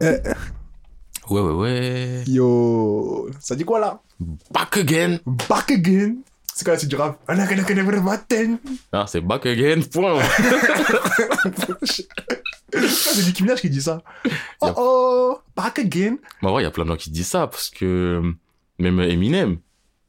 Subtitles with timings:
[0.00, 0.18] Eh,
[1.28, 2.24] Ouais, ouais, ouais.
[2.28, 4.00] yo, ça dit quoi là?
[4.52, 5.18] Back again.
[5.48, 6.16] Back again.
[6.54, 7.18] C'est quoi la suite du rap?
[8.92, 10.20] Ah, c'est back again, point.
[12.72, 14.02] C'est Nicki Minaj qui dit ça.
[14.60, 16.16] Oh oh, back again.
[16.42, 18.22] Bah ouais, il y a plein de gens qui disent ça parce que
[18.78, 19.58] même Eminem,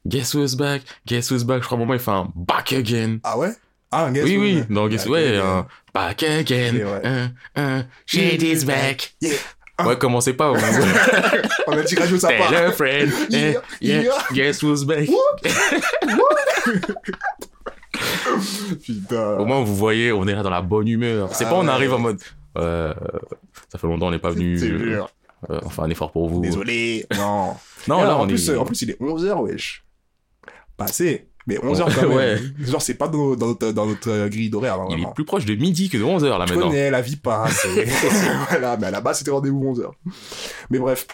[0.06, 2.72] Guess who's back, Guess who's back, je crois à un moment il fait un back
[2.72, 3.18] again.
[3.24, 3.50] Ah ouais?
[3.90, 5.44] Ah, guess oui, oui, dans Guess, Back ouais, again.
[5.46, 7.00] un back again, ouais.
[7.06, 9.14] un, un, shit is back.
[9.20, 9.36] Yeah.
[9.86, 10.52] Ouais, commencez pas.
[10.52, 10.58] vous-
[11.68, 12.50] On a dit radio ça part.
[12.50, 14.12] Tell a friend, eh, Yeah, yeah, yeah.
[14.32, 15.08] guess who's back?
[18.84, 19.36] Putain.
[19.38, 21.34] Au moins, vous voyez, on est là dans la bonne humeur.
[21.34, 21.68] C'est Ah pas on ouais.
[21.70, 22.20] arrive en mode,
[22.58, 22.92] euh,
[23.70, 25.02] ça fait longtemps on n'est pas venu, C'est euh,
[25.50, 26.40] euh, on fait un effort pour vous.
[26.40, 27.06] Désolé.
[27.16, 27.54] Non.
[27.86, 28.52] Non, là, en, on plus, est...
[28.52, 29.84] euh, en plus, il est 11h, wesh.
[30.76, 31.27] Passé.
[31.48, 32.38] Mais 11h quand même.
[32.60, 35.44] Genre, c'est pas dans, dans notre, dans notre euh, grille d'horaire, Il est plus proche
[35.46, 36.68] de midi que de 11h, là, Tu maintenant.
[36.68, 37.64] connais, la vie passe.
[37.76, 37.84] et-
[38.50, 39.90] voilà, mais à la base, c'était rendez-vous 11h.
[40.70, 41.06] Mais bref.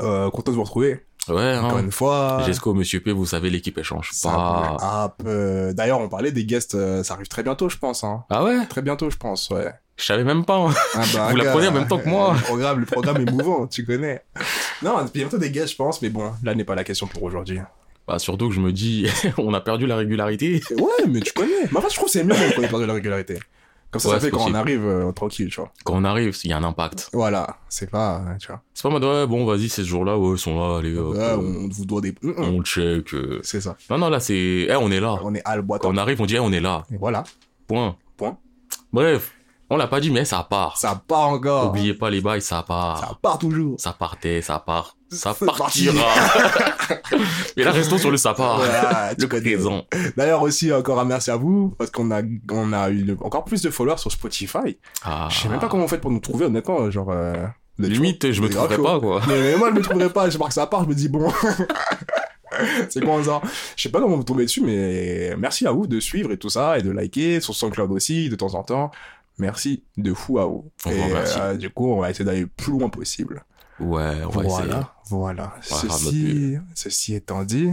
[0.00, 1.00] Euh, content de vous retrouver.
[1.28, 1.82] Ouais, Encore hein.
[1.82, 2.42] une fois.
[2.46, 5.16] Jesco, Monsieur P, vous savez, l'équipe, elle change Ça pas.
[5.26, 8.04] euh, D'ailleurs, on parlait des guests, euh, ça arrive très bientôt, je pense.
[8.04, 8.24] Hein.
[8.30, 8.64] Ah ouais?
[8.66, 9.72] Très bientôt, je pense, ouais.
[9.96, 10.56] Je savais même pas.
[10.58, 10.74] hein.
[10.94, 12.34] Ah bah, Vous gars, l'apprenez en même temps que moi.
[12.36, 14.22] Le programme, le programme est mouvant, tu connais.
[14.82, 17.58] Non, bientôt des guests, je pense, mais bon, là n'est pas la question pour aujourd'hui.
[18.06, 19.06] Bah, surtout que je me dis,
[19.38, 20.62] on a perdu la régularité.
[20.78, 21.50] Ouais, mais tu connais.
[21.70, 23.38] Mais en fait, je trouve que c'est mieux qu'on ait perdu la régularité.
[23.90, 25.70] Comme ça, Ouais, ça fait quand on arrive euh, tranquille, tu vois.
[25.84, 27.08] Quand on arrive, il y a un impact.
[27.12, 28.60] Voilà, c'est pas, euh, tu vois.
[28.74, 31.14] C'est pas mode, ouais, bon, vas-y, c'est ce jour-là, ouais, ils sont là, allez, hop,
[31.14, 32.12] Ouais, euh, on vous doit des.
[32.20, 32.34] Mm, mm.
[32.38, 33.14] on check.
[33.14, 33.40] euh.
[33.44, 33.76] C'est ça.
[33.88, 34.34] Non, non, là, c'est,
[34.68, 35.16] eh, on est là.
[35.22, 35.82] On est à le boîte.
[35.82, 36.84] Quand on arrive, on dit, eh, on est là.
[36.92, 37.22] Et voilà.
[37.68, 37.96] Point.
[38.16, 38.36] Point.
[38.92, 39.32] Bref.
[39.70, 40.76] On l'a pas dit, mais ça part.
[40.76, 41.70] Ça part encore.
[41.70, 42.98] Oubliez pas les bails, ça part.
[43.00, 43.80] Ça part toujours.
[43.80, 44.96] Ça partait, ça part.
[45.10, 46.04] Ça partira.
[47.56, 48.58] Mais là, restons sur le part.
[48.58, 49.84] Voilà, le présent.
[50.16, 53.44] D'ailleurs aussi encore un merci à vous parce qu'on a on a eu le- encore
[53.44, 54.78] plus de followers sur Spotify.
[55.04, 55.28] Ah.
[55.30, 57.34] Je sais même pas comment vous faites pour nous trouver honnêtement genre euh,
[57.78, 59.20] Limite, je me trouverais pas, quoi.
[59.28, 61.30] Mais, mais moi je me trouverais pas, je marque ça part, je me dis bon.
[62.88, 63.40] c'est quoi ça
[63.76, 66.48] Je sais pas comment vous tombez dessus mais merci à vous de suivre et tout
[66.48, 68.90] ça et de liker sur SoundCloud aussi de temps en temps.
[69.38, 70.70] Merci de fou à vous.
[70.86, 73.44] On et euh, du coup, on va essayer d'aller le plus loin possible.
[73.80, 74.68] Ouais, on va essayer.
[74.68, 75.54] Voilà, voilà.
[75.62, 77.70] Ceci, ceci étant dit,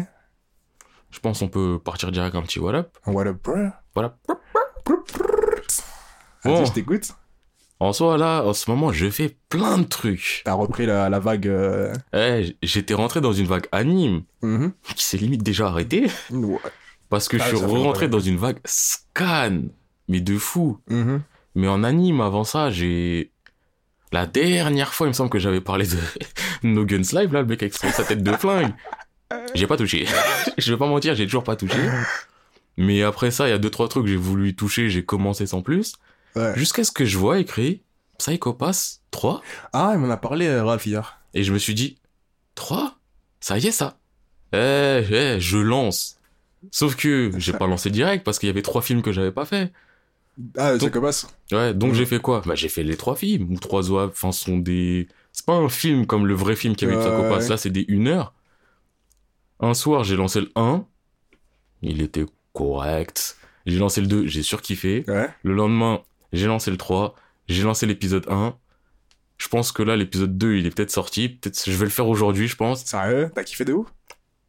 [1.11, 2.97] Je pense qu'on peut partir direct un petit what up.
[3.07, 3.55] what up, bro?
[3.95, 4.17] Voilà.
[6.43, 6.65] Vas-y, Bon.
[6.65, 7.11] je t'écoute.
[7.79, 10.41] En soi, là, en ce moment, je fais plein de trucs.
[10.45, 11.47] T'as repris la, la vague.
[11.47, 14.71] euh, Eh, j'étais rentré dans une vague anime mhm.
[14.95, 16.59] qui s'est limite déjà arrêtée Ouais.
[17.09, 19.63] parce que Ah, je suis rentré dans une vague scan.
[20.07, 20.79] Mais de fou.
[20.89, 21.21] Mhm.
[21.55, 23.31] Mais en anime, avant ça, j'ai...
[24.13, 25.97] La dernière fois, il me semble que j'avais parlé de
[26.63, 28.71] No Guns Live, là, le mec avec sa tête de flingue.
[29.55, 30.05] J'ai pas touché.
[30.59, 31.79] je vais pas mentir, j'ai toujours pas touché.
[32.77, 35.47] Mais après ça, il y a deux, trois trucs que j'ai voulu toucher, j'ai commencé
[35.47, 35.93] sans plus.
[36.35, 36.53] Ouais.
[36.55, 37.81] Jusqu'à ce que je vois écrit
[38.19, 39.41] Psycho Pass 3.
[39.73, 41.19] Ah, il m'en a parlé, euh, Ralph, hier.
[41.33, 41.97] Et je me suis dit,
[42.53, 42.95] 3
[43.39, 43.97] Ça y est, ça.
[44.53, 46.19] Eh, eh, je lance.
[46.69, 49.45] Sauf que j'ai pas lancé direct parce qu'il y avait trois films que j'avais pas
[49.45, 49.73] fait.
[50.57, 51.27] Ah, Donc- ça commence.
[51.51, 51.95] Ouais, donc Mhm.
[51.95, 52.41] j'ai fait quoi?
[52.45, 55.07] Bah j'ai fait les trois films, ou trois oeuvres, enfin ce sont des...
[55.31, 57.85] C'est pas un film comme le vrai film qui avait Psycho Pass, là c'est des
[57.87, 58.33] une heure.
[59.59, 60.85] Un soir j'ai lancé le 1,
[61.81, 63.37] il était correct.
[63.65, 65.03] J'ai lancé le 2, j'ai surkiffé.
[65.07, 65.29] Ouais.
[65.43, 66.01] Le lendemain,
[66.33, 67.15] j'ai lancé le 3,
[67.47, 68.55] j'ai lancé l'épisode 1.
[69.37, 72.07] Je pense que là l'épisode 2 il est peut-être sorti, peut-être je vais le faire
[72.07, 72.83] aujourd'hui je pense.
[72.85, 73.31] Sérieux?
[73.35, 73.87] T'as kiffé de ouf?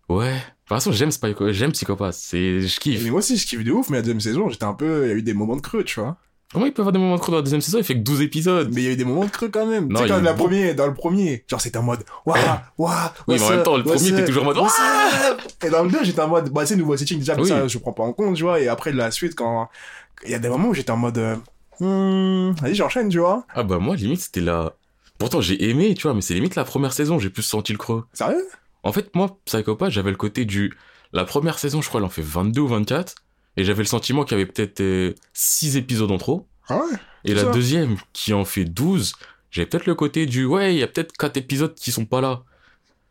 [0.09, 0.37] Ouais.
[0.65, 2.61] De toute façon j'aime Psycho, j'aime Psycho Pass, c'est...
[2.63, 3.03] je kiffe.
[3.05, 5.05] Mais moi aussi, je kiffe de ouf, mais la deuxième saison, j'étais un peu.
[5.05, 6.17] Il y a eu des moments de creux, tu vois.
[6.53, 7.79] Comment il peut y avoir des moments de creux dans la deuxième saison?
[7.79, 8.71] Il fait que 12 épisodes.
[8.73, 9.89] Mais il y a eu des moments de creux quand même.
[9.89, 10.49] Non, tu sais, quand la beaucoup.
[10.49, 12.05] premier, dans le premier, genre c'était en mode.
[12.25, 12.39] Waouh,
[12.79, 12.93] waouh.
[13.29, 14.57] Oui, mais en même temps, le premier, t'es toujours en mode,
[15.65, 16.49] Et dans le 2, j'étais en mode.
[16.51, 17.49] Bah, c'est nouveau setting déjà, Oui.
[17.49, 18.61] ça, je prends pas en compte, tu vois.
[18.61, 19.69] Et après, la suite, quand.
[20.25, 21.19] Il y a des moments où j'étais en mode.
[21.19, 21.37] euh,
[21.81, 23.45] Hmm, vas-y, j'enchaîne, tu vois.
[23.53, 24.75] Ah bah moi limite c'était la...
[25.19, 27.79] Pourtant j'ai aimé, tu vois, mais c'est limite la première saison, j'ai plus senti le
[27.79, 28.05] creux.
[28.13, 28.47] Sérieux?
[28.85, 30.73] En fait, moi, Psychopath, j'avais le côté du...
[31.13, 33.15] La première saison, je crois, elle en fait 22 ou 24,
[33.57, 36.47] et j'avais le sentiment qu'il y avait peut-être 6 épisodes en trop.
[36.69, 37.51] Ah ouais Et la ça.
[37.51, 39.15] deuxième, qui en fait 12,
[39.51, 40.45] j'avais peut-être le côté du...
[40.45, 42.43] Ouais, il y a peut-être 4 épisodes qui sont pas là.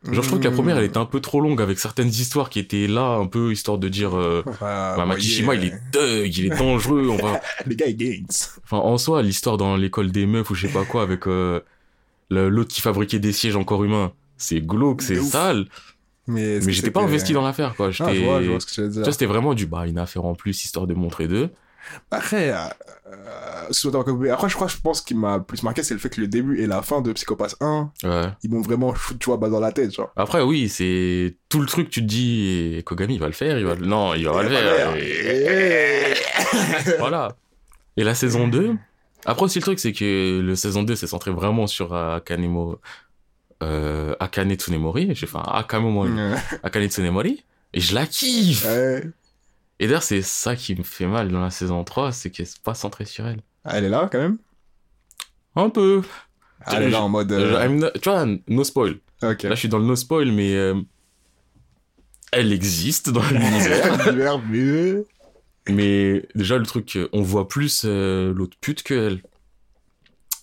[0.04, 2.50] Genre, je trouve que la première, elle était un peu trop longue, avec certaines histoires
[2.50, 4.18] qui étaient là, un peu, histoire de dire...
[4.18, 7.40] Euh, bah, Makishima, il est deg, il est dangereux, on va...
[7.66, 8.26] Le gars, il gains.
[8.66, 11.62] Enfin, en soi, l'histoire dans l'école des meufs ou je sais pas quoi avec euh,
[12.30, 14.12] l'autre qui fabriquait des sièges encore humains,
[14.44, 15.66] c'est glauque, c'est sale.
[16.28, 17.92] Mais, Mais j'étais pas investi dans l'affaire, quoi.
[17.92, 19.06] J'étais, Ah, je vois, je vois ce que tu veux dire.
[19.12, 21.50] c'était vraiment du bah une affaire en plus histoire de montrer d'eux.
[22.12, 22.56] Après, euh,
[23.08, 26.22] euh, après, je crois, je pense ce qui m'a plus marqué, c'est le fait que
[26.22, 28.22] le début et la fin de Psychopath 1, Ouais.
[28.42, 30.14] ils m'ont vraiment foutu, tu vois, balle dans la tête, genre.
[30.16, 31.90] Après, oui, c'est tout le truc.
[31.90, 33.86] Tu te dis, Kogami, il va le faire, il va le...
[33.86, 34.96] non, il va le Il va faire.
[34.96, 36.14] le faire.
[36.88, 37.36] Et- voilà.
[37.98, 38.76] Et la saison 2,
[39.26, 42.80] Après aussi, le truc, c'est que le saison 2 s'est centré vraiment sur Akanemo,
[43.64, 45.14] euh, Akane Tsunemori.
[45.16, 46.36] J'ai fait un Akamemo, Ouais.
[46.64, 47.44] Akane Tsunemori.
[47.74, 48.66] Et je la kiffe.
[48.66, 49.04] Ouais.
[49.80, 52.62] Et d'ailleurs, c'est ça qui me fait mal dans la saison 3, c'est qu'elle c'est
[52.62, 53.42] pas centrée sur elle.
[53.66, 54.38] Ah, Elle est là, quand même?
[55.56, 56.02] Un peu.
[56.66, 57.32] Ah, Elle est là en mode...
[57.32, 58.98] euh, tu vois, no spoil.
[59.24, 59.44] Ok.
[59.44, 60.76] Là, je suis dans le no spoil, mais euh,
[62.32, 64.40] elle existe dans l'univers.
[64.50, 65.04] Mais...
[65.70, 69.20] mais déjà, le truc, on voit plus euh, l'autre pute que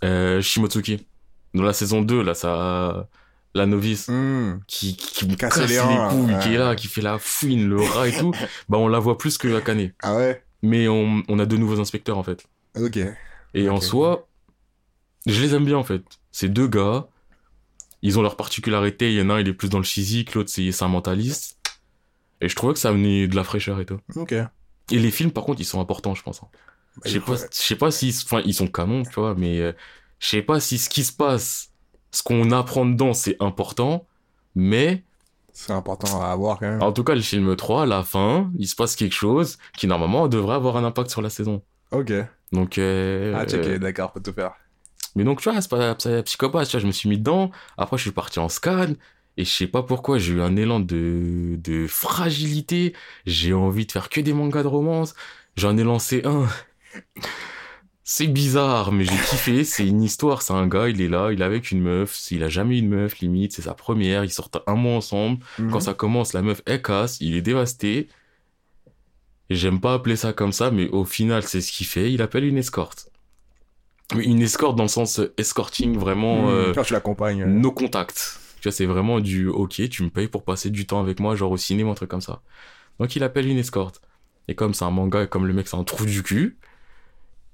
[0.02, 0.43] elle.
[0.43, 1.06] Shimotsuki.
[1.55, 3.08] Dans la saison 2, là, ça...
[3.52, 4.61] La novice Hmm.
[4.69, 6.38] qui, qui me casse les couilles, ouais.
[6.41, 8.31] qui est là, qui fait la fouine, le rat et tout,
[8.69, 9.91] bah on la voit plus que Akane.
[10.05, 10.44] Ah ouais?
[10.62, 12.47] Mais on, on a deux nouveaux inspecteurs en fait.
[12.79, 13.00] Ok.
[13.55, 14.29] Et en soi,
[15.26, 16.02] je les aime bien en fait.
[16.31, 17.08] Ces deux gars,
[18.02, 19.12] ils ont leurs particularités.
[19.12, 21.58] Il y en a un, il est plus dans le physique, l'autre, c'est un mentaliste.
[22.41, 23.99] Et je trouvais que ça amenait de la fraîcheur et tout.
[24.14, 24.32] Ok.
[24.32, 26.41] Et les films, par contre, ils sont importants, je pense.
[26.44, 26.49] hein.
[27.05, 29.73] Je sais pas, je sais pas si, enfin, ils sont canons, tu vois, mais euh,
[30.20, 31.70] je sais pas si ce qui se passe,
[32.12, 34.06] ce qu'on apprend dedans, c'est important.
[34.55, 35.05] Mais,
[35.52, 36.82] C'est important à avoir, quand même.
[36.82, 39.87] en tout cas, le film 3, à la fin, il se passe quelque chose qui,
[39.88, 41.62] normalement, devrait avoir un impact sur la saison.
[41.90, 42.12] Ok.
[42.52, 44.52] Donc, euh, Ah, check, euh, d'accord, faut tout faire.
[45.17, 47.19] Mais donc, tu vois, c'est pas, c'est pas psychopathe, tu vois, je me suis mis
[47.19, 47.50] dedans.
[47.78, 48.94] Après, je suis parti en scan.
[49.37, 52.94] Et je sais pas pourquoi, j'ai eu un élan de, de fragilité.
[53.26, 55.14] J'ai envie de faire que des mangas de romance.
[55.56, 56.46] J'en ai lancé un.
[58.12, 59.62] C'est bizarre, mais j'ai kiffé.
[59.62, 60.43] C'est une histoire.
[60.43, 62.33] C'est un gars, il est là, il est avec une meuf.
[62.33, 63.53] Il a jamais eu de meuf, limite.
[63.53, 64.25] C'est sa première.
[64.25, 65.39] Ils sortent un mois ensemble.
[65.61, 65.71] Mhm.
[65.71, 67.21] Quand ça commence, la meuf, elle casse.
[67.21, 68.09] Il est dévasté.
[69.49, 72.12] J'aime pas appeler ça comme ça, mais au final, c'est ce qu'il fait.
[72.12, 73.12] Il appelle une escorte.
[74.17, 76.49] Mais une escorte dans le sens euh, escorting, vraiment, Mhm.
[76.77, 77.43] euh, tu l'accompagnes.
[77.43, 78.41] euh, no contact.
[78.61, 81.37] Tu vois, c'est vraiment du ok, tu me payes pour passer du temps avec moi,
[81.37, 82.43] genre au cinéma, un truc comme ça.
[82.99, 84.01] Donc il appelle une escorte.
[84.49, 86.59] Et comme c'est un manga et comme le mec c'est un trou du cul,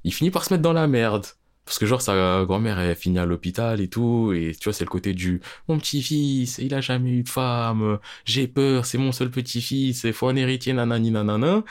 [0.07, 1.27] il finit par se mettre dans la merde.
[1.65, 4.85] Parce que genre sa grand-mère elle finit à l'hôpital et tout, et tu vois c'est
[4.85, 9.11] le côté du mon petit-fils, il a jamais eu de femme, j'ai peur, c'est mon
[9.11, 11.65] seul petit-fils, il faut un héritier nanani nanana.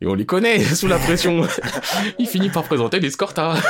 [0.00, 1.46] Et on les connaît sous la pression.
[2.18, 3.54] il finit par présenter l'escorte à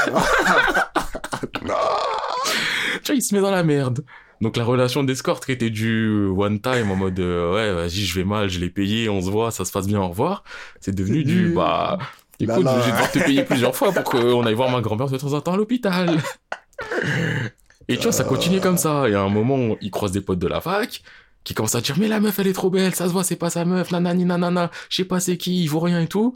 [1.52, 4.02] tu vois, il se met dans la merde.
[4.40, 8.14] Donc la relation d'escorte qui était du one time en mode euh, ouais vas-y je
[8.14, 10.42] vais mal, je l'ai payé, on se voit, ça se passe bien, au revoir.
[10.80, 11.98] C'est devenu du bah
[12.40, 12.80] écoute, là.
[12.80, 15.32] je vais devoir te payer plusieurs fois pour qu'on aille voir ma grand-mère de temps
[15.32, 16.18] en temps à l'hôpital.
[17.88, 19.08] Et tu vois, ça continue comme ça.
[19.08, 21.02] Et à un moment, il croise des potes de la fac
[21.44, 23.36] qui commencent à dire mais la meuf elle est trop belle, ça se voit c'est
[23.36, 26.34] pas sa meuf, nanani nanana, je sais pas c'est qui, il vaut rien et tout.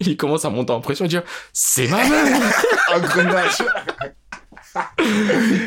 [0.00, 2.66] Et il commence à monter en pression et dire c'est ma meuf.
[2.92, 3.62] Un grenage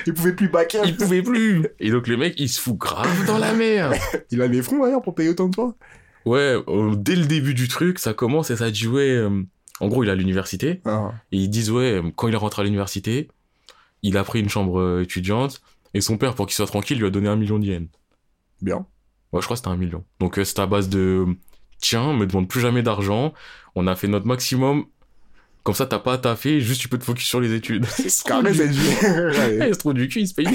[0.06, 0.84] Il pouvait plus backer.
[0.86, 1.66] il pouvait plus.
[1.80, 3.96] Et donc le mec, il se fout grave dans la merde.
[4.32, 5.76] Il a les fonds d'ailleurs pour payer autant de fois.
[6.26, 9.10] Ouais, euh, dès le début du truc, ça commence et ça dit ouais.
[9.10, 9.44] euh,
[9.82, 11.12] en gros, il est à l'université Ah.
[11.32, 13.28] et ils disent ouais, quand il est rentré à l'université,
[14.04, 15.62] il a pris une chambre euh, étudiante
[15.94, 17.88] et son père, pour qu'il soit tranquille, lui a donné un million d'yens.
[18.62, 18.86] Bien.
[19.32, 20.04] Ouais, je crois que c'était un million.
[20.20, 21.26] Donc euh, c'était à base de
[21.80, 23.34] tiens, me demande plus jamais d'argent.
[23.76, 24.86] On a fait notre maximum.
[25.64, 27.86] Comme ça, t'as pas à taffer, juste tu peux te focus sur les études.
[27.88, 28.88] C'est carré cette vie.
[29.04, 29.58] Ouais.
[29.72, 30.48] c'est trop du cul, il se paye.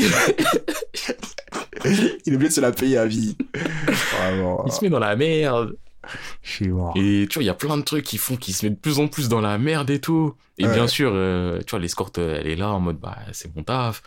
[2.27, 3.37] Il est obligé de se la payer à vie.
[4.19, 4.65] Vraiment.
[4.67, 5.77] il se met dans la merde.
[6.43, 6.95] Je suis mort.
[6.97, 8.77] Et tu vois, il y a plein de trucs qui font qu'il se met de
[8.79, 10.35] plus en plus dans la merde et tout.
[10.59, 10.75] Et Ouais.
[10.75, 13.63] bien sûr, euh, tu vois, l'escorte, euh, elle est là en mode, bah, c'est mon
[13.63, 14.03] taf.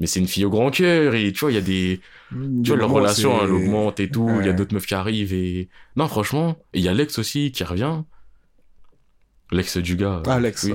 [0.00, 2.00] Mais c'est une fille au grand cœur et tu vois, il y a des,
[2.30, 4.28] tu vois, leur relation, c'est- elle augmente et tout.
[4.40, 6.56] Il y a d'autres meufs qui arrivent et, non, franchement.
[6.74, 8.02] Il y a l'ex aussi qui revient.
[9.52, 10.22] L'ex du gars.
[10.26, 10.72] Ah, Alex, Oui.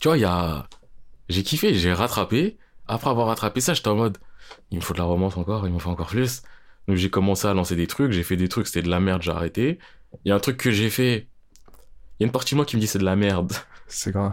[0.00, 0.66] Tu vois, il y a,
[1.28, 2.56] j'ai kiffé, j'ai rattrapé.
[2.86, 4.18] Après avoir rattrapé ça, j'étais en mode,
[4.70, 6.42] il me faut de la romance encore, il m'en faut encore plus.
[6.88, 9.22] Donc j'ai commencé à lancer des trucs, j'ai fait des trucs, c'était de la merde,
[9.22, 9.78] j'ai arrêté.
[10.24, 11.28] Il y a un truc que j'ai fait,
[12.18, 13.52] il y a une partie de moi qui me dit c'est de la merde.
[13.86, 14.32] C'est grave.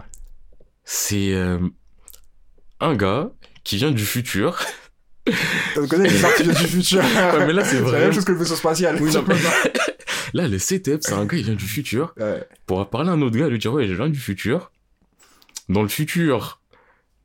[0.84, 1.58] C'est euh,
[2.80, 3.30] un gars
[3.64, 4.58] qui vient du futur.
[5.24, 7.00] Tu connais les sorties du futur.
[7.14, 8.00] Ouais, mais là, c'est la vrai.
[8.00, 8.98] même chose que le vaisseau spatial.
[9.00, 9.36] Oui, non, mais-
[10.34, 12.14] Là, le setup, c'est un gars, il vient du futur.
[12.16, 12.46] Ouais.
[12.66, 14.72] Pour parler à un autre gars, lui dire ouais, je viens du futur.
[15.68, 16.60] Dans le futur,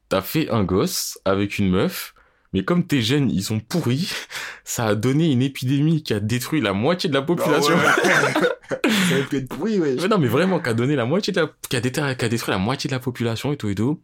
[0.10, 2.14] t'as fait un gosse avec une meuf.
[2.58, 4.12] Mais comme tes gènes, ils sont pourris,
[4.64, 7.76] ça a donné une épidémie qui a détruit la moitié de la population.
[7.78, 8.48] Ah ouais.
[8.82, 9.96] Ça aurait pu être pourri, ouais.
[10.02, 12.26] Mais non, mais vraiment, qui a donné la moitié de la, qui a, déter- qui
[12.26, 14.02] a détruit la moitié de la population et tout et tout.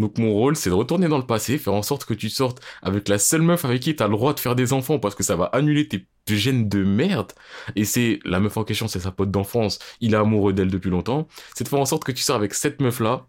[0.00, 2.60] Donc mon rôle, c'est de retourner dans le passé, faire en sorte que tu sortes
[2.82, 5.22] avec la seule meuf avec qui t'as le droit de faire des enfants parce que
[5.22, 7.32] ça va annuler tes gènes de merde.
[7.76, 10.90] Et c'est, la meuf en question, c'est sa pote d'enfance, il est amoureux d'elle depuis
[10.90, 11.28] longtemps.
[11.54, 13.26] C'est de faire en sorte que tu sors avec cette meuf-là,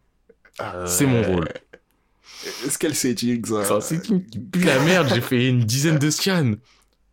[0.86, 1.48] c'est mon rôle.
[2.66, 5.98] Est-ce qu'elle sait euh, Ça, c'est une qui pue la merde, j'ai fait une dizaine
[5.98, 6.54] de scans.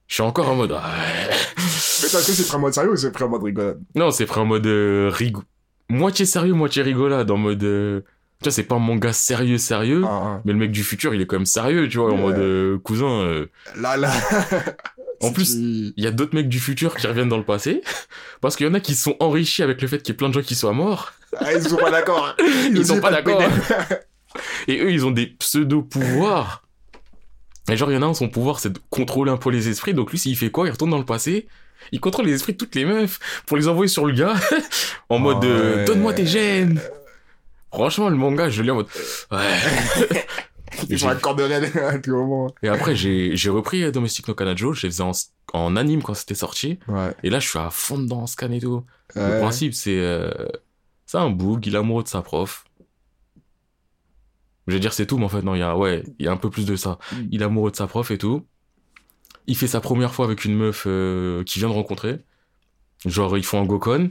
[0.06, 0.82] Je suis encore en mode, ah.
[1.56, 4.10] Mais est-ce que c'est pris en mode sérieux ou c'est pris en mode rigolade Non,
[4.10, 5.10] c'est pris en mode euh,
[5.88, 8.00] moitié sérieux, moitié rigolade, en mode euh,
[8.40, 10.02] Tu vois, c'est pas un manga sérieux, sérieux.
[10.06, 12.38] Ah, Mais le mec du futur, il est quand même sérieux, tu vois, en mode
[12.38, 13.06] euh, cousin.
[13.06, 13.80] euh, ah.
[13.80, 14.12] Là, là.
[15.20, 17.82] En plus, Il y a d'autres mecs du futur qui reviennent dans le passé.
[18.42, 20.16] Parce qu'il y en a qui se sont enrichis avec le fait qu'il y ait
[20.18, 21.14] plein de gens qui soient morts.
[21.38, 22.36] Ah, ils sont pas d'accord.
[22.70, 23.42] Ils sont ont pas d'accord.
[24.68, 26.62] Et eux, ils ont des pseudo-pouvoirs.
[27.70, 29.68] Et genre, il y en a un, son pouvoir, c'est de contrôler un peu les
[29.68, 29.94] esprits.
[29.94, 31.46] Donc lui, s'il fait quoi Il retourne dans le passé.
[31.92, 34.34] Il contrôle les esprits de toutes les meufs pour les envoyer sur le gars.
[35.08, 35.84] en mode, euh, Ouais.
[35.84, 36.80] donne-moi tes gènes.
[37.72, 38.86] Franchement, le manga, je le lis en mode,
[39.32, 40.18] ouais.
[40.88, 42.52] Ils corde raide à tout moment.
[42.62, 44.72] Et après, j'ai repris euh, Domestic no Kanajo.
[44.72, 45.12] Je les faisais en,
[45.52, 46.78] en anime quand c'était sorti.
[46.88, 47.12] Ouais.
[47.22, 48.82] Et là, je suis à fond dedans en scan et tout.
[49.14, 50.30] Le principe, c'est euh,
[51.06, 52.64] c'est un boug, il est amoureux de sa prof.
[54.66, 56.28] Je vais dire c'est tout, mais en fait non, il y a ouais, il y
[56.28, 56.98] a un peu plus de ça.
[57.12, 57.16] Mm.
[57.32, 58.44] Il est amoureux de sa prof et tout.
[59.46, 62.18] Il fait sa première fois avec une meuf euh, qu'il vient de rencontrer.
[63.04, 64.10] Genre ils font un gokon.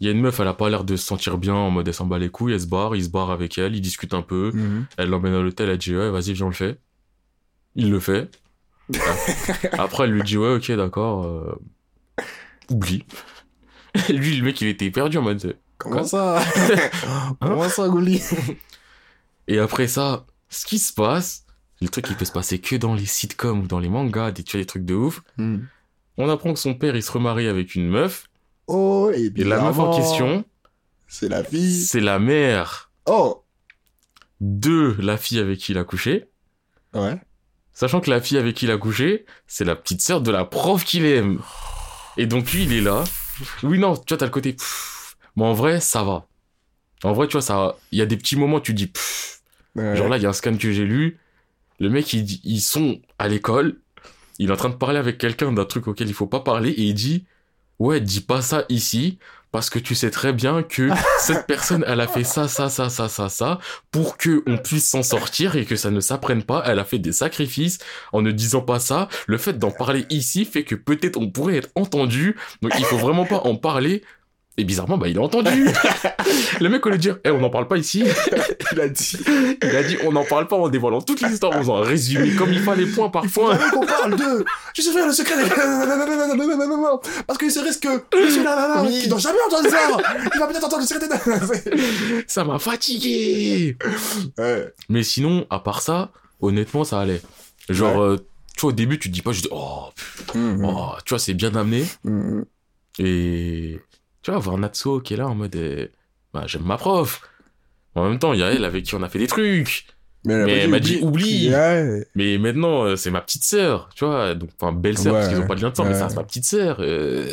[0.00, 1.86] Il y a une meuf, elle a pas l'air de se sentir bien en mode
[1.86, 4.12] elle s'en bat les couilles, elle se barre, il se barre avec elle, il discute
[4.14, 4.50] un peu.
[4.52, 4.86] Mhm.
[4.96, 6.80] Elle l'emmène à l'hôtel, elle dit ouais, vas-y, viens on le fait.
[7.76, 8.30] Il le fait.
[9.72, 11.24] Après elle lui dit ouais, ok, d'accord.
[11.24, 11.54] euh,
[12.70, 13.04] Oublie.
[14.08, 15.56] Lui, le mec, il était perdu en mode.
[15.78, 16.42] Comment ça?
[17.40, 18.20] Comment ça, Gouli
[19.48, 21.44] Et après ça, ce qui se passe,
[21.80, 24.42] le truc qui peut se passer que dans les sitcoms ou dans les mangas, des,
[24.42, 25.22] tu vois, des trucs de ouf.
[26.16, 28.28] On apprend que son père, il se remarie avec une meuf.
[28.66, 30.44] Oh, et, Et la meuf en question,
[31.08, 31.80] C'est la fille.
[31.82, 33.40] c'est la mère Oh
[34.40, 36.28] de la fille avec qui il a couché.
[36.92, 37.18] Ouais.
[37.72, 40.44] Sachant que la fille avec qui il a couché, c'est la petite sœur de la
[40.44, 41.40] prof qu'il aime.
[42.16, 43.04] Et donc lui, il est là.
[43.62, 44.52] Oui, non, tu vois, t'as le côté...
[44.52, 45.16] pff.
[45.36, 46.26] Mais en vrai, ça va.
[47.02, 47.76] En vrai, tu vois, ça...
[47.90, 48.86] Il y a des petits moments où tu dis...
[48.86, 49.33] pff.
[49.76, 49.96] Ouais.
[49.96, 51.18] Genre là, il y a un scan que j'ai lu.
[51.80, 53.80] Le mec, il dit, ils sont à l'école.
[54.38, 56.70] Il est en train de parler avec quelqu'un d'un truc auquel il faut pas parler
[56.70, 57.24] et il dit,
[57.78, 59.18] ouais, dis pas ça ici
[59.54, 60.90] parce que tu sais très bien que
[61.20, 63.60] cette personne, elle a fait ça, ça, ça, ça, ça, ça
[63.92, 66.64] pour que on puisse s'en sortir et que ça ne s'apprenne pas.
[66.66, 67.78] Elle a fait des sacrifices
[68.12, 69.08] en ne disant pas ça.
[69.28, 72.36] Le fait d'en parler ici fait que peut-être on pourrait être entendu.
[72.62, 74.02] Donc il faut vraiment pas en parler.
[74.56, 75.66] Et bizarrement, bah, il a entendu.
[76.60, 78.04] le mec, au lieu de dire, eh, on n'en parle pas ici.
[78.72, 79.16] Il a dit.
[79.62, 82.30] Il a dit on n'en parle pas en dévoilant toute l'histoire, en faisant un résumé
[82.34, 83.56] comme il fallait point par Il point.
[83.72, 84.44] qu'on parle de.
[84.74, 85.36] Je sais faire le secret.
[85.36, 85.50] des-
[87.26, 88.16] Parce qu'il se risque que.
[88.24, 89.78] Monsieur là, qui n'a jamais entendu ça.
[90.34, 91.08] Il va peut-être entendre le secret.
[91.08, 93.76] des- Ça m'a fatigué.
[94.38, 94.72] Ouais.
[94.88, 97.20] Mais sinon, à part ça, honnêtement, ça allait.
[97.68, 98.16] Genre, euh,
[98.56, 100.64] tu vois, au début, tu te dis pas juste, oh, pff, Mhm.
[100.64, 101.84] oh, tu vois, c'est bien amené.
[102.04, 102.44] Mhm.
[102.98, 103.80] Et
[104.24, 105.86] tu vois, voir Natsuo qui est là en mode, euh,
[106.32, 107.20] bah, j'aime ma prof.
[107.94, 109.86] En même temps, il y a elle avec qui on a fait des trucs.
[110.24, 111.50] Mais, Mais elle m'a dit, oublie.
[111.50, 112.06] Ouais.
[112.14, 114.34] Mais maintenant, euh, c'est ma petite sœur, tu vois.
[114.34, 116.16] Donc, enfin, belle-sœur, Ouais, parce qu'ils ont pas de lien de sang, mais ça reste
[116.16, 116.78] ma petite sœur.
[116.80, 117.28] Euh...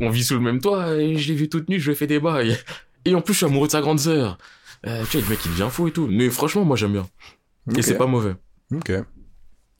[0.00, 1.96] On vit sous le même toit, et je l'ai vue toute nue, je lui ai
[1.96, 2.56] fait des bails.
[3.04, 4.38] Et en plus, je suis amoureux de sa grande sœur.
[4.86, 6.06] Euh, tu vois, le mec, il devient fou et tout.
[6.06, 7.08] Mais franchement, moi, j'aime bien.
[7.76, 8.36] Et c'est pas mauvais.
[8.72, 8.92] Ok.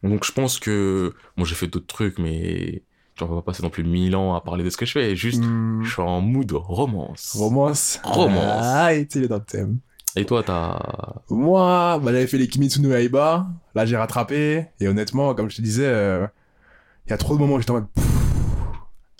[0.02, 1.14] Donc, je pense que...
[1.36, 2.82] Moi, j'ai fait d'autres trucs, mais...
[3.20, 5.16] On va pas passer non plus mille ans à parler de ce que je fais.
[5.16, 5.82] Juste, Hmm.
[5.82, 7.32] je suis en mood romance.
[7.36, 8.00] Romance.
[8.04, 8.62] Romance.
[8.62, 9.78] Ah, et tu es dans le thème.
[10.16, 10.78] Et toi, t'as...
[11.30, 13.46] Moi, bah, j'avais fait les Kimetsu no Yaiba.
[13.74, 14.66] Là, j'ai rattrapé.
[14.80, 16.26] Et honnêtement, comme je te disais, euh,
[17.06, 17.86] il y a trop de moments où j'étais en mode.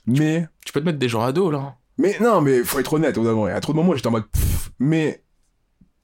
[0.06, 1.74] Mais, Tu peux te mettre des gens à dos, là.
[1.98, 3.22] mais non, mais faut être honnête, au.
[3.48, 4.24] Il y a trop de moments où j'étais en mode.
[4.78, 5.22] Mais,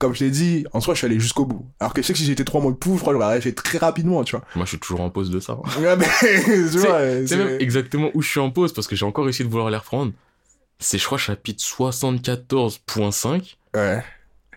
[0.02, 1.64] comme je t'ai dit, en soi, je suis allé jusqu'au bout.
[1.80, 3.40] Alors que je sais que si j'étais trop en mode pouf, je crois que j'aurais
[3.40, 4.44] fait très rapidement, tu vois.
[4.56, 5.56] Moi, je suis toujours en pause de ça.
[5.80, 6.06] Ouais, mais,
[7.26, 9.70] C'est même exactement où je suis en pause parce que j'ai encore essayé de vouloir
[9.70, 10.12] les reprendre.
[10.78, 13.56] C'est, je crois, chapitre 74.5.
[13.74, 14.02] Ouais.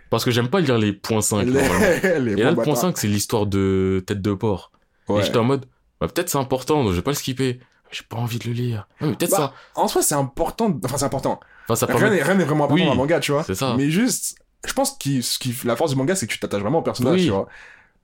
[0.09, 1.43] Parce que j'aime pas lire les points 5.
[1.45, 1.51] Les-
[2.19, 2.77] les Et là, le point bâtards.
[2.77, 4.71] 5, c'est l'histoire de Tête de Porc.
[5.07, 5.21] Ouais.
[5.21, 5.65] Et j'étais en mode,
[5.99, 7.59] bah, peut-être c'est important, donc je vais pas le skipper.
[7.91, 8.87] J'ai pas envie de le lire.
[8.99, 10.75] Mais peut-être Bah, En soi, c'est important.
[10.83, 11.39] Enfin, c'est important.
[11.67, 11.73] ça.
[11.73, 12.15] Enfin, ça Rien permet.
[12.17, 13.43] n'est rien n'est vraiment important Oui, dans un manga, tu vois.
[13.43, 13.75] c'est ça.
[13.77, 14.35] Mais juste,
[14.67, 16.83] je pense que ce qui, la force du manga, c'est que tu t'attaches vraiment au
[16.83, 17.25] personnage, Oui.
[17.25, 17.47] tu vois.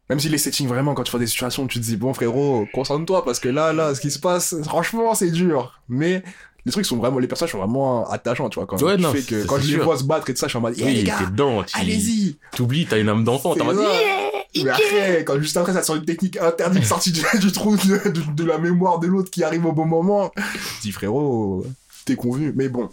[0.09, 2.67] Même si les settings, vraiment, quand tu vois des situations, tu te dis, bon, frérot,
[2.73, 5.79] concentre-toi, parce que là, là, ce qui se passe, franchement, c'est dur.
[5.87, 6.21] Mais
[6.65, 8.65] les trucs sont vraiment, les personnages sont vraiment attachants, tu vois.
[8.67, 10.57] Quand, Ouais, non, que, quand je les vois se battre et tout ça, je suis
[10.57, 11.63] en mode, Oui, les t'es dedans.
[11.63, 12.37] tu- allez-y.
[12.55, 13.53] T'oublies, t'as une âme d'enfant.
[13.55, 13.79] T'es en mode,
[14.55, 18.09] Mais après, quand juste après, ça sort une technique interdite sortie du, du trou de,
[18.09, 20.29] de, de la mémoire de l'autre qui arrive au bon moment.
[20.35, 21.65] Je dis, frérot,
[22.03, 22.51] t'es convenu.
[22.53, 22.89] Mais bon,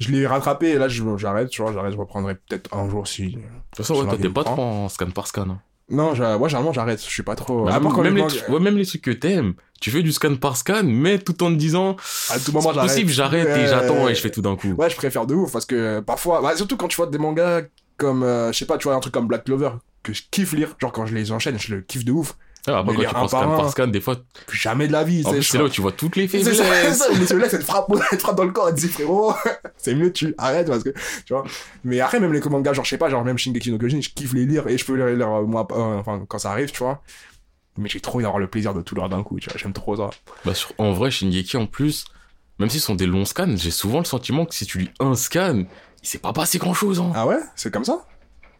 [0.00, 3.30] je l'ai rattrapé et là, j'arrête, tu vois, j'arrête, je reprendrai peut-être un jour si.
[3.30, 3.42] De toute
[3.76, 5.50] façon, ouais, Sur toi, t'es pas trop en scan par scan.
[5.50, 5.60] hein.
[5.90, 7.66] Non, moi, généralement, j'arrête, je suis pas trop.
[7.66, 10.56] Bah, quand même, les ouais, même les trucs que t'aimes, tu fais du scan par
[10.56, 11.96] scan, mais tout en te disant,
[12.30, 12.90] à tout moment, j'arrête.
[12.90, 14.72] possible, j'arrête et j'attends et je fais tout d'un coup.
[14.72, 17.62] Ouais, je préfère de ouf parce que parfois, bah, surtout quand tu vois des mangas
[17.98, 19.70] comme, euh, je sais pas, tu vois, un truc comme Black Clover
[20.02, 22.36] que je kiffe lire, genre quand je les enchaîne, je le kiffe de ouf.
[22.66, 23.56] Ah, après, quand tu prends scan un.
[23.56, 24.16] par scan, des fois,
[24.52, 26.98] Jamais de la vie, c'est là où tu vois toutes les C'est ça, c'est faiblesses.
[26.98, 29.34] ça, mais celui-là, frappe, frappe dans le corps, elle te dit frérot,
[29.76, 30.90] c'est mieux, tu arrêtes parce que,
[31.26, 31.44] tu vois.
[31.84, 34.08] Mais après, même les mangas, genre, je sais pas, genre, même Shingeki no Kyojin, je
[34.08, 36.70] kiffe les lire et je peux les lire, euh, moi, euh, enfin, quand ça arrive,
[36.70, 37.02] tu vois.
[37.76, 39.72] Mais j'ai trop envie d'avoir le plaisir de tout lire d'un coup, tu vois, j'aime
[39.72, 40.08] trop ça.
[40.44, 42.04] Bah, sur- en vrai, Shingeki, en plus,
[42.58, 45.14] même s'ils sont des longs scans, j'ai souvent le sentiment que si tu lis un
[45.16, 45.64] scan,
[46.02, 47.00] il s'est pas passé grand chose.
[47.00, 47.12] Hein.
[47.14, 47.38] Ah ouais?
[47.56, 48.06] C'est comme ça?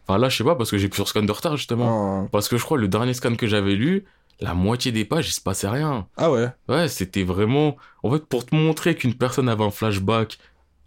[0.06, 2.24] Enfin, là, je sais pas, parce que j'ai plusieurs scans de retard, justement.
[2.24, 4.04] Ah, Parce que je crois le dernier scan que j'avais lu,
[4.40, 6.06] la moitié des pages, il se passait rien.
[6.16, 6.48] Ah ouais?
[6.68, 7.76] Ouais, c'était vraiment.
[8.02, 10.38] En fait, pour te montrer qu'une personne avait un flashback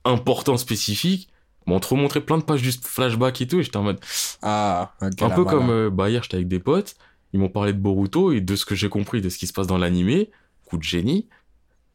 [0.05, 1.29] important, spécifique,
[1.65, 3.99] on te remontrait plein de pages du flashback et tout, et j'étais en mode.
[4.41, 5.49] Ah, ok, un peu malin.
[5.51, 5.69] comme.
[5.69, 6.95] euh, bah, hier, j'étais avec des potes,
[7.33, 9.53] ils m'ont parlé de Boruto, et de ce que j'ai compris de ce qui se
[9.53, 10.29] passe dans l'animé,
[10.65, 11.27] coup de génie,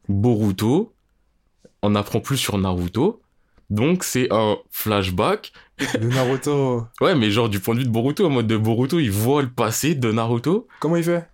[0.09, 0.93] Boruto,
[1.81, 3.22] on apprend plus sur Naruto,
[3.73, 5.51] donc c'est un flashback.
[5.99, 6.85] De Naruto.
[7.01, 9.41] Ouais, mais genre du point de vue de Boruto, en mode de Boruto, il voit
[9.41, 10.67] le passé de Naruto.
[10.79, 11.27] Comment il fait?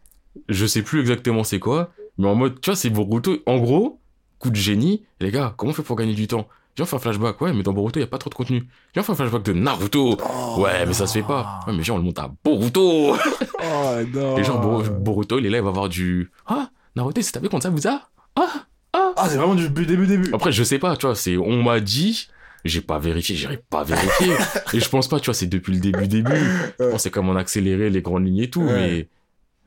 [0.48, 3.38] Je sais plus exactement c'est quoi, mais en mode, tu vois, c'est Boruto.
[3.46, 4.00] En gros,
[4.39, 6.48] coup de génie, les gars, comment on fait pour gagner du temps?
[6.77, 7.41] Viens, on fait un flashback.
[7.41, 8.60] Ouais, mais dans Boruto, il y a pas trop de contenu.
[8.93, 10.17] Viens, on fait un flashback de Naruto.
[10.24, 11.60] Oh, ouais, mais ça se fait pas.
[11.67, 13.15] Ouais, mais viens, on le monte à Boruto.
[13.62, 14.38] Oh, non.
[14.38, 16.31] Et genre, Boru- Boruto, il est là, il va avoir du.
[16.48, 18.65] Ah, Naruto, c'est tapé contre Sabuza Ah
[19.19, 20.33] Ah, c'est vraiment du bu- début, début.
[20.33, 21.38] Après, je sais pas, tu vois, c'est.
[21.38, 22.29] On m'a dit.
[22.65, 24.33] J'ai pas vérifié, j'irai pas vérifier.
[24.73, 26.31] et je pense pas, tu vois, c'est depuis le début, début.
[26.79, 28.73] Je pense que c'est comme on a accéléré les grandes lignes et tout, Ouais.
[28.73, 29.07] mais.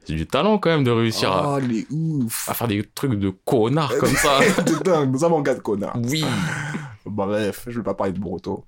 [0.05, 2.49] C'est du talent quand même de réussir à, Oh, ouf.
[2.49, 4.41] à faire des trucs de connard comme ça.
[4.63, 5.97] de dingue, nous avons un gars de connard.
[5.97, 6.25] Oui.
[7.07, 8.65] Bref, je vais pas parler de Boruto.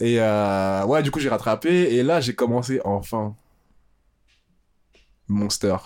[0.00, 1.94] Et euh, ouais, du coup, j'ai rattrapé.
[1.94, 3.34] Et là, j'ai commencé enfin.
[5.28, 5.76] Monster.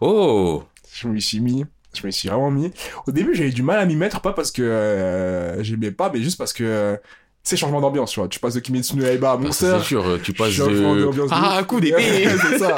[0.00, 0.62] Oh
[0.94, 1.64] Je me suis mis.
[1.94, 2.70] Je me suis vraiment mis.
[3.06, 6.20] Au début, j'avais du mal à m'y mettre, pas parce que euh, j'aimais pas, mais
[6.22, 6.64] juste parce que.
[6.64, 6.96] euh,
[7.44, 8.28] c'est changement d'ambiance, tu vois.
[8.28, 9.78] Tu passes de Kimetsu no Yaiba à Bah, Monster.
[9.80, 11.10] c'est sûr, tu passes de...
[11.32, 11.66] Ah, ouf.
[11.66, 12.76] coup d'épée c'est ça.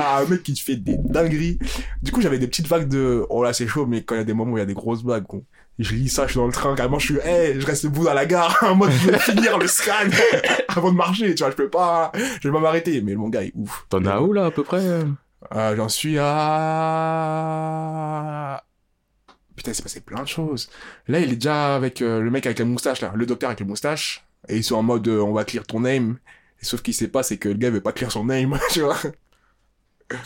[0.00, 1.58] Ah, un mec qui te fait des dingueries.
[2.02, 3.26] Du coup, j'avais des petites vagues de.
[3.28, 4.66] Oh là, c'est chaud, mais quand il y a des moments où il y a
[4.66, 5.44] des grosses vagues, bon,
[5.78, 8.04] je lis ça, je suis dans le train, carrément, je suis, hey, je reste debout
[8.04, 9.92] dans la gare, en mode, je vais finir le scan
[10.68, 13.42] avant de marcher, tu vois, je peux pas, je vais pas m'arrêter, mais le manga
[13.44, 13.84] est ouf.
[13.90, 14.80] T'en as où là à peu près?
[15.54, 16.26] Euh, J'en suis à.
[19.56, 20.70] Putain, il s'est passé plein de choses.
[21.08, 23.60] Là, il est déjà avec euh, le mec avec la moustache, là, le docteur avec
[23.60, 24.24] la moustache.
[24.48, 26.18] Et ils sont en mode, euh, on va clear ton name.
[26.60, 28.80] Et sauf qu'il sait pas, c'est que le gars veut pas clear son name, tu
[28.80, 28.96] vois.
[30.12, 30.22] Ok.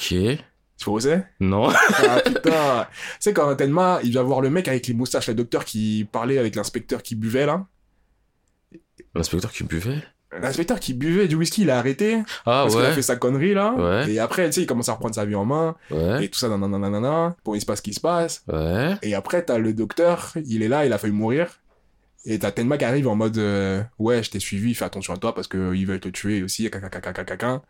[0.77, 1.27] Tu vois où c'est?
[1.41, 1.71] Non.
[1.71, 2.87] Ah putain.
[2.91, 6.09] tu sais, quand Tenma, il va voir le mec avec les moustaches, le docteur qui
[6.11, 7.67] parlait avec l'inspecteur qui buvait, là.
[9.15, 10.03] L'inspecteur qui buvait?
[10.41, 12.19] L'inspecteur qui buvait du whisky, il a arrêté.
[12.47, 13.73] Ah parce qu'il a fait sa connerie, là.
[13.75, 14.13] Ouais.
[14.13, 15.77] Et après, tu sais, il commence à reprendre sa vie en main.
[15.91, 16.25] Ouais.
[16.25, 17.37] Et tout ça, nanana.
[17.45, 18.43] Bon, il se passe ce qui se passe.
[18.53, 18.95] Ouais.
[19.03, 21.49] Et après, t'as le docteur, il est là, il a failli mourir.
[22.27, 25.19] Et t'as Tenma qui arrive en mode euh, Ouais, je t'ai suivi, fais attention à
[25.19, 26.71] toi parce qu'ils veulent te tuer aussi.
[26.71, 27.63] Caca,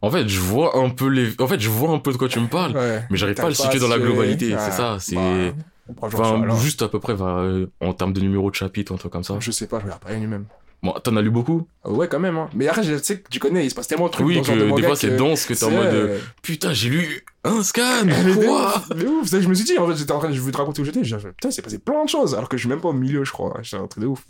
[0.00, 1.34] En fait, je vois un peu les...
[1.38, 2.74] En fait, je vois un peu de quoi tu me parles.
[2.76, 3.02] Ouais.
[3.10, 5.54] Mais j'arrive pas à le situer dans la globalité, c'est ça, c'est- Bah,
[6.02, 9.10] Enfin, juste à peu près va, euh, en termes de numéro de chapitre un truc
[9.10, 9.36] comme ça.
[9.40, 10.44] Je sais pas, je regarde pas lui-même.
[10.82, 12.36] Bon, t'en as lu beaucoup Ouais, quand même.
[12.36, 12.48] Hein.
[12.54, 14.42] Mais après, je sais que tu connais, il se passe tellement de trucs Oui, dans
[14.42, 17.24] de que des fois c'est dense que t'es en c'est- mode euh, Putain, j'ai lu
[17.42, 19.26] un scan Mais Quoi ouf, de ouf.
[19.28, 20.84] C'est- Je me suis dit, en fait, j'étais en train de, je te raconter où
[20.84, 21.02] j'étais.
[21.02, 22.34] Putain, c'est passé plein de choses.
[22.36, 23.58] Alors que je suis même pas au milieu, je crois.
[23.62, 24.24] J'étais un truc de ouf.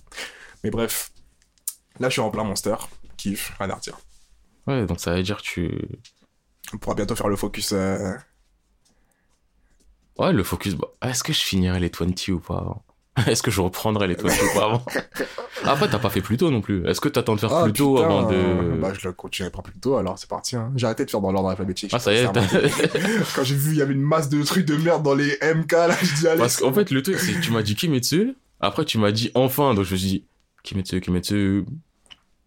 [0.64, 1.10] Mais bref.
[2.00, 2.76] Là, je suis en plein monster.
[3.18, 3.98] Kiff, rien à redire.
[4.66, 5.70] Ouais, donc ça veut dire que tu...
[6.72, 7.72] On pourra bientôt faire le focus.
[7.72, 8.12] euh,
[10.18, 10.74] Ouais, le focus...
[10.74, 12.84] bah, Est-ce que je finirai les 20 ou pas avant
[13.26, 14.84] Est-ce que je reprendrai les 20 ou pas avant
[15.64, 16.86] Après, t'as pas fait plus tôt non plus.
[16.86, 18.78] Est-ce que t'attends de faire Ah, plus tôt putain, avant de...
[18.80, 20.56] Bah, je le continuerai pas plus tôt, alors c'est parti.
[20.56, 20.72] Hein.
[20.76, 21.90] J'ai arrêté de faire dans l'ordre alphabétique.
[21.92, 22.26] Ah, ça y est,
[23.34, 25.72] Quand j'ai vu, il y avait une masse de trucs de merde dans les MK,
[25.72, 26.38] là, je dis, allez.
[26.38, 29.30] Parce qu'en fait, le truc, c'est que tu m'as dit Kimetsu, après tu m'as dit
[29.34, 30.24] enfin, donc je me suis dit
[30.62, 31.64] Kimetsu, Kimetsu,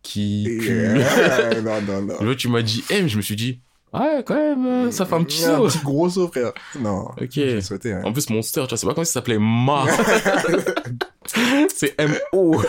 [0.03, 0.45] qui...
[0.69, 2.23] Euh, non, non, non.
[2.23, 3.60] Là, tu m'as dit M, je me suis dit,
[3.93, 5.67] ouais, quand même, euh, ça fait un petit Un saut.
[5.67, 6.51] petit gros saut, frère.
[6.80, 7.06] Non.
[7.19, 7.30] Ok.
[7.32, 8.04] J'ai sauté, ouais.
[8.04, 9.86] En plus, Monster, tu vois, c'est pas comme si ça s'appelait Ma.
[11.73, 12.62] c'est M-O.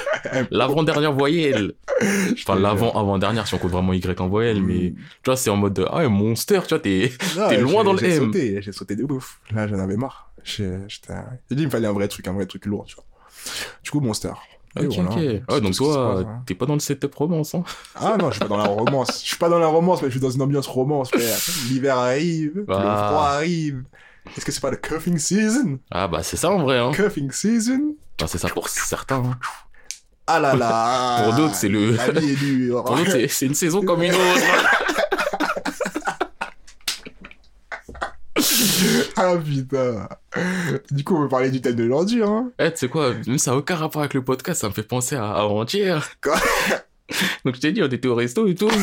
[0.50, 1.74] L'avant-dernière voyelle.
[2.32, 5.74] Enfin, l'avant-avant-dernière, si on compte vraiment Y en voyelle, mais tu vois, c'est en mode,
[5.74, 7.12] de, ah ouais, Monster, tu vois, t'es.
[7.48, 8.24] T'es loin j'ai- dans le J'ai M.
[8.24, 9.40] sauté, j'ai sauté de ouf.
[9.52, 10.30] Là, j'en avais marre.
[10.44, 11.12] J'ai j'étais-
[11.48, 13.04] j'ai dit, il me fallait un vrai truc, un vrai truc lourd, tu vois.
[13.82, 14.32] Du coup, Monster.
[14.78, 15.11] Ok, voilà.
[15.11, 15.42] ok.
[15.48, 16.42] Tout donc toi, passe, hein.
[16.46, 17.62] t'es pas dans le setup romance, hein.
[17.94, 19.20] Ah non, je suis pas dans la romance.
[19.22, 21.37] Je suis pas dans la romance, mais je suis dans une ambiance romance, frère.
[21.68, 23.08] L'hiver arrive, le Ah.
[23.11, 23.82] froid arrive.
[24.37, 25.78] Est-ce que c'est pas le cuffing season?
[25.90, 26.92] Ah bah, c'est ça en vrai, hein.
[26.92, 27.94] Cuffing season?
[28.20, 29.16] Enfin, c'est ça pour certains.
[29.16, 29.38] hein.
[30.26, 31.22] Ah là là!
[31.24, 32.85] Pour d'autres, c'est le- La vie est dure.
[32.85, 34.81] Pour nous, c'est- c'est une saison comme une autre.
[39.16, 40.09] ah putain.
[40.90, 42.50] Du coup, on va parler du thème de l'ordure, hein.
[42.59, 44.83] Eh, tu sais quoi, même ça n'a aucun rapport avec le podcast, ça me fait
[44.83, 46.09] penser à avant-hier.
[46.22, 46.37] Quoi?
[47.44, 48.70] Donc je t'ai dit, on était au resto et tout.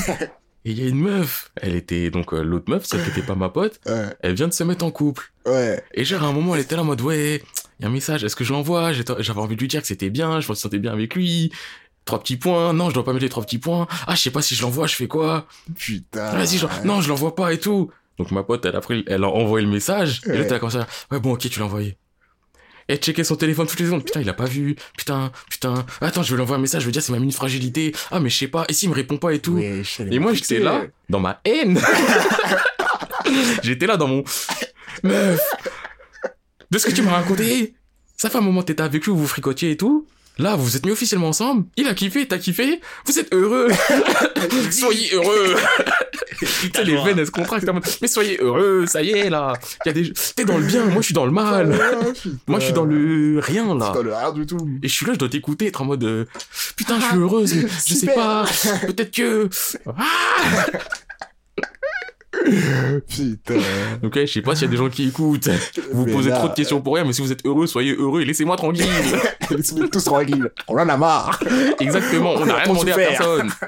[0.65, 3.21] Et il y a une meuf, elle était donc euh, l'autre meuf, celle qui était
[3.21, 5.31] pas ma pote, Ouais, elle vient de se mettre en couple.
[5.45, 5.81] ouais.
[5.93, 7.41] Et genre à un moment elle était là en mode ouais,
[7.79, 8.91] il y a un message, est-ce que je l'envoie?
[8.91, 11.53] J'avais envie de lui dire que c'était bien, je me sentais bien avec lui.
[12.03, 13.87] Trois petits points, non je dois pas mettre les trois petits points.
[14.05, 15.47] Ah je sais pas si je l'envoie, je fais quoi?
[15.77, 16.31] Putain.
[16.35, 17.89] Vas-y, genre, non, je l'envoie pas et tout.
[18.19, 20.21] Donc ma pote, elle a pris, elle a envoyé le message.
[20.27, 20.37] Et Ouais.
[20.39, 20.85] là, t'as comme ça.
[21.09, 21.97] Ouais, bon, ok, tu l'as envoyé.
[22.89, 24.03] Et checker son téléphone toutes les secondes.
[24.03, 24.75] Putain, il a pas vu.
[24.97, 25.85] Putain, putain.
[26.01, 26.81] Attends, je vais lui envoyer un message.
[26.81, 27.93] Je veux dire, c'est ma mini fragilité.
[28.11, 28.65] Ah, mais je sais pas.
[28.67, 29.57] Et s'il me répond pas et tout.
[29.59, 31.79] Elle et moi, j'étais là, dans ma haine.
[33.63, 34.23] j'étais là dans mon.
[35.03, 35.39] Meuf.
[36.71, 37.73] De ce que tu m'as raconté.
[38.17, 40.05] Ça fait un moment que t'étais avec lui, vous vous fricotiez et tout.
[40.39, 41.65] Là, vous êtes mis officiellement ensemble.
[41.75, 42.79] Il a kiffé, t'as kiffé.
[43.05, 43.67] Vous êtes heureux.
[44.71, 45.55] soyez heureux.
[46.61, 47.69] Putain, les veines, elles se contractent.
[48.01, 49.53] Mais soyez heureux, ça y est, là.
[49.85, 50.13] Y a des...
[50.35, 51.77] T'es dans le bien, moi, je suis dans le mal.
[52.47, 53.91] Moi, je suis dans le rien, là.
[53.93, 54.69] Dans le rien du tout.
[54.81, 56.25] Et je suis là, je dois t'écouter, être en mode, euh,
[56.75, 58.45] putain, je suis heureuse, mais je sais pas.
[58.87, 59.49] Peut-être que...
[59.85, 60.65] Ah
[63.07, 63.55] Putain.
[64.01, 65.49] Donc, ouais, je sais pas s'il y a des gens qui écoutent.
[65.91, 67.93] Vous Mais posez là, trop de questions pour rien, mais si vous êtes heureux, soyez
[67.95, 68.85] heureux et laissez-moi tranquille.
[69.51, 70.49] Laissez-nous tous tranquilles.
[70.67, 71.39] On en a marre.
[71.79, 73.49] Exactement, on n'a rien demandé à personne.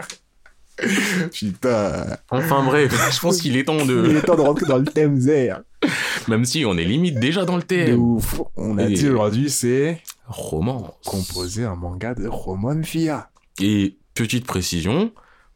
[1.34, 2.18] Putain.
[2.30, 4.16] Enfin bref, je pense qu'il est temps Il de...
[4.18, 5.62] est temps de rentrer dans le thème Zer.
[6.28, 8.00] Même si on est limite déjà dans le De thème.
[8.00, 8.42] ouf.
[8.56, 10.92] On a Et- dit aujourd'hui, c'est Romance.
[11.06, 13.30] composer un manga de Roman Fia.
[13.60, 15.12] Et petite précision,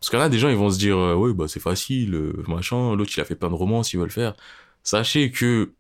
[0.06, 2.44] parce que là, des gens, ils vont se dire, euh, ouais, bah, c'est facile, euh,
[2.48, 4.36] machin, l'autre, il a fait plein de romances, il veut le faire.
[4.84, 5.74] Sachez que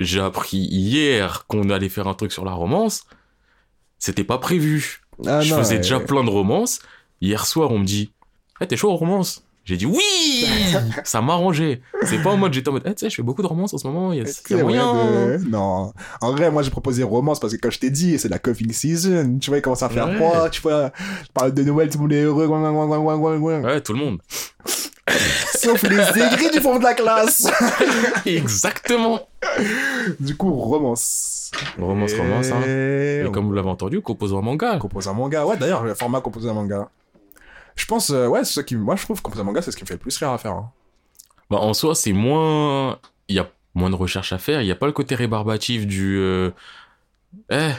[0.00, 3.04] j'ai appris hier qu'on allait faire un truc sur la romance.
[4.00, 5.02] C'était pas prévu.
[5.24, 5.82] Ah je non, faisais ouais.
[5.82, 6.80] déjà plein de romances.
[7.20, 8.10] Hier soir, on me dit,
[8.60, 9.44] eh, t'es chaud en romance?
[9.70, 10.46] J'ai dit oui!
[11.04, 11.80] Ça m'arrangeait.
[12.02, 13.72] C'est pas en mode, j'étais en mode, eh, tu sais, je fais beaucoup de romances
[13.72, 14.94] en ce moment, il y a, a moyen.
[15.38, 15.92] de- Non.
[16.20, 18.72] En vrai, moi, j'ai proposé romance parce que, comme je t'ai dit, c'est la coughing
[18.72, 19.38] season.
[19.40, 20.16] Tu vois, il commence à faire Ouais.
[20.16, 20.50] froid.
[20.50, 20.90] Tu vois,
[21.22, 22.46] je parle de Noël, tout le monde est heureux.
[22.48, 24.18] Ouais, tout le monde.
[25.54, 27.46] Sauf les aigris du fond de la classe.
[28.26, 29.20] Exactement.
[30.18, 31.50] du coup, romance.
[31.78, 32.62] Romance, romance, hein.
[32.66, 34.78] Et comme vous l'avez entendu, compose un manga.
[34.78, 35.44] compose un manga.
[35.46, 36.88] Ouais, d'ailleurs, le format composer un manga.
[37.80, 39.76] Je pense, euh, ouais, c'est ça qui, moi, je trouve composer un manga, c'est ce
[39.78, 40.52] qui me fait le plus rire à faire.
[40.52, 40.70] hein.
[41.48, 42.98] Bah, en soi, c'est moins.
[43.28, 44.60] Il y a moins de recherche à faire.
[44.60, 46.18] Il n'y a pas le côté rébarbatif du.
[46.18, 46.50] euh,
[47.50, 47.70] Eh,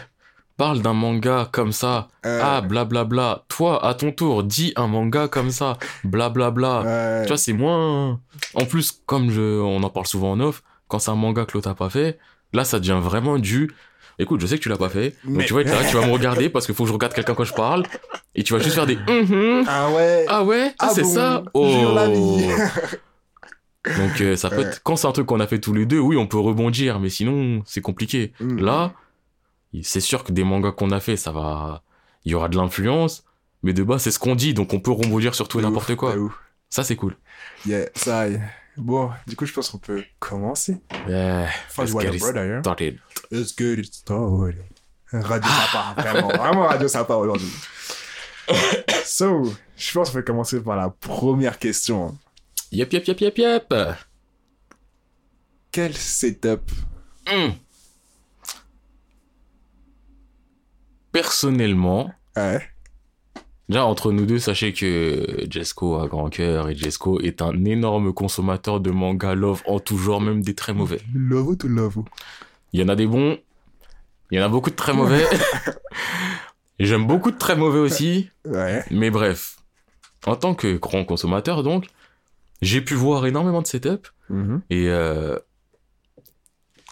[0.57, 2.07] parle d'un manga comme ça.
[2.25, 3.43] Euh, Ah, blablabla.
[3.47, 5.77] Toi, à ton tour, dis un manga comme ça.
[6.03, 7.21] Blablabla.
[7.23, 8.19] Tu vois, c'est moins.
[8.55, 9.59] En plus, comme je...
[9.61, 12.17] on en parle souvent en off, quand c'est un manga que l'autre a pas fait,
[12.53, 13.71] là, ça devient vraiment du.
[14.19, 15.15] Écoute, je sais que tu l'as pas fait.
[15.25, 16.93] Donc Mais- tu vas être là, tu vas me regarder parce qu'il faut que je
[16.93, 17.83] regarde quelqu'un quand je parle.
[18.35, 18.95] Et tu vas juste faire des.
[18.95, 19.65] Mhm.
[19.67, 20.25] Ah ouais.
[20.27, 20.73] Ah ouais?
[20.79, 21.43] Ah, Ah c'est bon, ça?
[21.95, 22.47] La vie.
[23.97, 24.81] Donc euh, ça peut être...
[24.83, 27.09] Quand c'est un truc qu'on a fait tous les deux, oui, on peut rebondir, mais
[27.09, 28.31] sinon, c'est compliqué.
[28.39, 28.59] Mm.
[28.63, 28.93] Là,
[29.81, 31.81] c'est sûr que des mangas qu'on a fait, ça va...
[32.23, 33.23] Il y aura de l'influence,
[33.63, 35.89] mais de base, c'est ce qu'on dit, donc on peut rebondir sur tout et n'importe
[35.89, 36.15] ouf, quoi.
[36.69, 37.15] Ça, c'est cool.
[37.65, 38.41] Yeah, ça y est.
[38.81, 40.81] Bon, du coup, je pense qu'on peut commencer.
[41.07, 42.61] Yeah, Enfin, Let's get it d'ailleurs.
[42.63, 42.99] started.
[43.29, 44.63] Let's get it started.
[45.13, 47.51] Radio sympa, vraiment, vraiment radio sympa aujourd'hui.
[49.05, 52.17] so, je pense qu'on peut commencer par la première question.
[52.71, 53.73] Yep, yep, yep, yep, yep.
[55.71, 56.71] Quel setup?
[57.27, 57.51] Hmm.
[61.11, 62.61] Personnellement, Ouais.
[63.71, 68.13] Déjà entre nous deux, sachez que Jesco a grand cœur et Jesco est un énorme
[68.13, 70.99] consommateur de manga love en tout genre, même des très mauvais.
[71.13, 71.95] Love to love?
[72.73, 73.37] Il y en a des bons,
[74.29, 75.25] il y en a beaucoup de très mauvais.
[76.79, 78.83] J'aime beaucoup de très mauvais aussi, Ouais.
[78.91, 79.57] mais bref.
[80.25, 81.85] En tant que grand consommateur, donc,
[82.61, 84.61] j'ai pu voir énormément de setup Mhm.
[84.69, 85.37] et euh,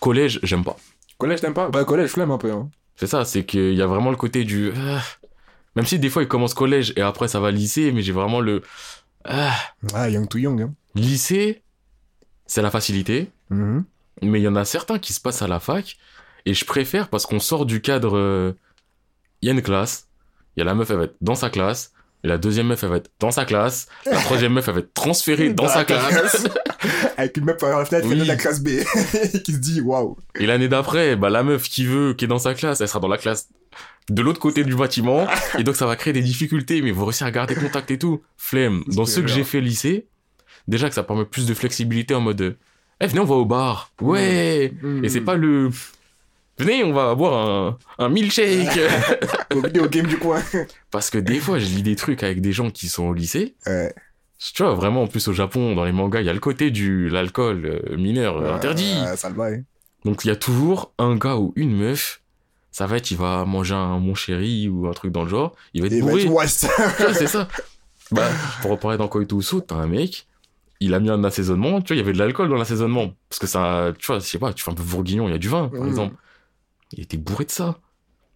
[0.02, 0.78] collège, j'aime pas.
[1.18, 1.70] Collège, t'aimes pas?
[1.70, 2.52] Bah, collège, flemme un peu.
[2.52, 2.70] Hein.
[2.96, 4.72] C'est ça, c'est qu'il y a vraiment le côté du.
[5.76, 8.42] Même si des fois il commence collège et après ça va lycée, mais j'ai vraiment
[8.42, 8.62] le.
[9.26, 9.56] ah.
[9.94, 10.62] Ah, young to young.
[10.62, 10.74] Hein.
[10.96, 11.62] lycée,
[12.46, 13.84] c'est la facilité, Mhm.
[14.24, 15.98] mais il y en a certains qui se passent à la fac
[16.46, 18.18] et je préfère parce qu'on sort du cadre.
[18.18, 18.54] euh,
[19.42, 20.08] Il y a une classe,
[20.56, 21.94] il y a la meuf, elle va être dans sa classe.
[22.24, 23.88] Et la deuxième meuf, elle va être dans sa classe.
[24.06, 26.46] La troisième meuf, elle va être transférée dans sa classe.
[27.18, 28.18] Avec une meuf par la fenêtre, Oui.
[28.18, 28.70] de la classe B,
[29.44, 30.18] qui se dit waouh.
[30.36, 33.00] Et l'année d'après, bah, la meuf qui veut, qui est dans sa classe, elle sera
[33.00, 33.48] dans la classe
[34.10, 35.28] de l'autre côté du bâtiment.
[35.58, 38.22] Et donc, ça va créer des difficultés, mais vous réussissez à garder contact et tout.
[38.38, 38.84] Flemme.
[38.88, 40.08] Dans ceux que j'ai fait lycée,
[40.68, 42.58] déjà que ça permet plus de flexibilité en mode,
[43.02, 43.92] eh, venez, on va au bar.
[44.02, 44.74] Ouais.
[44.82, 45.06] Mhm.
[45.06, 45.70] Et c'est pas le,
[46.60, 48.80] venez, on va boire un, un milkshake.
[49.56, 50.42] Au vidéo game du coin.
[50.92, 53.56] Parce que des fois, je lis des trucs avec des gens qui sont au lycée.
[53.66, 53.94] Ouais.
[54.54, 56.72] Tu vois, vraiment, en plus, au Japon, dans les mangas, il y a le côté
[56.72, 58.94] du, l'alcool euh, mineur euh, interdit.
[59.06, 59.62] Euh, ça le va, hein.
[60.06, 62.22] Donc il y a toujours un gars ou une meuf,
[62.72, 65.54] ça va être, il va manger un mon chéri ou un truc dans le genre,
[65.74, 66.24] il va être Et bourré.
[66.26, 67.50] vois, c'est ça.
[68.12, 68.30] Bah,
[68.62, 70.26] pour reparler dans Koitousu, t'as un mec,
[70.80, 73.12] il a mis un assaisonnement, tu vois, il y avait de l'alcool dans l'assaisonnement.
[73.28, 75.36] Parce que ça, tu vois, je sais pas, tu fais un peu bourguignon, il y
[75.36, 75.88] a du vin, par Mm.
[75.90, 76.16] exemple.
[76.92, 77.80] Il était bourré de ça.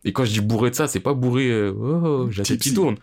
[0.05, 2.57] Et quand je dis bourré de ça, c'est pas bourré, euh, oh, j'ai la qui
[2.57, 2.73] Tipsy.
[2.73, 2.97] tourne.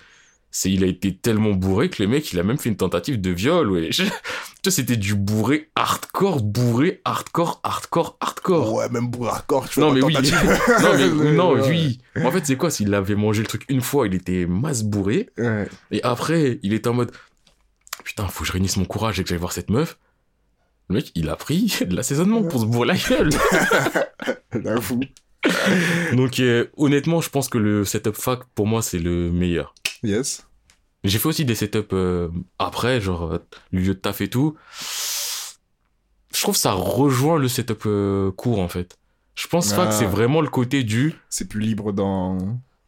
[0.52, 3.20] C'est, il a été tellement bourré que le mec, il a même fait une tentative
[3.20, 3.90] de viol, ouais.
[3.92, 8.74] tu vois, c'était du bourré hardcore, bourré hardcore, hardcore, hardcore.
[8.74, 10.14] Ouais, même pour hardcore, tu Non, mais oui.
[10.14, 12.26] non, mais, non.
[12.26, 12.70] En fait, c'est quoi?
[12.70, 15.30] S'il avait mangé le truc une fois, il était masse bourré.
[15.38, 15.68] Ouais.
[15.92, 17.12] Et après, il était en mode
[18.04, 19.98] Putain, faut que je réunisse mon courage et que j'aille voir cette meuf.
[20.88, 23.30] Le mec, il a pris de l'assaisonnement pour se bourrer la gueule.
[26.12, 29.74] Donc, euh, honnêtement, je pense que le setup fac, pour moi, c'est le meilleur.
[30.02, 30.46] Yes.
[31.04, 33.38] J'ai fait aussi des setups euh, après, genre euh,
[33.72, 34.56] le lieu de taf et tout.
[36.34, 38.96] Je trouve que ça rejoint le setup euh, court, en fait.
[39.34, 39.92] Je pense fac, Ah.
[39.92, 41.14] c'est vraiment le côté du.
[41.30, 42.36] C'est plus libre dans.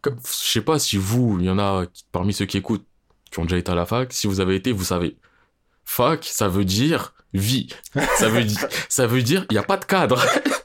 [0.03, 2.85] comme- je sais pas si vous, il y en a parmi ceux qui écoutent
[3.31, 4.13] qui ont déjà été à la fac.
[4.13, 5.17] Si vous avez été, vous savez.
[5.85, 7.69] Fac, ça veut dire vie.
[8.19, 10.23] Ça veut dire, ça veut dire, il y a pas de cadre.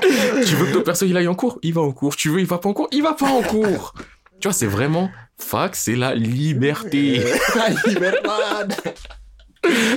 [0.00, 2.16] tu veux que ton perso il aille en cours, il va en cours.
[2.16, 3.94] Tu veux, il va pas en cours, il va pas en cours.
[4.40, 7.22] Tu vois, c'est vraiment fac, c'est la liberté.
[7.54, 8.74] La libertad.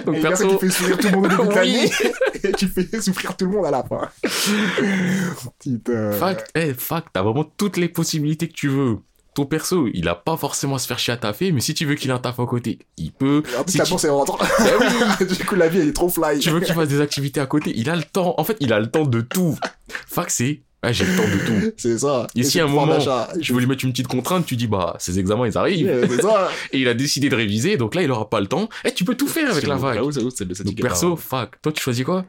[0.06, 0.58] Donc Et perso...
[0.58, 1.92] tu fais sourire tout le monde au début de l'année.
[2.44, 4.10] Et tu fais souffrir tout le monde à la fin.
[5.60, 6.12] Putain.
[6.14, 8.98] fac, eh, fac, t'as vraiment toutes les possibilités que tu veux.
[9.40, 11.86] Ton perso, il a pas forcément à se faire chier à taffer, mais si tu
[11.86, 13.42] veux qu'il ait un taf à côté, il peut.
[13.58, 14.38] En plus, Si la tu- bourse est rentrant.
[15.26, 16.40] du coup, la vie, elle est trop fly.
[16.40, 18.36] tu veux qu'il fasse des activités à côté, il a le temps.
[18.38, 19.58] En fait, il a le temps de tout.
[20.10, 21.74] Fac, c'est, ah, j'ai le temps de tout.
[21.78, 22.28] C'est ça.
[22.36, 23.00] Et si à un moment.
[23.40, 26.20] Je veux lui mettre une petite contrainte, tu dis, bah, ses examens, ils arrivent.
[26.22, 26.50] Ça.
[26.74, 28.68] Et il a décidé de réviser, donc là, il aura pas le temps.
[28.84, 31.62] Eh, tu peux tout faire avec la le Donc, perso, fac.
[31.62, 32.26] Toi, tu choisis quoi?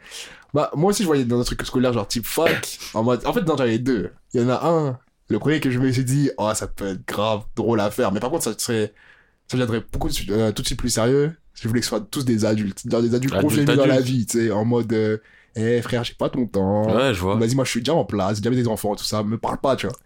[0.55, 3.33] Bah, moi aussi, je voyais dans un truc scolaire, genre type fac, en mode, en
[3.33, 4.11] fait, non, j'avais deux.
[4.33, 4.99] Il y en a un,
[5.31, 8.13] le premier que je me suis dit, oh, ça peut être grave drôle à faire,
[8.13, 8.93] mais par contre, ça serait,
[9.49, 11.33] ça deviendrait beaucoup, euh, tout de suite plus sérieux.
[11.55, 14.01] Je voulais que ce soit tous des adultes, genre des adultes Adulte, congéniés dans la
[14.01, 15.19] vie, tu sais, en mode, euh,
[15.55, 16.95] eh, frère, j'ai pas ton temps.
[16.95, 17.37] Ouais, je vois.
[17.37, 19.59] Vas-y, moi, je suis déjà en place, j'ai déjà des enfants, tout ça, me parle
[19.59, 19.97] pas, tu vois.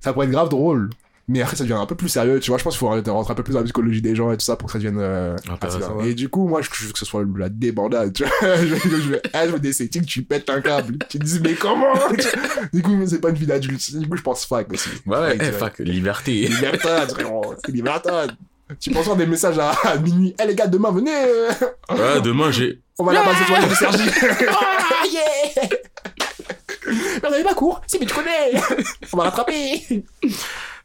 [0.00, 0.90] Ça pourrait être grave drôle.
[1.30, 2.56] Mais après, ça devient un peu plus sérieux, tu vois.
[2.58, 4.44] Je pense qu'il faut rentrer un peu plus dans la psychologie des gens et tout
[4.46, 4.98] ça pour que ça devienne.
[4.98, 6.00] euh, Intéressant.
[6.00, 8.56] Et du coup, moi, je veux que ce soit la débandade, tu vois.
[8.56, 10.96] je, je, je, veux- ah, je veux des settings, tu pètes un câble.
[11.10, 11.92] tu te dis, mais comment?
[12.72, 13.94] Du coup, c'est pas une vie d'adulte.
[13.96, 14.88] Du coup, je pense fac aussi.
[15.06, 15.52] Ouais, ouais, Fac, ouais.
[15.52, 16.32] fac, liberté.
[16.48, 17.54] Libertad, frérot.
[17.64, 18.32] C'est libertad.
[18.80, 20.34] Tu penses avoir des messages à, à minuit.
[20.42, 21.10] Eh les gars, demain, venez.
[21.90, 22.80] Ouais, demain, j'ai.
[22.98, 24.10] on va la base de toilette de Sergi.
[24.48, 25.68] ah, yeah
[26.86, 27.80] Mais on avait pas cours.
[27.86, 28.52] Si, mais tu connais.
[29.12, 30.04] on va rattraper.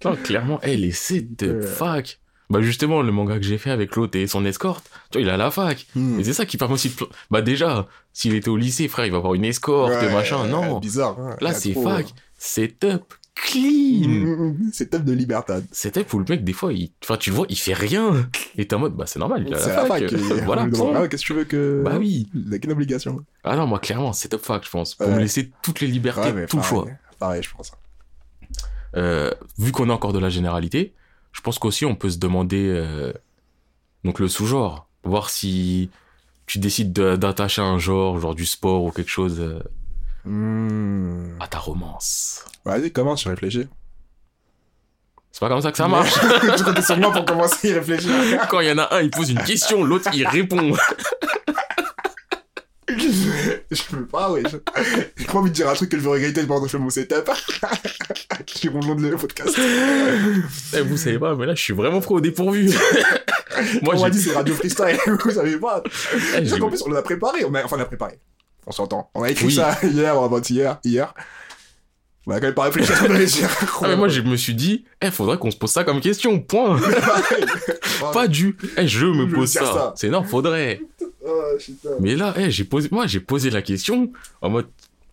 [0.06, 1.62] Non, clairement, eh, les sites de Euh.
[1.62, 2.20] fac.
[2.50, 5.28] Bah, justement, le manga que j'ai fait avec l'autre et son escorte, tu vois, il
[5.28, 5.88] est à la fac.
[5.96, 6.20] Hmm.
[6.20, 6.96] Et c'est ça qui permet aussi de...
[7.32, 10.46] Bah, déjà, s'il était au lycée, frère, il va avoir une escorte, Ouais, machin.
[10.48, 10.80] Non.
[10.80, 11.18] Bizarre.
[11.20, 11.36] hein.
[11.42, 12.06] Là, a c'est trop, fac.
[12.06, 12.14] hein.
[12.38, 13.04] C'est up.
[13.36, 14.08] Clean.
[14.10, 15.66] Mm, C'est top de libertad.
[15.72, 16.92] C'est up où le mec, des fois, il...
[17.04, 18.30] Enfin, tu le vois, il fait rien.
[18.58, 20.08] Et t'es en mode, bah, c'est normal, il C'est la fac.
[20.08, 20.14] fac.
[20.46, 20.68] Voilà.
[20.96, 21.82] Ah, Qu'est-ce que tu veux que.
[21.84, 22.28] Bah oui.
[22.36, 23.20] Il n'y a qu'une obligation.
[23.44, 24.94] Ah non, moi, clairement, c'est top fac, je pense.
[24.96, 25.16] Pour Ouais.
[25.16, 26.86] me laisser toutes les libertés, Ouais, mais tout le choix.
[27.20, 27.72] Pareil, je pense.
[28.96, 30.94] Euh, vu qu'on a encore de la généralité,
[31.32, 33.12] je pense qu'aussi on peut se demander euh,
[34.04, 35.90] donc le sous-genre, voir si
[36.46, 39.60] tu décides de- d'attacher un genre, genre du sport ou quelque chose euh,
[40.26, 41.36] Hmm.
[41.42, 42.46] à ta romance.
[42.64, 43.68] Vas-y, commence, je réfléchis.
[45.34, 46.14] C'est pas comme ça que ça marche.
[46.58, 48.12] tu comptais sur moi pour commencer à y réfléchir.
[48.50, 50.72] Quand il y en a un, il pose une question, l'autre il répond.
[52.90, 54.44] je peux pas, ouais.
[54.50, 54.58] Je-
[55.18, 56.84] J'ai pas envie de dire un truc que je veux regretter pendant que je fais
[56.84, 57.30] mon setup.
[58.48, 59.58] je suis long de le podcast.
[60.76, 62.70] Eh, vous savez pas, mais là je suis vraiment trop au dépourvu.
[63.82, 65.84] Moi j'ai dit c'est radio freestyle, vous savez pas.
[66.38, 67.46] eh, En plus, on l'a préparé.
[67.46, 67.64] On a...
[67.64, 68.20] Enfin, on a préparé.
[68.66, 69.10] On s'entend.
[69.16, 69.54] On a écrit Oui.
[69.54, 70.80] ça hier avant-hier.
[70.84, 71.14] Hier.
[72.26, 73.50] On a quand même pas réfléchi à ce qu'on allait dire.
[73.82, 76.40] Ah, mais moi je me suis dit, eh faudrait qu'on se pose ça comme question,
[76.40, 76.80] point.
[78.14, 79.66] Pas du, eh je me Je veux pose ça.
[79.66, 79.94] ça.
[79.98, 80.80] C'est non, faudrait.
[81.26, 81.90] Oh, putain.
[82.00, 84.68] Mais là, eh, j'ai posé, moi, j'ai posé la question en mode,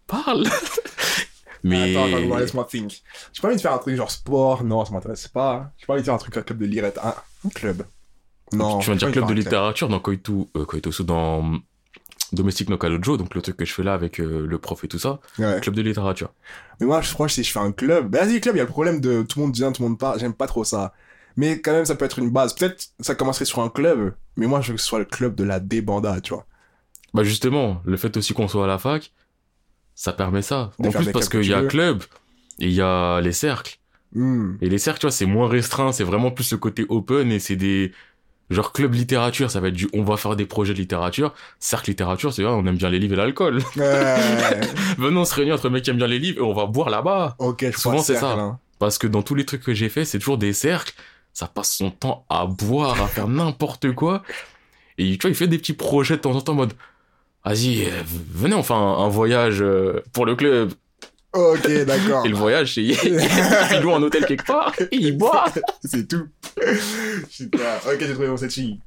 [0.06, 0.46] parle.
[1.62, 3.02] Mais, Attends, attends, laisse-moi think.
[3.32, 4.64] J'ai pas envie de faire un truc genre sport.
[4.64, 5.72] Non, ça m'intéresse pas.
[5.78, 6.98] J'ai pas envie de faire un truc un club de lirette.
[7.02, 7.84] Un, un club.
[8.52, 8.78] Non.
[8.78, 11.58] tu vas dire club de littérature dans Koitu, euh, Koitosu, dans
[12.32, 14.88] Domestic no Kalojo, donc le truc que je fais là avec euh, le prof et
[14.88, 15.60] tout ça, Ouais.
[15.60, 16.32] club de littérature.
[16.80, 18.62] Mais moi, je crois que si je fais un club, bah, vas-y, club, il y
[18.62, 20.18] a le problème de tout le monde vient, tout le monde part.
[20.18, 20.94] J'aime pas trop ça.
[21.36, 22.54] Mais quand même, ça peut être une base.
[22.54, 25.34] Peut-être ça commencerait sur un club, mais moi, je veux que ce soit le club
[25.34, 26.46] de la débandade, tu vois.
[27.12, 29.12] Bah justement, le fait aussi qu'on soit à la fac,
[29.94, 30.70] ça permet ça.
[30.78, 32.02] De en plus parce qu'il y a club
[32.60, 33.78] et il y a les cercles.
[34.12, 34.54] Hmm.
[34.60, 37.38] Et les cercles, tu vois, c'est moins restreint, c'est vraiment plus le côté open et
[37.38, 37.92] c'est des
[38.50, 41.32] genre club littérature, ça va être du on va faire des projets de littérature.
[41.58, 43.58] Cercle littérature, c'est vrai, on aime bien les livres et l'alcool.
[43.76, 44.60] Ouais.
[44.98, 46.90] Venons on se réunir entre mecs qui aiment bien les livres et on va boire
[46.90, 47.36] là-bas.
[47.38, 48.32] ok, je Souvent, c'est ça.
[48.32, 48.58] hein.
[48.78, 50.94] Parce que dans tous les trucs que j'ai fait, c'est toujours des cercles
[51.32, 54.22] ça passe son temps à boire, à faire n'importe quoi.
[54.98, 56.74] Et tu vois, il fait des petits projets de temps en temps en mode,
[57.44, 60.72] vas-y, euh, venez, on fait un, un voyage euh, pour le club.
[61.32, 62.26] Ok, d'accord.
[62.26, 65.44] Et le voyage, c'est, il loue un hôtel quelque part, et il boit.
[65.84, 66.28] C'est tout.
[67.30, 67.76] Putain.
[67.86, 68.80] Ok, j'ai trouvé cette fille.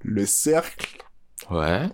[0.00, 1.04] Le cercle.
[1.50, 1.88] Ouais.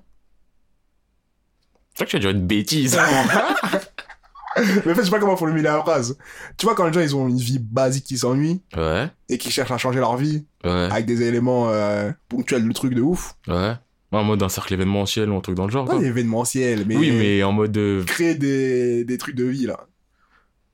[1.95, 2.99] C'est vrai que tu as dû une bêtise.
[4.57, 6.17] Mais en fait, je sais pas comment formuler la phrase.
[6.57, 9.51] Tu vois, quand les gens, ils ont une vie basique qui s'ennuie Ouais, et qui
[9.51, 13.35] cherchent à changer leur vie ouais, avec des éléments euh, ponctuels, le truc de ouf.
[13.49, 13.73] ouais.
[14.13, 16.05] En mode un cercle événementiel ou un truc dans le genre, Pas quoi.
[16.05, 17.77] événementiel, mais, Oui, mais en mode...
[17.77, 19.89] euh, créer des, des trucs de vie, là.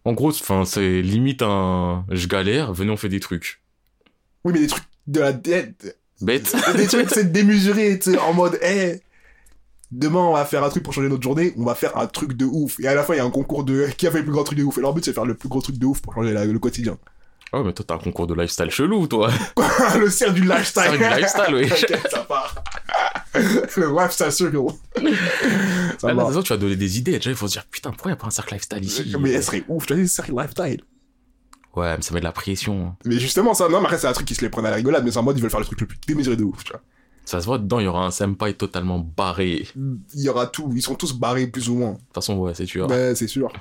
[0.05, 2.05] En gros, enfin, c'est limite un...
[2.11, 3.63] Je galère, venez, on fait des trucs.
[4.45, 5.99] Oui, mais des trucs de la tête.
[6.21, 6.55] Bête.
[6.77, 9.01] des trucs, c'est démesuré, tu sais, en mode, hé,
[9.93, 12.35] demain, on va faire un truc pour changer notre journée, on va faire un truc
[12.35, 12.79] de ouf.
[12.81, 14.33] Et à la fin, il y a un concours de qui a fait le plus
[14.33, 14.79] grand truc de ouf.
[14.79, 16.45] Et leur but, c'est de faire le plus gros truc de ouf pour changer la-
[16.45, 16.97] le quotidien.
[17.53, 19.29] Oh, mais toi, t'as un concours de lifestyle chelou, toi.
[19.99, 20.83] le cercle du lifestyle.
[20.93, 21.69] C'est du lifestyle, oui.
[22.11, 22.63] Ça part.
[23.35, 24.59] le lifestyle circle.
[25.99, 27.13] ça Là, là, façon, tu vas donner des idées.
[27.13, 29.17] Déjà, il faut se dire, putain, pourquoi il n'y a pas un cercle lifestyle ici?
[29.19, 30.83] Mais elle serait ouf, tu vois, le cercle lifestyle.
[31.75, 32.87] Ouais, mais ça met de la pression.
[32.89, 32.97] hein.
[33.05, 34.77] Mais justement, ça, non, mais après, c'est un truc qui se les prennent à la
[34.77, 36.63] rigolade, mais c'est en mode, ils veulent faire le truc le plus démesuré de ouf,
[36.65, 36.83] tu vois.
[37.25, 39.67] Ça se voit, dedans, il y aura un senpai totalement barré.
[39.77, 41.95] De Il y aura tout, ils sont tous barrés plus ou moins.
[41.95, 42.89] toute façon, ouais, c'est sûr.
[42.89, 43.53] Ouais, c'est sûr.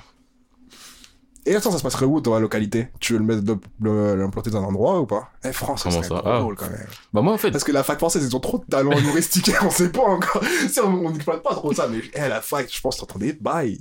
[1.46, 2.88] Et attends, ça se passerait où, toi, la localité?
[3.00, 5.30] Tu veux le mettre, de- l'implanter dans un endroit ou pas?
[5.42, 6.20] Eh, France, ça Comment serait ça?
[6.20, 6.38] trop Ah.
[6.40, 6.86] drôle, quand même.
[7.14, 9.50] Bah, moi, en fait, Parce que la fac française, ils ont trop de talent humoristique,
[9.62, 10.42] on sait pas encore.
[10.68, 13.78] Si, on n'exploite pas trop ça, mais eh, la fac, je pense, t'entendais, bye.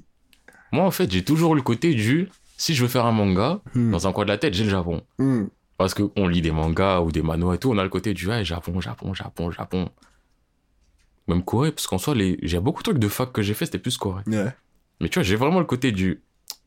[0.71, 3.59] moi, en fait, j'ai toujours eu le côté du, si je veux faire un manga,
[3.75, 3.91] Hmm.
[3.91, 5.01] dans un coin de la tête, j'ai le Japon.
[5.17, 5.45] Hmm.
[5.79, 8.13] Parce que on lit des mangas ou des manos et tout, on a le côté
[8.13, 9.89] du, ouais, Japon, Japon, Japon, Japon.
[11.27, 12.37] Même Corée, parce qu'en soi, les...
[12.41, 14.23] j'ai beaucoup de trucs de fac que j'ai fait, c'était plus Corée.
[14.27, 14.53] Ouais.
[14.99, 16.21] Mais tu vois, j'ai vraiment le côté du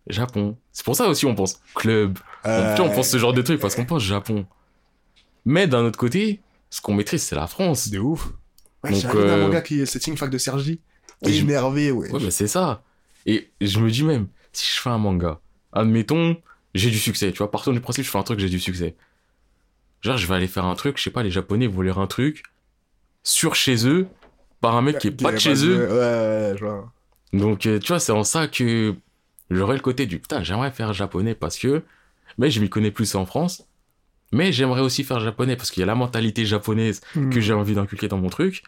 [0.06, 0.56] Japon.
[0.72, 2.18] C'est pour ça aussi on pense club.
[2.44, 4.46] On- Euh, tu vois, on pense ce genre de trucs parce qu'on pense Japon.
[5.44, 7.90] Mais d'un autre côté, ce qu'on maîtrise, c'est la France.
[7.90, 8.30] De ouf.
[8.82, 10.80] Ouais, Donc, j'ai regardé un euh, manga qui est setting fac de Sergi.
[11.26, 12.10] Et je- Énervé, ouais.
[12.10, 12.82] Ouais, mais c'est ça.
[13.26, 15.40] Et je me dis même, si je fais un manga,
[15.72, 16.36] admettons,
[16.74, 17.32] j'ai du succès.
[17.32, 18.94] Tu vois, partant du principe, je fais un truc, j'ai du succès.
[20.00, 22.42] Genre, je vais aller faire un truc, je sais pas, les Japonais voulaient un truc
[23.22, 24.06] sur chez eux
[24.60, 25.86] par un mec qui est Qui pas de chez eux.
[25.86, 26.92] Ouais, ouais, vois.
[27.32, 28.94] Donc, euh, tu vois, c'est en ça que
[29.50, 31.82] j'aurais le côté du putain, j'aimerais faire japonais parce que,
[32.38, 33.64] mais je m'y connais plus en France.
[34.32, 37.28] Mais j'aimerais aussi faire japonais parce qu'il y a la mentalité japonaise Hmm.
[37.30, 38.62] que j'ai envie d'inculquer dans mon truc.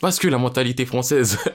[0.00, 1.38] Parce que la mentalité française.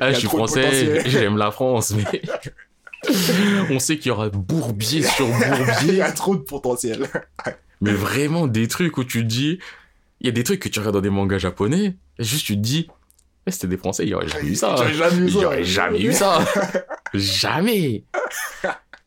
[0.00, 2.22] ah, je suis de français, j'aime la France, mais.
[3.70, 5.94] On sait qu'il y aura bourbier sur Il bourbier.
[5.96, 7.06] y a trop de potentiel.
[7.80, 9.58] Mais vraiment des trucs où tu te dis,
[10.20, 12.54] il y a des trucs que tu regardes dans des mangas japonais, et juste tu
[12.54, 12.88] te dis,
[13.46, 14.74] mais c'était des Français, il y aurait jamais eu ça.
[14.76, 15.40] Il ça.
[15.40, 16.44] y aurait jamais eu ça.
[17.14, 18.04] jamais.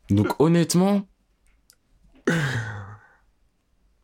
[0.09, 1.07] Donc honnêtement,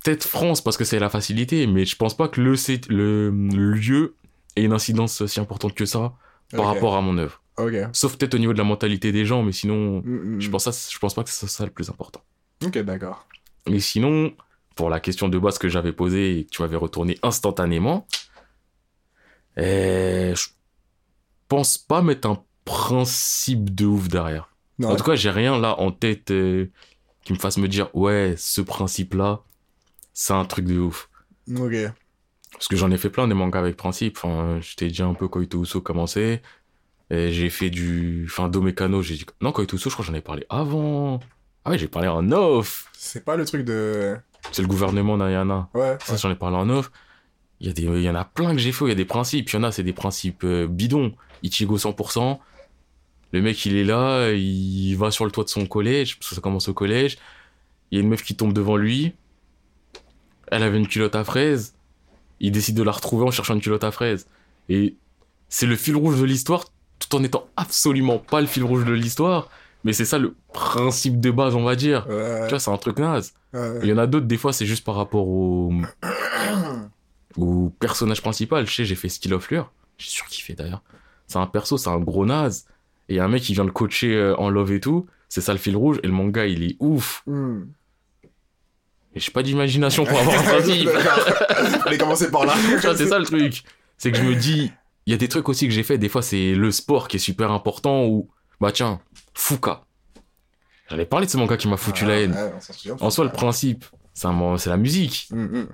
[0.03, 2.53] peut-être France parce que c'est la facilité, mais je pense pas que le,
[2.89, 4.15] le lieu
[4.55, 6.13] ait une incidence si importante que ça
[6.51, 7.41] par rapport à mon œuvre.
[7.93, 10.41] Sauf peut-être au niveau de la mentalité des gens, mais sinon, Hmm, hmm.
[10.41, 12.21] je pense, je pense pas que c'est ça le plus important.
[12.65, 13.27] Ok, d'accord.
[13.67, 14.33] Mais sinon,
[14.75, 18.07] pour la question de base que j'avais posée et que tu m'avais retourné instantanément,
[19.57, 20.47] euh, je
[21.47, 24.49] pense pas mettre un principe de ouf derrière.
[24.77, 26.71] Non, En tout cas, j'ai rien là en tête euh,
[27.23, 29.41] qui me fasse me dire ouais, ce principe-là,
[30.13, 31.09] c'est un truc de ouf.
[31.57, 31.73] Ok.
[32.53, 34.17] Parce que j'en ai fait plein des mangas avec principe.
[34.17, 36.41] Enfin, je t'ai dit un peu Koito Uso commençait.
[37.11, 38.25] J'ai fait du.
[38.27, 39.25] Enfin, Domekano, j'ai dit.
[39.41, 41.19] Non, Koito Uso, je crois que j'en ai parlé avant.
[41.65, 42.89] Ah ouais, j'ai parlé en off.
[42.93, 44.15] C'est pas le truc de.
[44.51, 45.69] C'est le gouvernement Nayana.
[45.73, 45.97] Ouais.
[46.03, 46.91] Ça, j'en ai parlé en off.
[47.59, 48.95] Il y, a des, il y en a plein que j'ai fait il y a
[48.95, 49.49] des principes.
[49.49, 51.13] Il y en a, c'est des principes euh, bidons.
[51.43, 52.39] Ichigo 100%.
[53.31, 56.35] Le mec, il est là, il va sur le toit de son collège, parce que
[56.35, 57.17] ça commence au collège.
[57.91, 59.13] Il y a une meuf qui tombe devant lui.
[60.47, 61.75] Elle avait une culotte à fraises.
[62.39, 64.27] Il décide de la retrouver en cherchant une culotte à fraises.
[64.69, 64.95] Et
[65.49, 66.65] c'est le fil rouge de l'histoire,
[66.99, 69.49] tout en étant absolument pas le fil rouge de l'histoire.
[69.85, 72.05] Mais c'est ça le principe de base, on va dire.
[72.09, 72.41] Ouais.
[72.43, 73.33] Tu vois, c'est un truc naze.
[73.53, 73.79] ouais.
[73.83, 75.71] Il y en a d'autres, des fois, c'est juste par rapport au,
[77.37, 78.67] au personnage principal.
[78.67, 79.71] Je sais, j'ai fait Skill of Lure.
[79.97, 80.83] J'ai surkiffé d'ailleurs.
[81.27, 82.65] C'est un perso, c'est un gros naze.
[83.07, 85.07] Et il y a un mec qui vient le coacher euh, en love et tout.
[85.29, 85.99] C'est ça le fil rouge.
[86.03, 87.23] Et le manga, il est ouf.
[87.25, 87.63] Hmm.
[89.15, 90.89] Et j'ai pas d'imagination pour avoir un principe.
[91.85, 92.53] Allez, commencer par là.
[92.81, 93.63] tu vois, c'est ça le truc.
[93.97, 94.71] C'est que je me dis,
[95.09, 95.97] il y a des trucs aussi que j'ai fait.
[95.97, 98.29] Des fois, c'est le sport qui est super important ou,
[98.61, 98.99] bah tiens,
[99.33, 99.81] Fuka.
[100.87, 102.35] J'allais parler de ce manga qui m'a foutu la haine.
[102.37, 102.95] Ah, Ouais, souvient.
[102.99, 105.27] En soi, le principe, c'est un- la musique.
[105.31, 105.67] Hmm, hmm.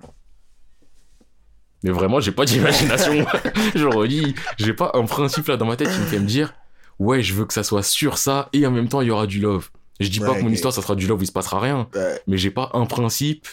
[1.84, 3.26] Mais vraiment, j'ai pas d'imagination.
[3.76, 6.54] je redis, j'ai pas un principe là dans ma tête qui me fait me dire,
[7.00, 9.28] ouais, je veux que ça soit sur ça et en même temps, il y aura
[9.28, 9.70] du love.
[10.00, 11.60] Je dis Ouais, pas que mon histoire, ça sera du love où il se passera
[11.60, 12.22] rien, Ouais.
[12.28, 13.48] mais j'ai pas un principe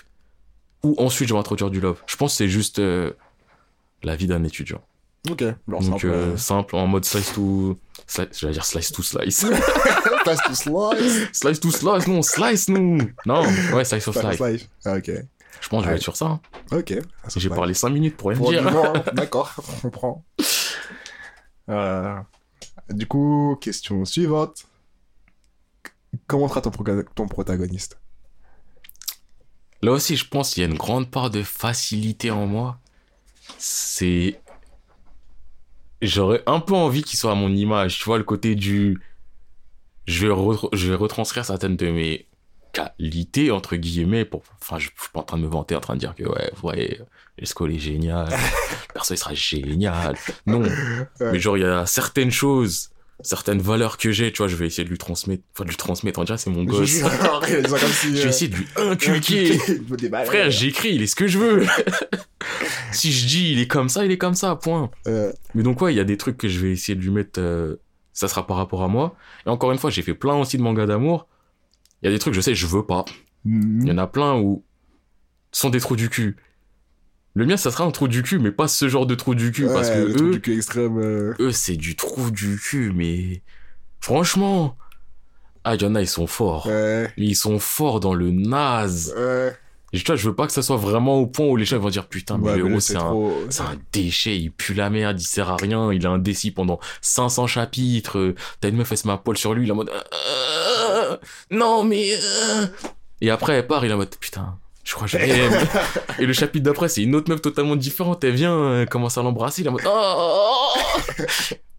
[0.83, 2.01] où ensuite je vais introduire du love.
[2.07, 3.13] Je pense que c'est juste euh,
[4.03, 4.81] la vie d'un étudiant.
[5.31, 5.41] Ok.
[5.41, 6.07] Genre, Donc simple.
[6.07, 7.79] euh, simple, en mode slice to...
[8.07, 9.45] Slice, j'allais dire slice to slice.
[10.25, 11.29] Pass to slice.
[11.33, 14.37] slice to slice, non, slice, nous Non, ouais, slice of life.
[14.37, 14.69] slice.
[14.85, 15.11] Ah, ok.
[15.61, 16.27] Je pense que je vais être sur ça.
[16.27, 16.41] hein.
[16.73, 16.93] Ok.
[17.29, 18.65] Ça, J'ai parlé 5 minutes pour rien Pour dire.
[19.15, 20.25] D'accord, on comprend.
[21.69, 22.17] Euh,
[22.91, 24.65] du coup, question suivante.
[26.27, 26.73] Comment sera ton,
[27.15, 27.99] ton protagoniste?
[29.83, 32.79] Là aussi, je pense qu'il y a une grande part de facilité en moi.
[33.59, 34.41] C'est.
[36.03, 37.99] J'aurais un peu envie qu'il soit à mon image.
[37.99, 39.01] Tu vois, le côté du.
[40.07, 42.27] Je vais, re- je vais retranscrire certaines de mes
[42.73, 44.25] qualités, entre guillemets.
[44.25, 44.43] Pour...
[44.61, 46.25] Enfin, je, je suis pas en train de me vanter, en train de dire que,
[46.25, 47.01] ouais, ouais,
[47.39, 48.29] Esco, il est génial.
[48.31, 50.17] le perso, il sera génial.
[50.47, 50.63] Non.
[51.21, 52.91] Mais genre, il y a certaines choses,
[53.23, 55.43] certaines valeurs que j'ai, tu vois, je vais essayer de lui transmettre.
[55.55, 56.19] Enfin, de lui transmettre.
[56.19, 56.91] On dirait, c'est mon gosse.
[57.03, 59.59] Je vais euh, essayer de lui inculquer.
[60.25, 61.67] Frère, j'écris, il est ce que je veux.
[62.93, 64.91] si je dis il est comme ça, il est comme ça, point.
[65.07, 67.11] Euh, Mais donc ouais, il y a des trucs que je vais essayer de lui
[67.11, 67.77] mettre, euh,
[68.13, 69.17] ça sera par rapport à moi.
[69.47, 71.27] Et encore une fois, j'ai fait plein aussi de mangas d'amour.
[72.03, 73.05] Il y a des trucs, je sais, je veux pas.
[73.45, 74.65] Il y en a plein où
[75.53, 76.37] sont des trous du cul.
[77.35, 79.53] Le mien, ça sera un trou du cul, mais pas ce genre de trou du
[79.53, 80.99] cul, parce que le eux, du cul extrême.
[80.99, 83.41] euh, eux, c'est du trou du cul, mais
[84.01, 84.77] franchement,
[85.65, 86.67] ah, y en a, ils sont forts.
[86.67, 89.15] Ouais, Ils sont forts dans le naze.
[89.17, 89.57] ouais.
[89.95, 91.79] Et tu vois, je veux pas que ça soit vraiment au point où les gens
[91.79, 94.89] vont dire putain, mais le mais héros, c'est un, trop- un déchet, il pue la
[94.89, 98.77] merde, il sert à rien, il a un décis pendant 500 chapitres, euh, t'as une
[98.77, 101.17] meuf, elle se met à poil sur lui, il est en mode, Euh,
[101.51, 102.11] non, mais,
[103.21, 105.53] et après, elle part, il est en mode, putain, je crois que je l'aime.
[106.19, 109.23] et le chapitre d'après, c'est une autre meuf totalement différente, elle vient, euh, commence à
[109.23, 110.75] l'embrasser, il est en mode, oh,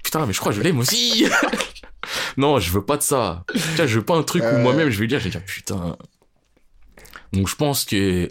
[0.04, 1.26] putain, mais je crois que je l'aime aussi.
[2.38, 3.44] non, je veux pas de ça.
[3.54, 4.62] Je veux pas un truc où Euh.
[4.62, 5.98] moi-même, je vais dire, je vais dire, putain.
[7.34, 8.30] Donc, je pense que,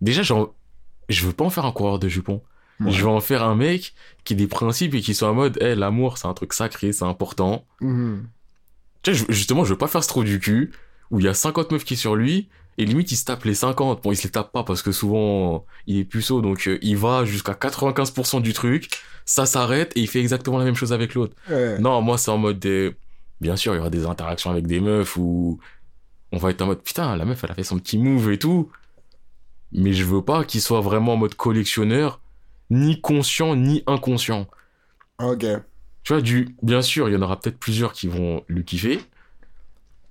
[0.00, 0.54] déjà, genre,
[1.08, 2.42] je veux pas en faire un coureur de jupons.
[2.80, 2.90] Ouais.
[2.92, 3.94] Je veux en faire un mec
[4.24, 6.92] qui ait des principes et qui soit en mode, eh, l'amour, c'est un truc sacré,
[6.92, 7.64] c'est important.
[7.80, 10.72] Vois, je- justement, je veux pas faire ce trou du cul
[11.10, 12.48] où il y a 50 meufs qui est sur lui
[12.78, 14.02] et limite il se tape les 50.
[14.02, 16.96] Bon, il se les tape pas parce que souvent il est puceau donc euh, il
[16.96, 18.90] va jusqu'à 95% du truc,
[19.24, 21.34] ça s'arrête et il fait exactement la même chose avec l'autre.
[21.50, 21.78] Ouais.
[21.78, 22.94] Non, moi c'est en mode des...
[23.40, 25.58] Bien sûr, il y aura des interactions avec des meufs où
[26.32, 28.38] on va être en mode putain, la meuf elle a fait son petit move et
[28.38, 28.70] tout.
[29.72, 32.20] Mais je veux pas qu'il soit vraiment en mode collectionneur,
[32.70, 34.46] ni conscient ni inconscient.
[35.18, 35.44] Ok.
[36.02, 39.00] Tu vois, du, bien sûr, il y en aura peut-être plusieurs qui vont le kiffer.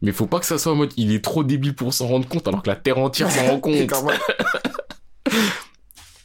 [0.05, 2.27] Mais faut pas que ça soit en mode, il est trop débile pour s'en rendre
[2.27, 3.73] compte, alors que la terre entière s'en rend compte.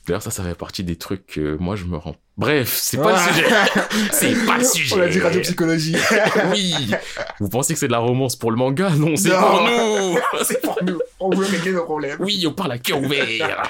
[0.06, 2.16] D'ailleurs, ça, ça fait partie des trucs que moi, je me rends.
[2.36, 3.46] Bref, c'est pas le sujet.
[4.12, 4.94] C'est pas le sujet.
[4.96, 5.96] On a dit radiopsychologie.
[6.52, 6.90] Oui.
[7.38, 8.90] Vous pensez que c'est de la romance pour le manga?
[8.90, 10.18] Non, c'est pour nous.
[10.44, 11.00] C'est pour nous.
[11.18, 12.18] On veut régler nos problèmes.
[12.20, 13.62] Oui, on parle à cœur ouvert.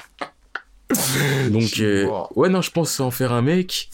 [1.50, 3.90] Donc, euh, ouais, non, je pense en faire un mec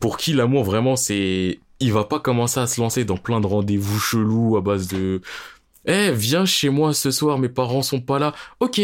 [0.00, 1.58] pour qui l'amour vraiment c'est.
[1.80, 5.20] Il va pas commencer à se lancer dans plein de rendez-vous chelous à base de.
[5.86, 8.32] Eh, viens chez moi ce soir, mes parents sont pas là.
[8.60, 8.80] Ok,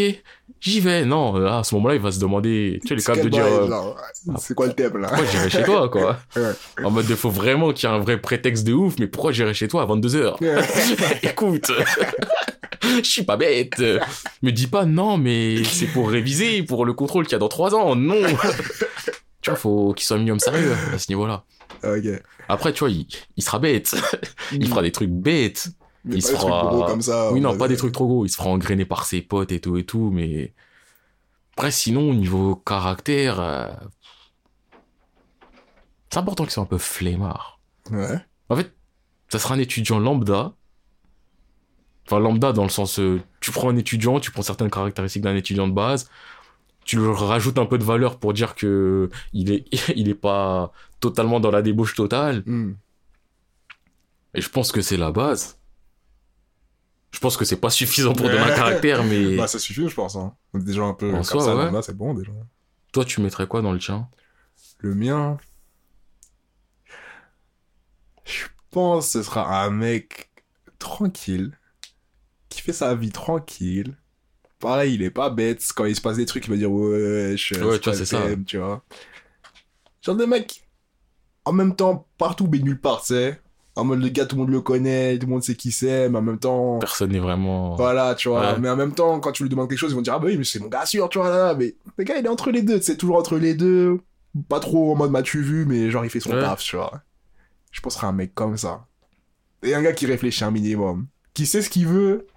[0.59, 1.03] j'y vais.
[1.03, 2.79] Non, là, à ce moment-là, il va se demander.
[2.83, 3.43] Tu sais, les capable de dire.
[3.43, 5.07] euh, C'est quoi le thème là?
[5.07, 6.19] Pourquoi j'irai chez toi, quoi?
[6.83, 9.31] En mode, il faut vraiment qu'il y ait un vrai prétexte de ouf, mais pourquoi
[9.31, 10.35] j'irai chez toi à 22h
[11.23, 11.71] Écoute,
[12.83, 13.79] je suis pas bête.
[14.43, 17.47] Me dis pas non, mais c'est pour réviser, pour le contrôle qu'il y a dans
[17.49, 17.95] 3 ans.
[17.95, 18.21] Non.
[19.41, 21.43] Tu vois, faut qu'il soit minimum sérieux à ce niveau-là.
[21.83, 22.05] Ok.
[22.49, 23.95] Après, tu vois, il, il sera bête.
[24.51, 25.69] Il fera des trucs bêtes.
[26.03, 27.31] Mais il pas se des trucs fera- gros comme ça.
[27.31, 28.25] Oui, non, pas des trucs trop gros.
[28.25, 30.53] Il se fera engrainer par ses potes et tout et tout, mais.
[31.55, 33.39] Après, sinon, au niveau caractère.
[33.39, 33.67] euh,
[36.09, 37.59] C'est important qu'il soit un peu flemmard.
[37.91, 38.17] Ouais.
[38.49, 38.73] En fait,
[39.29, 40.53] ça sera un étudiant lambda.
[42.07, 45.35] Enfin, lambda dans le sens, euh, tu prends un étudiant, tu prends certaines caractéristiques d'un
[45.35, 46.09] étudiant de base,
[46.85, 49.65] tu lui rajoutes un peu de valeur pour dire que il est,
[49.95, 52.43] il est pas totalement dans la débauche totale.
[52.45, 52.73] Hmm.
[54.33, 55.57] Et je pense que c'est la base.
[57.11, 59.93] Je pense que c'est pas suffisant pour donner un caractère, mais Bah, ça suffit, je
[59.95, 60.15] pense.
[60.15, 60.33] Hein.
[60.53, 61.81] Déjà un peu En comme soi, ça, ouais.
[61.81, 62.31] c'est bon déjà.
[62.93, 64.07] toi, tu mettrais quoi dans le tien?
[64.79, 65.37] Le mien.
[68.23, 70.31] Je pense que ce sera un mec
[70.79, 71.57] tranquille,
[72.49, 73.97] qui fait sa vie tranquille.
[74.61, 75.61] Pareil, il est pas bête.
[75.75, 78.05] Quand il se passe des trucs, il va dire ouais, je Ouais, tu vois, c'est
[78.05, 78.21] ça.
[78.47, 78.83] Tu vois.
[80.01, 80.67] Genre de mec,
[81.45, 83.39] en même temps, partout, mais nulle part, tu sais.
[83.75, 86.09] En mode, le gars, tout le monde le connaît, tout le monde sait qui c'est,
[86.09, 86.79] mais en même temps.
[86.79, 87.75] Personne n'est vraiment.
[87.75, 88.53] Voilà, tu vois.
[88.53, 88.59] Ouais.
[88.59, 90.25] Mais en même temps, quand tu lui demandes quelque chose, ils vont dire, ah bah
[90.27, 91.29] oui, mais c'est mon gars sûr, tu vois.
[91.29, 91.55] là, là.
[91.55, 93.99] Mais le gars, il est entre les deux, c'est toujours entre les deux.
[94.49, 96.41] Pas trop en mode m'as-tu vu, mais genre, il fait son Ouais.
[96.41, 97.01] taf, tu vois.
[97.71, 98.85] Je pense que ce sera un mec comme ça.
[99.63, 101.07] Et un gars qui réfléchit un minimum.
[101.33, 102.27] qui sait ce qu'il veut,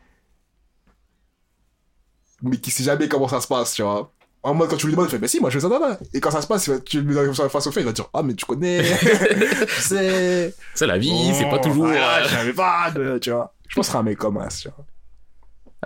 [2.45, 4.13] mais qui sait jamais comment ça se passe, tu vois.
[4.43, 5.79] En mode, quand tu lui demandes, il fait, mais si, moi je fais ça, ça,
[5.79, 5.99] ça.
[6.13, 7.97] Et quand ça se passe, tu lui mets ça face au fait, il va te
[7.97, 8.83] dire, ah, mais tu connais,
[9.77, 10.55] tu sais.
[10.75, 11.87] C'est la vie, c'est pas Oh, toujours.
[11.87, 13.55] euh, je savais pas, de- tu vois.
[13.69, 14.85] Je pense sera un mec comme As, tu vois.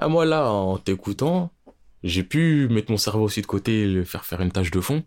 [0.00, 1.52] Ah, moi, là, en t'écoutant,
[2.02, 4.80] j'ai pu mettre mon cerveau aussi de côté et le faire faire une tâche de
[4.80, 5.04] fond.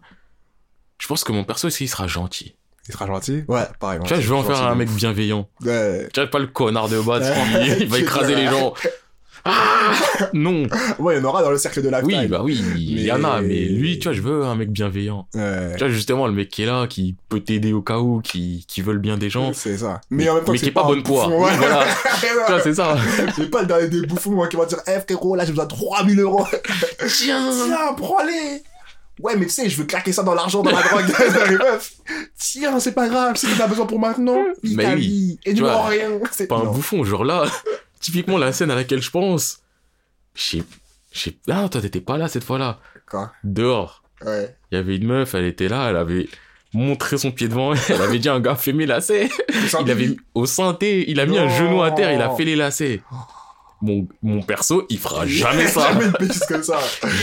[0.99, 2.55] Je pense que mon perso, aussi, il sera gentil.
[2.87, 3.43] Il sera gentil?
[3.47, 3.99] Ouais, pareil.
[4.03, 5.47] Tu vois, je veux en faire un mec bienveillant.
[5.63, 6.09] Ouais.
[6.13, 8.73] Tu vois, pas le connard de base qui il va écraser les gens.
[9.43, 9.91] Ah
[10.33, 10.67] non.
[10.99, 13.11] Ouais, il y en aura dans le cercle de la Oui, bah oui, il y
[13.11, 15.27] en a, Mais- lui, tu vois, je veux un mec bienveillant.
[15.33, 15.71] Ouais.
[15.73, 18.65] Tu vois, justement, le mec qui est là, qui peut t'aider au cas où, qui,
[18.67, 19.51] qui veut le bien des gens.
[19.53, 20.01] C'est ça.
[20.09, 21.29] Mais en même temps, mais qui est pas bonne poire.
[21.35, 21.51] ouais.
[21.57, 21.85] Voilà.
[22.21, 22.95] Tu vois, c'est ça.
[23.35, 25.65] C'est pas le dernier des bouffons moi, qui va dire Eh frérot, là j'ai besoin
[25.65, 26.45] de 3000 euros.
[27.07, 27.49] Tiens.
[27.65, 28.61] Tiens, prends-les.
[29.21, 31.05] Ouais, mais tu sais, je veux claquer ça dans l'argent, dans la drogue.
[32.37, 35.37] Tiens, c'est pas grave, si t'en as besoin pour maintenant, vie.
[35.45, 36.09] Et ne vois, rien.
[36.31, 37.45] C'est Pas un bouffon, genre là.
[38.01, 39.59] Typiquement, la scène à laquelle je pense.
[40.35, 40.59] Je
[41.13, 41.33] sais.
[41.49, 42.79] Ah, toi, t'étais pas là cette fois-là.
[43.09, 43.31] Quoi?
[43.43, 44.03] Dehors.
[44.25, 44.55] Ouais.
[44.71, 46.27] Il y avait une meuf, elle était là, elle avait
[46.73, 49.29] montré son pied devant, elle avait dit à un gars, fais mes lacets.
[49.83, 52.55] Il avait au synthé, il a mis un genou à terre, il a fait les
[52.55, 53.01] lacets.
[53.81, 55.91] Mon, mon perso, il fera jamais ça.
[55.91, 56.79] Jamais une bêtise comme ça.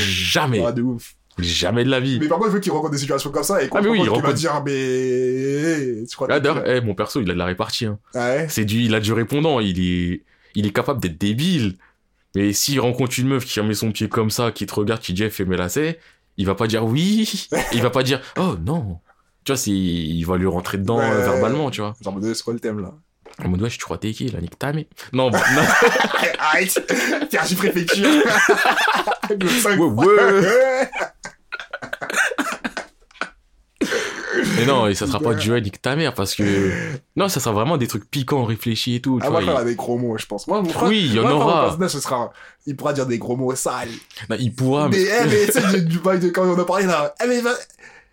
[0.09, 0.63] Jamais.
[0.67, 1.15] Ah, de ouf.
[1.39, 2.19] Jamais de la vie.
[2.21, 3.89] Mais par contre, il faut qu'il rencontre des situations comme ça et qu'on Ah, mais
[3.91, 6.05] oui, il il va rencontre- dire Mais.
[6.11, 7.87] Tu crois Ah, d'ailleurs, eh, mon perso, il a de la répartie.
[7.87, 7.99] Hein.
[8.15, 8.47] Ah ouais?
[8.51, 10.23] C'est du, il a du répondant, il est,
[10.59, 11.77] il est capable d'être débile.
[12.35, 15.13] Mais s'il rencontre une meuf qui remet son pied comme ça, qui te regarde, qui
[15.13, 16.01] dit, eh, fais mes lacets,
[16.37, 17.49] il va pas dire oui.
[17.73, 18.99] il va pas dire, oh non.
[19.45, 21.05] Tu vois, il va lui rentrer dedans Ouais.
[21.11, 21.95] euh, verbalement, tu vois.
[22.03, 22.93] Genre, c'est quoi le thème là?
[23.45, 24.85] En mode, ouais, tu crois t'es qui, là, nique ta mère.
[25.13, 25.63] Non, bah, non.
[26.41, 26.85] Arrête
[27.57, 28.09] préfecture
[29.31, 30.91] Le 5 Ouais, ouais.
[34.59, 36.71] Mais non, et ça sera pas du ouais, nique ta mère, parce que,
[37.17, 39.41] non, ça sera vraiment des trucs piquants, réfléchis et tout, tu Ah, vois.
[39.43, 40.47] frère, il- a des gros mots, je pense.
[40.47, 41.63] Moi, mon frère, Oui, il y en aura.
[41.67, 42.33] personnage, ce sera...
[42.67, 43.89] Il pourra dire des gros mots sales.
[44.29, 45.05] Non, il pourra, mais, mais...
[45.05, 47.15] eh, mais, tu sais, du- bail de quand on a parlé, là.
[47.23, 47.53] Eh, mais, va...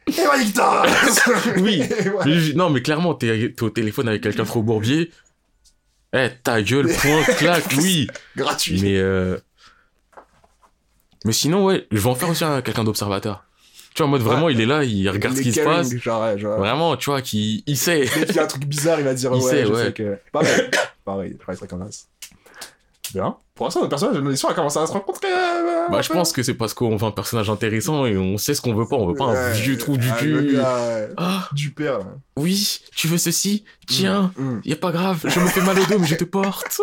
[0.07, 0.85] Eh, va, Victor
[1.57, 1.81] Oui.
[2.25, 2.53] Ouais.
[2.55, 5.11] Non, mais clairement, t'es t'es au téléphone avec quelqu'un trop bourbier.
[6.13, 8.07] Eh, ta gueule, point, claque, oui.
[8.37, 8.79] Gratuit.
[8.81, 9.37] Mais, euh...
[11.25, 13.44] Mais sinon, ouais, je vais en faire aussi un quelqu'un d'observateur.
[13.95, 14.53] Tu vois, en mode vraiment, Ouais.
[14.53, 15.89] il est là, il regarde ce qui se passe.
[15.95, 16.59] Genre, ouais, genre...
[16.59, 18.01] Vraiment, tu vois, qui, il sait.
[18.01, 19.83] Dès qu'il y a un truc bizarre, il va dire Il ouais, sait, je ouais.
[19.85, 20.17] sais que.
[20.31, 20.49] Pareil,
[21.05, 22.07] pareil, je serait comme as.
[23.13, 23.37] Bien.
[23.53, 25.27] Pour l'instant, notre personnage l'histoire a commencé à se rencontrer.
[25.31, 28.53] euh, Bah, je pense que c'est parce qu'on veut un personnage intéressant et on sait
[28.53, 28.97] ce qu'on veut pas.
[28.97, 30.53] On veut pas un vieux trou du ah, cul.
[30.55, 31.07] gars.
[31.15, 32.05] Ah, Du père, là.
[32.35, 33.63] oui, tu veux ceci?
[33.87, 36.25] Tiens, Mm, y a pas grave, je me fais mal au dos, mais je te
[36.25, 36.81] porte.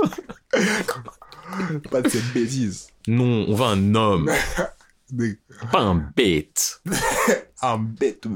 [1.90, 2.86] Pas de cette bêtise.
[3.06, 4.30] Non, on veut un homme,
[5.12, 5.38] Des-
[5.70, 6.82] pas un bête.
[7.62, 8.26] Un bête.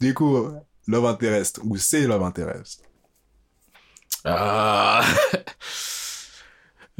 [0.00, 0.48] Du coup,
[0.86, 2.82] Love Interest, ou c'est Love Interest?
[4.24, 5.04] Ah.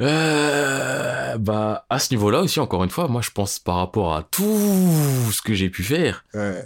[0.01, 4.23] Euh, bah, à ce niveau-là aussi, encore une fois, moi, je pense par rapport à
[4.23, 6.25] tout ce que j'ai pu faire.
[6.33, 6.65] Ouais.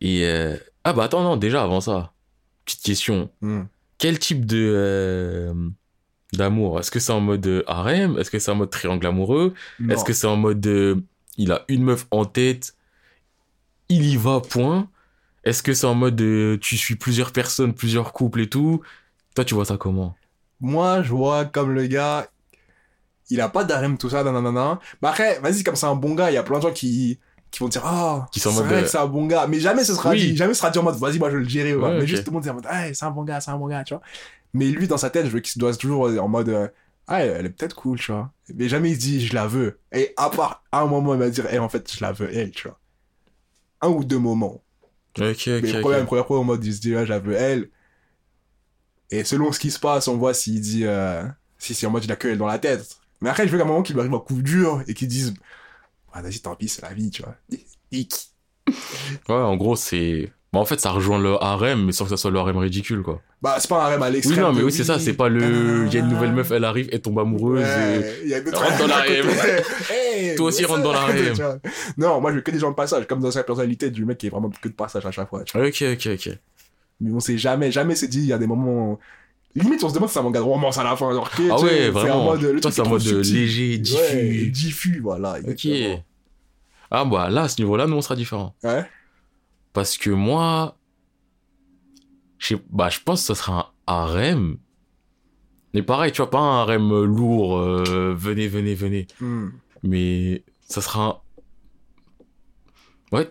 [0.00, 2.12] Et, euh, ah, bah, attends, non, déjà, avant ça,
[2.64, 3.30] petite question.
[3.40, 3.62] Mm.
[3.98, 5.54] Quel type de, euh,
[6.36, 6.78] d'amour?
[6.80, 8.18] Est-ce que c'est en mode euh, harem?
[8.18, 9.54] Est-ce que c'est en mode triangle amoureux?
[9.88, 10.96] Est-ce que c'est en mode, euh,
[11.36, 12.74] il a une meuf en tête,
[13.88, 14.88] il y va, point?
[15.44, 18.80] Est-ce que c'est en mode, euh, tu suis plusieurs personnes, plusieurs couples et tout?
[19.34, 20.16] Toi, tu vois ça comment?
[20.60, 22.28] Moi, je vois comme le gars,
[23.30, 24.80] il a pas d'harem, tout ça, nanana.
[25.02, 27.18] Mais après, vas-y, comme c'est un bon gars, il y a plein de gens qui,
[27.54, 29.46] qui vont dire, ah, Qui sont en c'est vrai de- que c'est un bon gars.
[29.46, 30.18] Mais jamais ce sera Oui.
[30.18, 31.98] dit, jamais ce sera dit en mode, vas-y, moi, je vais le gérer, ouais.
[31.98, 33.68] Mais juste tout le monde en mode, ah, c'est un bon gars, c'est un bon
[33.68, 34.02] gars, tu vois.
[34.52, 36.68] Mais lui, dans sa tête, je veux qu'il doit toujours en mode, euh,
[37.06, 38.30] ah, elle est peut-être cool, tu vois.
[38.54, 39.78] Mais jamais il se dit, je la veux.
[39.92, 42.28] Et à part, à un moment, il va dire, eh, en fait, je la veux,
[42.34, 42.78] elle, tu vois.
[43.82, 44.62] Un ou deux moments.
[45.18, 45.80] Ok, ok, Mais ok.
[45.80, 47.68] première, première fois, en mode, il se dit, ouais, je la veux, elle.
[49.10, 51.22] Et selon ce qui se passe, on voit s'il dit, euh,
[51.58, 52.96] si c'est en mode, il a que elle dans la tête.
[53.20, 55.08] Mais après, je veux qu'à un moment qu'il lui arrive un coup dur et qu'il
[55.08, 55.34] dise,
[56.14, 57.34] ah, vas-y, tant pis, c'est la vie, tu vois.
[57.92, 58.14] Hic.
[59.28, 60.32] Ouais, en gros, c'est.
[60.52, 63.02] Bah, en fait, ça rejoint le harem, mais sans que ça soit le harem ridicule,
[63.02, 63.20] quoi.
[63.42, 64.40] Bah, c'est pas un rêve à Oui, l'extrême.
[64.40, 65.84] non, mais oui, c'est ça, c'est pas le.
[65.86, 67.60] Il y a une nouvelle meuf, elle arrive, elle tombe amoureuse.
[67.60, 69.26] et- Ouais, il y a deux, Rentre dans la harem.
[69.90, 71.32] Hey, Toi aussi, rentre dans harem.
[71.34, 71.58] vois.
[71.98, 74.18] Non, moi, je veux que des gens de passage, comme dans sa personnalité du mec
[74.18, 75.66] qui est vraiment que de passage à chaque fois, tu vois.
[75.66, 76.38] Ok, ok, ok.
[77.00, 78.98] Mais on sait jamais, jamais c'est dit, il y a des moments.
[79.54, 81.12] Limite, on se demande si c'est un manga de romance à la fin.
[81.12, 82.22] Genre, Ah ouais, c'est vraiment.
[82.22, 83.34] en mode, le Toi, c'est trop mode subtil.
[83.34, 84.16] léger, diffus.
[84.16, 85.36] Ouais, diffus, voilà.
[85.48, 85.68] Ok.
[86.90, 88.54] Ah, bah là, à ce niveau-là, nous, on sera différents.
[88.64, 88.84] Ouais.
[89.72, 90.76] Parce que moi.
[92.38, 94.56] Je bah, je pense que ça sera un harem.
[95.72, 99.06] Mais pareil, tu vois, pas un harem lourd, euh, venez, venez, venez.
[99.20, 99.48] Hmm.
[99.82, 101.04] mais ça sera
[103.12, 103.16] un...
[103.16, 103.30] ouais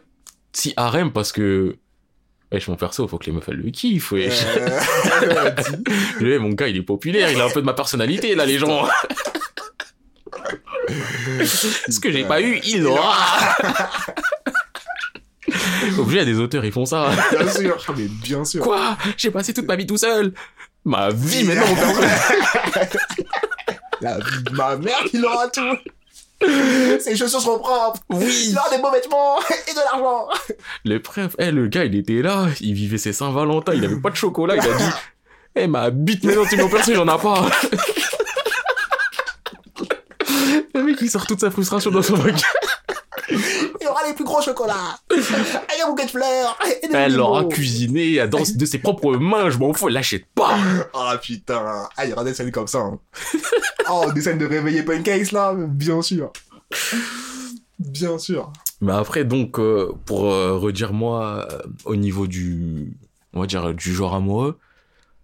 [0.52, 1.78] si harem parce que
[2.54, 4.43] Wesh, mon perso, faut que les meufs elles le kiffent, wesh.
[5.24, 8.60] Euh, mon gars, il est populaire, il a un peu de ma personnalité, là, les
[8.60, 8.88] gens.
[11.43, 13.16] Ce que j'ai pas eu, il l'aura.
[15.97, 17.10] Obligé, il y a des auteurs, ils font ça.
[17.32, 18.62] Bien sûr, Ah, mais bien sûr.
[18.62, 18.97] Quoi?
[19.18, 20.32] J'ai passé toute ma vie tout seul.
[20.86, 22.01] Ma vie, maintenant, mon perso.
[24.01, 25.78] La vie de ma mère, il aura tout.
[27.00, 28.00] Ses chaussures seront propres.
[28.10, 28.50] Oui.
[28.50, 30.28] Il aura des beaux vêtements et de l'argent.
[30.86, 34.10] Le bref, eh, le gars, il était là, il vivait ses Saint-Valentin, il avait pas
[34.10, 34.84] de chocolat, il a dit,
[35.56, 37.46] eh, ma bite, maintenant, c'est mon perso, il en a pas.
[40.76, 42.39] Le mec, il sort toute sa frustration dans son regard.
[43.94, 44.98] Aura les plus gros chocolats.
[45.12, 45.16] Et
[46.04, 46.58] de fleurs.
[46.82, 50.58] Et des Elle l'aura cuisiné de ses propres mains, je m'en fous, elle l'achète pas.
[50.96, 51.88] Ah putain.
[51.96, 52.80] Ah, il y aura des scènes comme ça.
[52.80, 53.00] hein.
[53.91, 55.54] Oh, des scènes de réveiller Pancakes là.
[55.56, 56.32] Bien sûr.
[57.80, 58.52] Bien sûr.
[58.82, 62.94] Mais après, donc, euh, pour euh, redire moi, euh, au niveau du,
[63.34, 64.58] on va dire, du genre amoureux,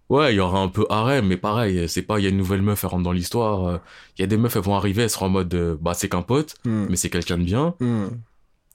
[0.08, 2.36] ouais, il y aura un peu harem, mais pareil, c'est pas, il y a une
[2.38, 3.80] nouvelle meuf, elle rentre dans l'histoire,
[4.16, 6.22] il y a des meufs, elles vont arriver, elles seront en mode, bah, c'est qu'un
[6.22, 6.86] pote, Hmm.
[6.88, 7.74] mais c'est quelqu'un de bien.
[7.80, 8.08] Hmm.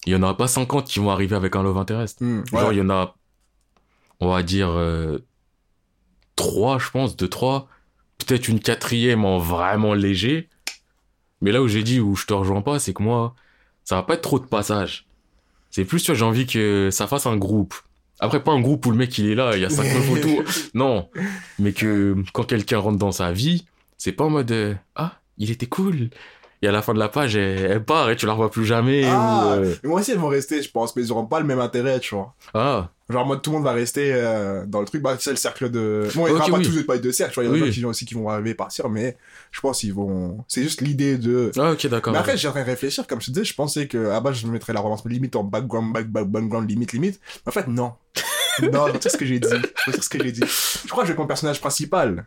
[0.06, 2.22] Il y en aura pas 50 qui vont arriver avec un love interest.
[2.22, 2.44] Hmm.
[2.52, 3.16] Genre, il y en a,
[4.20, 5.20] on va dire, euh,
[6.36, 7.68] trois, je pense, deux, trois.
[8.18, 10.50] Peut-être une quatrième en vraiment léger.
[11.42, 13.36] Mais là où j'ai dit, où je te rejoins pas, c'est que moi,
[13.84, 15.08] ça va pas être trop de passage.
[15.72, 17.76] C'est plus, tu vois, j'ai envie que ça fasse un groupe.
[18.20, 20.12] Après, pas un groupe où le mec, il est là, il y a cinq meufs
[20.12, 20.44] autour.
[20.74, 21.10] Non.
[21.60, 23.66] Mais que quand quelqu'un rentre dans sa vie,
[23.98, 26.10] c'est pas en mode, euh, ah, il était cool.
[26.66, 28.66] Et à la fin de la page, elle, elle part et tu la revois plus
[28.66, 29.04] jamais.
[29.06, 31.40] Ah, ou, euh, mais moi aussi elles vont rester, je pense, mais ils auront pas
[31.40, 32.34] le même intérêt, tu vois.
[32.56, 32.90] ah.
[33.08, 35.04] Genre, en mode, tout le monde va rester euh, dans le truc.
[35.04, 36.08] Bah, c'est le cercle de.
[36.16, 37.44] Bon, il y Ok, aura pas tous pas de cercle, tu vois.
[37.44, 37.70] Il y a Oui.
[37.70, 39.16] des gens qui, aussi qui vont arriver et partir, mais
[39.52, 40.44] je pense qu'ils vont.
[40.48, 41.52] C'est juste l'idée de.
[41.56, 42.14] Ah, ok, d'accord.
[42.14, 44.32] Mais après, j'ai train de réfléchir, comme je te disais, je pensais que, à bas,
[44.32, 47.20] je mettrais la romance limite en background, back, back, background, limite, limite.
[47.46, 47.94] Mais en fait, non.
[48.74, 49.50] non, je retire ce que j'ai dit.
[49.52, 50.42] Je retire ce que j'ai dit.
[50.42, 52.26] Je crois que je vais mon personnage principal.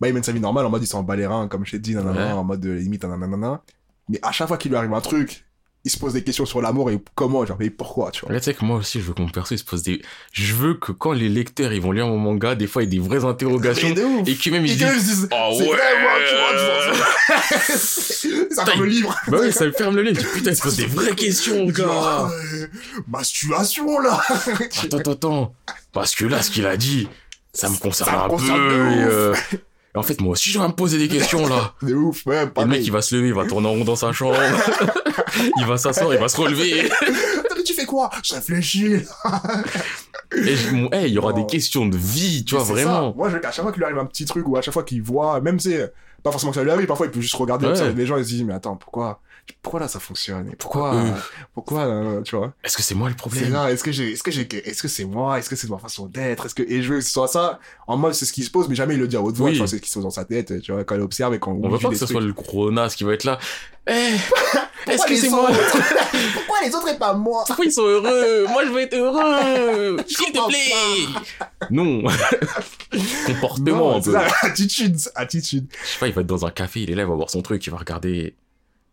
[0.00, 1.72] Bah, il mène sa vie normale, en mode, il s'en bat les reins, comme je
[1.72, 2.32] t'ai dit, nanana, Ouais.
[2.32, 3.62] en mode, euh, limite, nanana.
[4.10, 5.44] Mais à chaque fois qu'il lui arrive un truc,
[5.84, 8.34] il se pose des questions sur l'amour et comment, genre, et pourquoi, tu vois.
[8.34, 10.02] Là, tu sais que moi aussi, je veux que mon perso, il se pose des...
[10.30, 12.98] Je veux que quand les lecteurs, ils vont lire mon manga, des fois, il y
[12.98, 13.88] des vraies interrogations.
[13.96, 14.30] Mais.
[14.30, 15.68] Et que même, ils ils se disent, Oh c'est ouais.
[15.70, 17.76] vrai, moi, tu vois, tu vois.
[18.56, 19.16] ça ferme le livre.
[19.28, 20.22] Bah oui, ça me ferme le livre.
[20.34, 22.28] Putain, il se pose des vraies questions, gars.
[22.30, 22.66] euh,
[23.08, 24.20] Masturation, là.
[24.82, 25.54] Attends, attends, attends.
[25.92, 27.08] Parce que là, ce qu'il a dit,
[27.54, 28.90] ça me concerne Ça me un peu.
[28.92, 29.34] Et, euh,
[29.94, 31.74] et en fait, moi aussi, je vais me poser des questions, là.
[31.82, 32.70] De ouf, ouais, Et le pareil.
[32.70, 34.36] mec, il va se lever, il va tourner en rond dans sa chambre.
[35.58, 36.88] il va s'asseoir, il va se relever.
[37.56, 38.10] Mais tu fais quoi?
[38.22, 38.94] Je réfléchis.
[40.32, 41.40] Et je- mon- hey, il y aura Non.
[41.40, 43.10] des questions de vie, tu vois, Mais vraiment.
[43.10, 43.16] ça.
[43.16, 44.84] Moi, je qu'à chaque fois qu'il lui arrive un petit truc ou à chaque fois
[44.84, 47.66] qu'il voit, même c'est pas forcément que ça lui arrive, parfois il peut juste regarder
[47.66, 47.92] Ouais.
[47.94, 49.20] les gens et se dire, mais attends, pourquoi,
[49.62, 51.10] pourquoi là ça fonctionne Et pourquoi, Euh.
[51.54, 54.12] pourquoi, euh, tu vois Est-ce que c'est moi le C'est problème là, est-ce que j'ai,
[54.12, 56.62] est-ce que j'ai, est-ce que c'est moi Est-ce que c'est ma façon d'être Est-ce que,
[56.62, 58.74] et je veux que ce soit ça, en mode c'est ce qui se pose, mais
[58.74, 59.52] jamais il le dit à haute voix, Oui.
[59.52, 61.34] tu vois, c'est ce qui se pose dans sa tête, tu vois, quand il observe
[61.34, 63.38] et quand On veut pas que ce soit le gros nas qui va être là.
[63.86, 63.92] Eh,
[64.90, 65.48] est-ce que c'est moi
[66.34, 69.96] Pourquoi les autres et pas moi Pourquoi ils sont heureux Moi, je veux être heureux
[70.06, 72.02] S'il te plaît Non
[73.26, 74.18] Comportement, un Non, c'est peu.
[74.18, 75.66] ça, attitude, attitude.
[75.82, 77.30] Je sais pas, il va être dans un café, il est là, il va voir
[77.30, 78.34] son truc, il va regarder,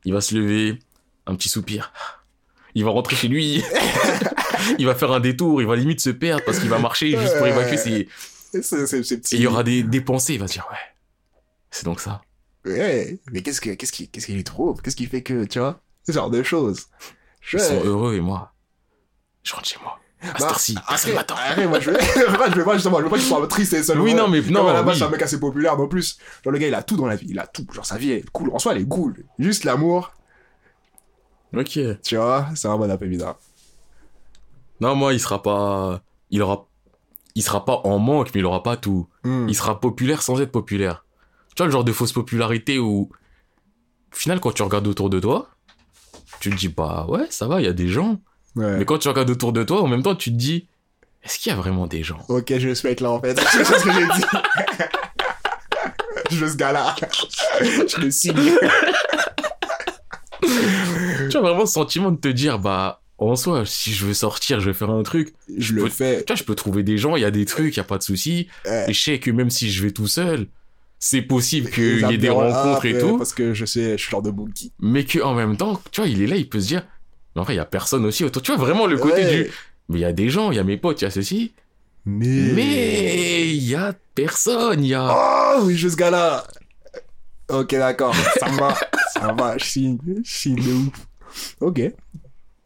[0.05, 0.79] il va se lever,
[1.25, 1.93] un petit soupir.
[2.75, 3.63] Il va rentrer chez lui,
[4.79, 7.37] il va faire un détour, il va limite se perdre parce qu'il va marcher juste
[7.37, 8.07] pour évacuer ses...
[8.53, 10.77] Et C'est, il y aura des, des pensées, il va se dire, ouais,
[11.69, 12.21] c'est donc ça.
[12.65, 14.81] Ouais, mais qu'est-ce que, qu'est-ce qui, qu'est-ce qui les trouve?
[14.81, 16.87] Qu'est-ce qui fait que, tu vois Ce genre de choses?
[17.41, 17.57] Je...
[17.57, 18.53] Ils sont heureux et moi,
[19.43, 19.99] je rentre chez moi.
[20.21, 23.17] À cette Bah, après, après, moi, je veux, je veux pas, justement, je veux pas
[23.17, 23.99] qu'il soit triste et seul.
[23.99, 24.95] Oui, non, mais non, oui.
[24.95, 26.17] c'est un mec assez populaire, non plus.
[26.43, 27.65] Genre, le gars, il a tout dans la vie, il a tout.
[27.71, 28.49] Genre, sa vie est cool.
[28.51, 29.23] En soi, elle est cool.
[29.37, 30.11] Juste l'amour,
[31.55, 31.79] Ok.
[32.03, 33.37] tu vois, c'est un bon bizarre.
[34.79, 36.67] Non, moi, il sera pas, il aura,
[37.35, 39.07] il sera pas en manque, mais il aura pas tout.
[39.23, 39.47] Hmm.
[39.47, 41.05] Il sera populaire sans être populaire.
[41.55, 43.09] Tu vois le genre de fausse popularité où,
[44.11, 45.49] au final, quand tu regardes autour de toi,
[46.39, 48.19] tu te dis, bah ouais, ça va, il y a des gens.
[48.57, 48.77] Ouais.
[48.79, 50.67] Mais quand tu regardes autour de toi, en même temps, tu te dis,
[51.23, 52.19] est-ce qu'il y a vraiment des gens?
[52.27, 53.39] Ok, je vais se mettre là, en fait.
[53.51, 54.25] C'est ce que j'ai dit.
[56.31, 56.95] je veux ce gars-là.
[57.61, 58.33] je le signe.
[61.29, 64.59] Tu as vraiment ce sentiment de te dire, bah, en soi, si je veux sortir,
[64.59, 65.33] je vais faire un truc.
[65.57, 66.17] Je le peux- fais.
[66.23, 67.85] Tu vois, je peux trouver des gens, il y a des trucs, il y a
[67.85, 68.47] pas de souci.
[68.87, 70.47] Et je sais que même si je vais tout seul,
[70.99, 73.17] c'est possible qu'il y ait des rencontres et tout.
[73.17, 74.71] Parce que je sais, je suis genre de monkey.
[74.79, 76.83] Mais que en même temps, tu vois, il est là, il peut se dire,
[77.37, 78.41] mais en vrai, il y a personne aussi autour.
[78.41, 79.43] Tu vois, vraiment le côté Ouais.
[79.43, 79.51] du,
[79.89, 81.53] mais il y a des gens, il y a mes potes, il y a ceci.
[82.03, 82.25] Mais.
[82.53, 85.07] Mais il y a personne, il y a.
[85.55, 86.47] Oh, oui, ce gars-là.
[87.49, 88.15] Ok, d'accord.
[88.39, 88.75] Ça va.
[89.13, 89.55] Ça va.
[89.59, 89.97] Je signe
[90.55, 91.07] de ouf.
[91.59, 91.79] Ok.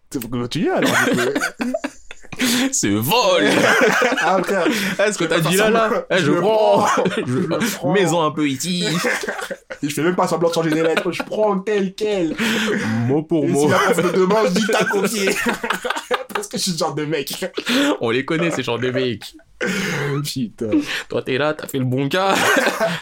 [0.10, 0.90] C'est pour continuer alors.
[2.46, 2.74] du coup.
[2.74, 3.44] Ce vol
[4.22, 4.68] Ah, frère.
[5.00, 6.06] Est-ce que t'as dit là là.
[6.10, 6.86] Eh, je, prends.
[7.18, 7.94] Je- prends.
[7.94, 8.86] Maison un peu ici
[9.84, 11.12] Je fais même pas semblant de changer les lettres.
[11.12, 12.36] Je prends tel quel.
[13.08, 13.70] Mot pour Et si mot.
[13.70, 15.30] la prof me demande, je dis t'as copié.
[16.34, 17.34] Parce que je suis ce genre de mec.
[18.00, 19.34] On les connaît ces genres de mecs.
[20.24, 20.70] Putain.
[21.10, 22.34] Toi t'es là, t'as fait le bon gars,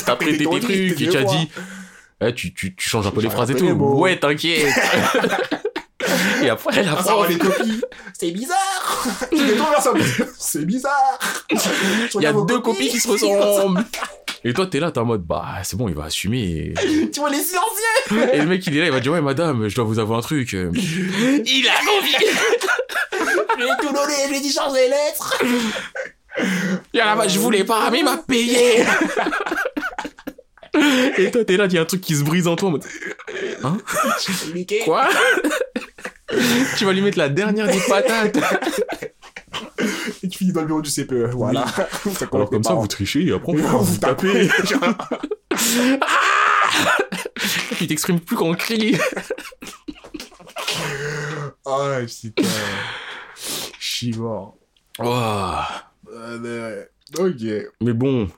[0.06, 1.50] t'as prêté tes trucs et tu as dit
[2.22, 3.66] Eh, tu, tu, tu changes un peu les phrases et tout.
[3.66, 4.68] Ouais, t'inquiète.
[6.44, 7.82] Et après la prof, les copies.
[8.14, 9.18] C'est bizarre.
[10.38, 11.20] C'est bizarre.
[11.50, 13.84] il y a deux copies qui se ressemblent.
[14.46, 16.74] Et toi t'es là, t'es en mode bah c'est bon, il va assumer.
[17.14, 18.34] Tu vois les silencieux.
[18.34, 20.16] Et le mec il est là, il va dire ouais madame, je dois vous avouer
[20.18, 20.54] un truc.
[20.54, 22.16] Il a envie
[23.60, 24.14] Je vais tout donner.
[24.28, 25.44] Je vais dit changer les lettres.
[26.94, 28.86] Il y a pas, je voulais pas, mais il m'a payé.
[31.18, 32.70] Et toi, t'es là, il y a un truc qui se brise en toi.
[32.70, 32.86] en mode,
[34.54, 34.82] Niqué.
[34.86, 35.08] Quoi
[36.78, 38.38] Tu vas lui mettre la dernière des patates.
[40.24, 41.32] Et tu finis dans le bureau du CPE.
[41.34, 41.66] Voilà.
[42.14, 44.50] Ça Alors comme ça, vous trichez et après, on peut vous taper.
[47.78, 48.96] Tu t'exprimes plus qu'en cri.
[51.66, 52.44] Ah, putain.
[53.80, 54.56] Je suis mort.
[55.02, 56.84] Euh,
[57.18, 57.44] Ok.
[57.82, 58.30] Mais bon,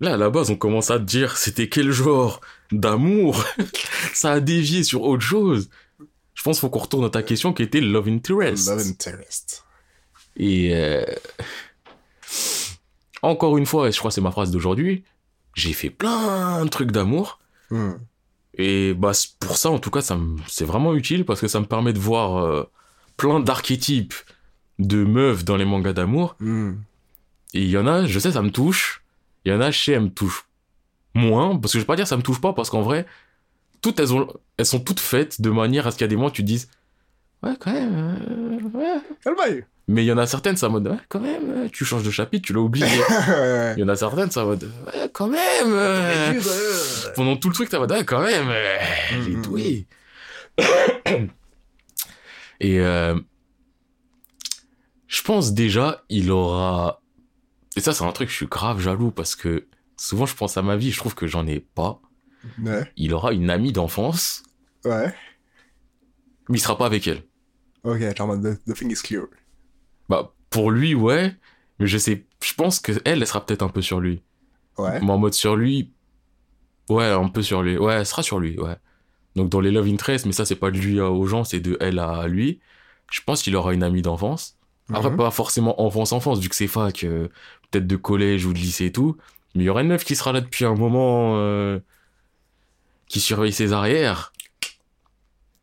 [0.00, 2.40] là, à la base, on commence à te dire c'était quel genre
[2.72, 3.44] d'amour?
[4.14, 5.70] Ça a dévié sur autre chose.
[6.34, 8.68] Je pense qu'il faut qu'on retourne à ta question qui était Love Interest.
[8.68, 9.64] Love interest.
[10.36, 11.04] Et euh,
[13.22, 15.04] encore une fois, et je crois que c'est ma phrase d'aujourd'hui,
[15.54, 17.40] j'ai fait plein de trucs d'amour.
[17.70, 17.92] Hmm.
[18.54, 21.66] Et bah pour ça, en tout cas, ça c'est vraiment utile parce que ça me
[21.66, 22.64] permet de voir euh,
[23.16, 24.14] plein d'archétypes
[24.78, 26.36] de meufs dans les mangas d'amour.
[26.40, 26.72] Hmm.
[27.52, 29.02] Et il y en a, je sais, ça me touche.
[29.44, 30.44] Il y en a, sais, elles me touchent
[31.14, 31.56] moins.
[31.58, 33.06] Parce que je vais pas dire ça me touche pas parce qu'en vrai,
[33.82, 34.26] toutes elles, ont,
[34.58, 36.42] elles sont toutes faites de manière à ce qu'il y a des moments où tu
[36.42, 36.68] te dises
[37.42, 38.20] Ouais, quand même.
[38.76, 39.66] euh, ouais.
[39.88, 42.10] Mais il y en a certaines, en mode Ouais, quand même, euh, tu changes de
[42.10, 42.86] chapitre, tu l'as oublié.
[43.76, 45.40] Il y en a certaines, en mode Ouais, quand même.
[45.66, 46.34] euh,
[47.16, 48.48] pendant tout le truc, en mode Ouais, quand même.
[48.50, 48.76] euh,
[49.24, 49.86] J'ai Mm, doué.
[52.60, 53.18] Et euh,
[55.06, 56.99] je pense déjà, il aura.
[57.76, 59.66] Et ça, c'est un truc, je suis grave jaloux parce que
[59.96, 62.00] souvent, je pense à ma vie, je trouve que j'en ai pas.
[62.62, 62.90] Ouais.
[62.96, 64.42] Il aura une amie d'enfance,
[64.84, 65.14] Ouais.
[66.48, 67.22] mais il sera pas avec elle.
[67.84, 69.24] Ok, genre, the, the thing is clear.
[70.08, 71.36] Bah, pour lui, ouais,
[71.78, 74.22] mais je sais, je pense que elle, elle sera peut-être un peu sur lui.
[74.78, 75.00] Ouais.
[75.00, 75.92] Mais en mode sur lui,
[76.88, 77.78] ouais, un peu sur lui.
[77.78, 78.76] Ouais, elle sera sur lui, ouais.
[79.36, 81.76] Donc dans les love interest, mais ça, c'est pas de lui aux gens, c'est de
[81.80, 82.60] elle à lui.
[83.12, 84.56] Je pense qu'il aura une amie d'enfance.
[84.92, 85.16] Après, Mhm.
[85.18, 87.28] pas forcément enfance-enfance, vu que c'est fac, euh,
[87.70, 89.16] peut-être de collège ou de lycée et tout.
[89.54, 91.80] Mais il y aura une meuf qui sera là depuis un moment, euh,
[93.08, 94.32] qui surveille ses arrières.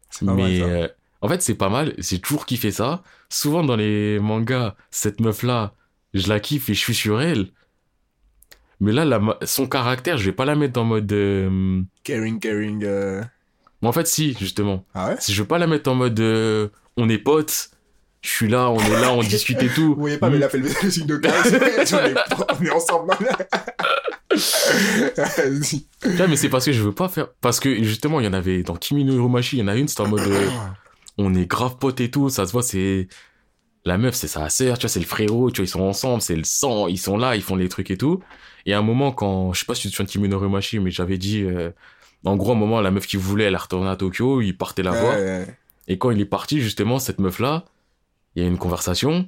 [0.09, 0.65] C'est pas mal, Mais ça.
[0.65, 0.87] euh,
[1.21, 1.93] en fait, c'est pas mal.
[1.99, 3.03] C'est toujours kiffé ça.
[3.29, 5.73] Souvent dans les mangas, cette meuf-là,
[6.13, 7.51] je la kiffe et je suis sur elle.
[8.79, 11.11] Mais là, la son caractère, je vais pas la mettre en mode.
[11.11, 12.83] euh, Caring, caring.
[12.83, 13.23] euh,
[13.81, 14.85] Mais en fait, si, justement.
[14.93, 15.17] Ah ouais?
[15.17, 16.19] Si je veux pas la mettre en mode.
[16.19, 17.71] euh, on est potes.
[18.27, 19.93] Je suis là, on est là, on discute et tout.
[19.95, 21.15] Vous voyez pas, mais il a fait le le signe de
[22.59, 23.13] on, est, ensemble.
[26.03, 27.29] Vois, mais c'est parce que je veux pas faire.
[27.39, 29.77] Parce que justement, il y en avait dans Kimi no Hiromashi, il y en a
[29.77, 30.27] une, c'était en mode.
[30.27, 30.49] euh,
[31.17, 33.07] on est grave potes et tout, ça se voit, c'est.
[33.85, 36.21] La meuf, c'est sa sœur, tu vois, c'est le frérot, tu vois, ils sont ensemble,
[36.21, 38.19] c'est le sang, ils sont là, ils font les trucs et tout.
[38.65, 39.53] Et à un moment, quand.
[39.53, 41.43] Je sais pas si tu te souviens de Kimi no Hiromashi, mais j'avais dit.
[41.43, 41.71] euh,
[42.25, 44.57] En gros, à un moment, la meuf qui voulait, elle est retournée à Tokyo, il
[44.57, 45.15] partait la voir.
[45.15, 45.47] Ouais.
[45.87, 47.63] Et quand il est parti, justement, cette meuf-là,
[48.37, 49.27] il y a une conversation.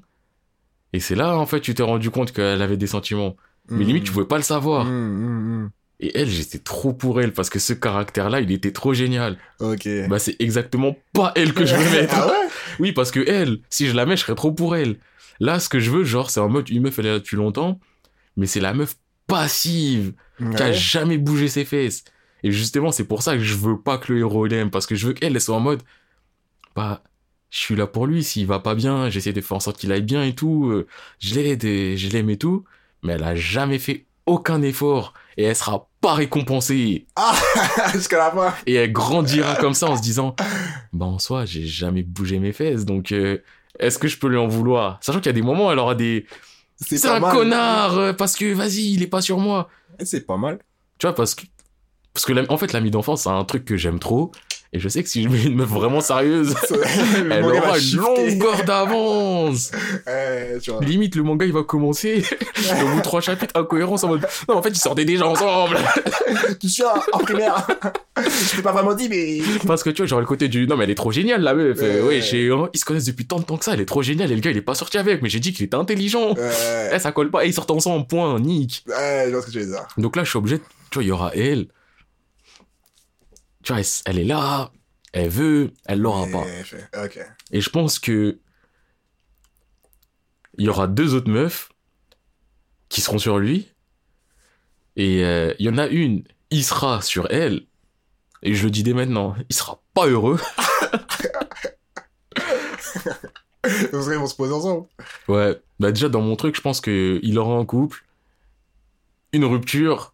[0.93, 3.35] Et c'est là, en fait, tu t'es rendu compte qu'elle avait des sentiments.
[3.69, 3.87] Mais Mm.
[3.87, 4.85] limite, tu pouvais pas le savoir.
[4.85, 5.69] Mm, mm, mm.
[6.01, 9.37] Et elle, j'étais trop pour elle parce que ce caractère-là, il était trop génial.
[9.59, 9.87] Ok.
[10.07, 12.15] Bah, c'est exactement pas elle que je veux mettre.
[12.15, 12.49] Ah ouais?
[12.79, 14.97] Oui, parce que elle, si je la mets, je serais trop pour elle.
[15.39, 17.35] Là, ce que je veux, genre, c'est en mode une meuf, elle est là depuis
[17.37, 17.79] longtemps,
[18.37, 18.95] mais c'est la meuf
[19.27, 22.03] passive qui a jamais bougé ses fesses.
[22.43, 24.95] Et justement, c'est pour ça que je veux pas que le héros l'aime parce que
[24.95, 25.81] je veux qu'elle elle soit en mode,
[26.75, 27.03] bah,
[27.49, 28.23] je suis là pour lui.
[28.23, 30.67] S'il va pas bien, j'essaie de faire en sorte qu'il aille bien et tout.
[30.69, 30.87] euh,
[31.19, 32.63] Je l'aide, et je l'aime et tout.
[33.03, 37.05] Mais elle a jamais fait aucun effort et elle sera pas récompensée.
[37.15, 37.33] Ah
[37.93, 38.53] Jusqu'à la fin.
[38.67, 40.35] Et elle grandira comme ça en se disant,
[40.93, 43.37] bah en soi, j'ai jamais bougé mes fesses, donc euh,
[43.79, 44.99] est-ce que je peux lui en vouloir?
[45.01, 46.25] Sachant qu'il y a des moments, où elle aura des,
[46.81, 47.33] c'est un mal.
[47.33, 49.69] connard euh, parce que vas-y, il est pas sur moi.
[50.03, 50.59] C'est pas mal.
[50.97, 51.43] Tu vois, parce que,
[52.13, 54.31] parce que en fait, l'ami d'enfance, c'est un truc que j'aime trop.
[54.71, 57.97] Et je sais que si je mets une meuf vraiment sérieuse, Le elle aura une
[57.97, 59.71] longueur d'avance.
[60.81, 62.23] Limite, le manga, il va commencer.
[62.83, 65.77] Au bout de trois chapitres, incohérence en mode, non, en fait, ils sortaient déjà ensemble.
[66.59, 67.65] Tu suis en primaire.
[68.17, 69.39] Je t'ai pas vraiment dit, mais.
[69.65, 71.55] Parce que tu vois, genre le côté du, non, mais elle est trop géniale, la
[71.55, 71.79] meuf.
[71.81, 74.03] Euh, ouais, hein, ils se connaissent depuis tant de temps que ça, elle est trop
[74.03, 74.31] géniale.
[74.31, 76.35] Et le gars, il est pas sorti avec, mais j'ai dit qu'il était intelligent.
[76.93, 77.43] Eh, ça colle pas.
[77.45, 78.83] Et ils sortent ensemble, point, nique.
[78.87, 79.87] ouais, je vois ce que tu veux dire.
[79.97, 81.67] Donc là, je suis obligé, de- tu vois, il y aura elle.
[83.63, 84.71] Tu vois, elle, est là,
[85.13, 86.45] elle veut, elle l'aura pas.
[87.51, 88.39] Et je pense que
[90.57, 91.69] il y aura deux autres meufs
[92.89, 93.71] qui seront sur lui.
[94.95, 97.65] Et euh, il y en a une, il sera sur elle.
[98.43, 100.39] Et je le dis dès maintenant, il sera pas heureux.
[103.91, 104.87] Vous serez, ils vont se poser ensemble.
[105.27, 108.03] Ouais, bah déjà dans mon truc, je pense que il aura un couple,
[109.33, 110.13] une rupture,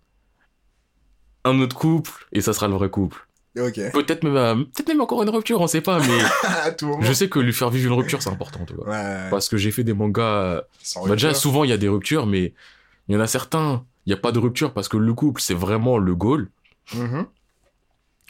[1.43, 3.24] un autre couple, et ça sera le vrai couple.
[3.55, 6.19] Peut-être même, euh, peut-être même encore une rupture, on sait pas, mais
[7.01, 8.89] je sais que lui faire vivre une rupture, c'est important, tu vois.
[8.89, 9.29] Ouais.
[9.29, 10.63] Parce que j'ai fait des mangas.
[10.83, 12.53] Sans Bah déjà, souvent, il y a des ruptures, mais
[13.07, 15.41] il y en a certains, il n'y a pas de rupture parce que le couple,
[15.41, 16.49] c'est vraiment le goal.
[16.93, 17.25] Mhm.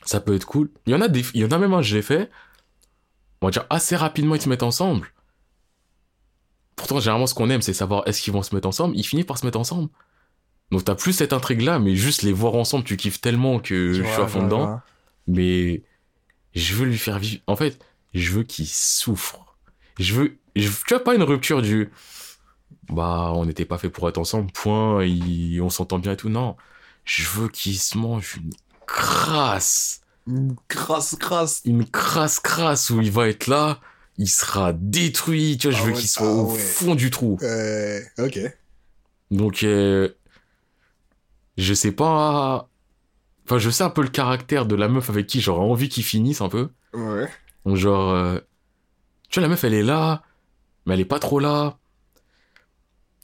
[0.05, 0.69] Ça peut être cool.
[0.85, 2.29] Il y en a des, il y en a même un, j'ai fait.
[3.41, 5.07] On va dire assez rapidement, ils se mettent ensemble.
[6.75, 8.95] Pourtant, généralement, ce qu'on aime, c'est savoir est-ce qu'ils vont se mettre ensemble.
[8.95, 9.89] Ils finissent par se mettre ensemble.
[10.71, 14.03] Donc, t'as plus cette intrigue-là, mais juste les voir ensemble, tu kiffes tellement que je,
[14.03, 14.81] suis à fond dedans.
[15.27, 15.83] Mais
[16.55, 17.41] je veux lui faire vivre.
[17.47, 17.79] En fait,
[18.13, 19.57] je veux qu'il souffre.
[19.99, 21.91] Je veux, je, tu vois, pas une rupture du.
[22.89, 25.03] Bah, on n'était pas fait pour être ensemble, point,
[25.61, 26.29] on s'entend bien et tout.
[26.29, 26.55] Non.
[27.03, 28.51] Je veux qu'il se mange une
[28.85, 30.01] crasse.
[30.27, 31.61] Une Crasse, crasse.
[31.65, 33.79] Une crasse crasse où il va être là,
[34.17, 35.57] il sera détruit.
[35.57, 36.59] Tu vois, je Ah veux ouais, qu'il soit ah au ouais.
[36.59, 37.37] fond du trou.
[37.41, 38.39] Euh, ok.
[39.31, 40.09] Donc, euh,
[41.57, 42.69] je sais pas.
[43.45, 46.03] Enfin, je sais un peu le caractère de la meuf avec qui j'aurais envie qu'il
[46.03, 46.69] finisse un peu.
[46.93, 47.27] Ouais.
[47.65, 48.39] Donc, genre, euh,
[49.29, 50.23] tu vois, la meuf, elle est là,
[50.85, 51.77] mais elle est pas trop là.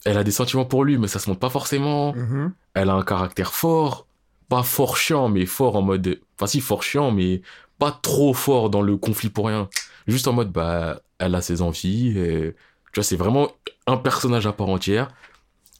[0.05, 2.13] Elle a des sentiments pour lui, mais ça se montre pas forcément.
[2.13, 2.53] Mhm.
[2.73, 4.07] Elle a un caractère fort.
[4.47, 6.19] Pas fort chiant, mais fort en mode.
[6.37, 7.41] Enfin, si, fort chiant, mais
[7.79, 9.69] pas trop fort dans le conflit pour rien.
[10.07, 12.17] Juste en mode, bah, elle a ses envies.
[12.17, 12.55] Et...
[12.91, 13.49] Tu vois, c'est vraiment
[13.87, 15.07] un personnage à part entière.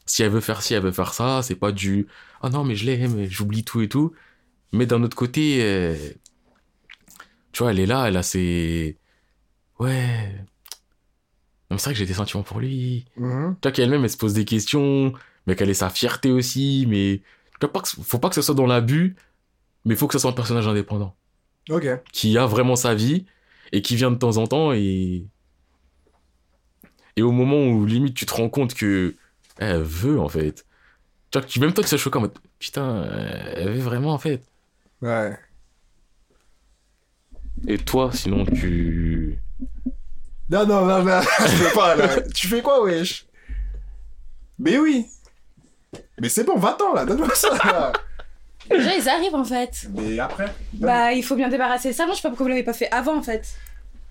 [0.06, 1.42] Si elle veut faire ci, elle veut faire ça.
[1.42, 2.08] C'est pas du.
[2.42, 4.12] Ah non, mais je l'aime, j'oublie tout et tout.
[4.72, 5.94] Mais d'un autre côté, euh,
[7.52, 8.98] tu vois, elle est là, elle a ses.
[9.78, 10.34] Ouais.
[11.70, 13.06] Non, c'est vrai que j'ai des sentiments pour lui.
[13.16, 13.56] Mhm.
[13.60, 15.12] Tu vois qu'elle-même, elle se pose des questions,
[15.46, 18.42] mais qu'elle ait sa fierté aussi, mais tu vois pas que, faut pas que ce
[18.42, 19.16] soit dans l'abus,
[19.84, 21.16] mais il faut que ce soit un personnage indépendant,
[21.70, 21.86] Ok.
[22.12, 23.26] qui a vraiment sa vie,
[23.72, 25.26] et qui vient de temps en temps, et...
[27.16, 29.14] Et au moment où, limite, tu te rends compte que
[29.58, 30.64] elle veut, en fait.
[31.30, 34.18] Tu vois, même toi, tu serais choqué en mode, putain, euh, elle veut vraiment, en
[34.18, 34.42] fait.
[35.02, 35.36] Ouais.
[37.68, 39.38] Et toi, sinon, tu...
[40.50, 42.08] Non, non, non, non, je peux pas, là.
[42.34, 43.26] Tu fais quoi, wesh?
[44.58, 45.06] Mais oui
[46.20, 47.92] Mais c'est bon, va-t'en, là, donne-moi ça, là.
[48.70, 49.88] Déjà, ils arrivent en fait.
[49.92, 52.04] Mais après Bah, il faut bien débarrasser ça.
[52.06, 53.44] Moi, je sais pas pourquoi vous l'avez pas fait avant en fait.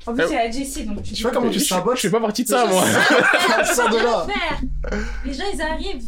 [0.06, 1.00] En plus, Euh, c'est la Jessie donc.
[1.06, 1.96] Je sais pas comment tu sabotes.
[1.96, 2.84] Je fais pas partie de ça, moi
[3.74, 4.28] Sors de là
[5.24, 6.04] Les gens, ils arrivent.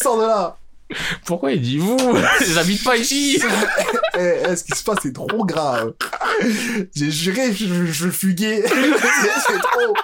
[0.00, 0.56] Sors de là
[1.26, 1.96] Pourquoi il dit vous
[2.46, 3.42] J'habite pas ici
[4.18, 5.92] Eh, eh, ce qui se passe, c'est trop grave.
[6.94, 8.62] J'ai juré, je, je fuguer.
[9.46, 9.94] c'est trop.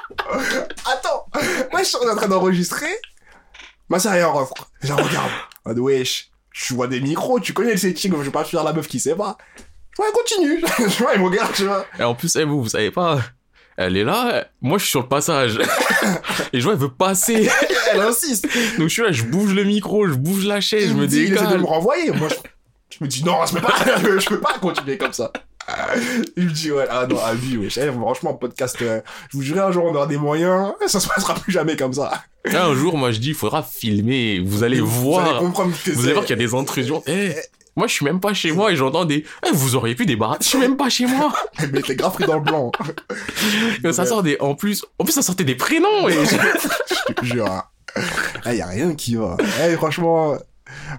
[0.87, 1.27] Attends,
[1.73, 2.95] moi je suis en train d'enregistrer.
[3.89, 4.55] Ma est en offre.
[4.83, 5.31] Je la regarde.
[5.67, 8.73] Mode, wesh, tu vois des micros, tu connais le setting, je vais pas faire la
[8.73, 9.37] meuf qui sait pas.
[9.99, 10.63] Ouais, continue.
[10.79, 11.87] Je vois, il me regarde, tu vois.
[11.99, 13.21] Et en plus, elle, vous, vous savez pas,
[13.77, 15.59] elle est là, moi je suis sur le passage.
[16.53, 17.49] Et je vois, elle veut passer.
[17.95, 18.45] Elle insiste.
[18.79, 21.23] Donc je suis là, je bouge le micro, je bouge la chaise, je me dit,
[21.25, 22.11] il essaie de me renvoyer.
[22.13, 22.35] Moi, je,
[22.99, 23.75] je me dis, non, je peux pas,
[24.19, 25.31] je peux pas continuer comme ça.
[26.37, 27.59] Il me dit, ouais, ah non, à vie.
[27.65, 31.09] Eh, franchement, podcast, euh, je vous jure, un jour, on aura des moyens, ça se
[31.09, 32.13] passera plus jamais comme ça.
[32.53, 35.43] Un jour, moi je dis, il faudra filmer, vous allez Vous voir.
[35.43, 37.03] Vous allez voir qu'il y a des intrusions.
[37.07, 37.33] Eh,
[37.77, 39.25] moi je suis même pas chez moi et j'entends des.
[39.47, 40.41] Eh, vous auriez pu débarrasser.
[40.43, 41.33] Je suis même pas chez moi.
[41.73, 42.71] Mais t'es grave pris dans le blanc.
[43.91, 44.37] Ça sort des.
[44.41, 46.09] En plus, en plus ça sortait des prénoms.
[46.11, 46.13] Et...
[47.09, 47.47] Je te jure.
[47.51, 47.65] hein.
[48.45, 49.37] Ah, y a rien qui va.
[49.67, 50.37] Eh, franchement.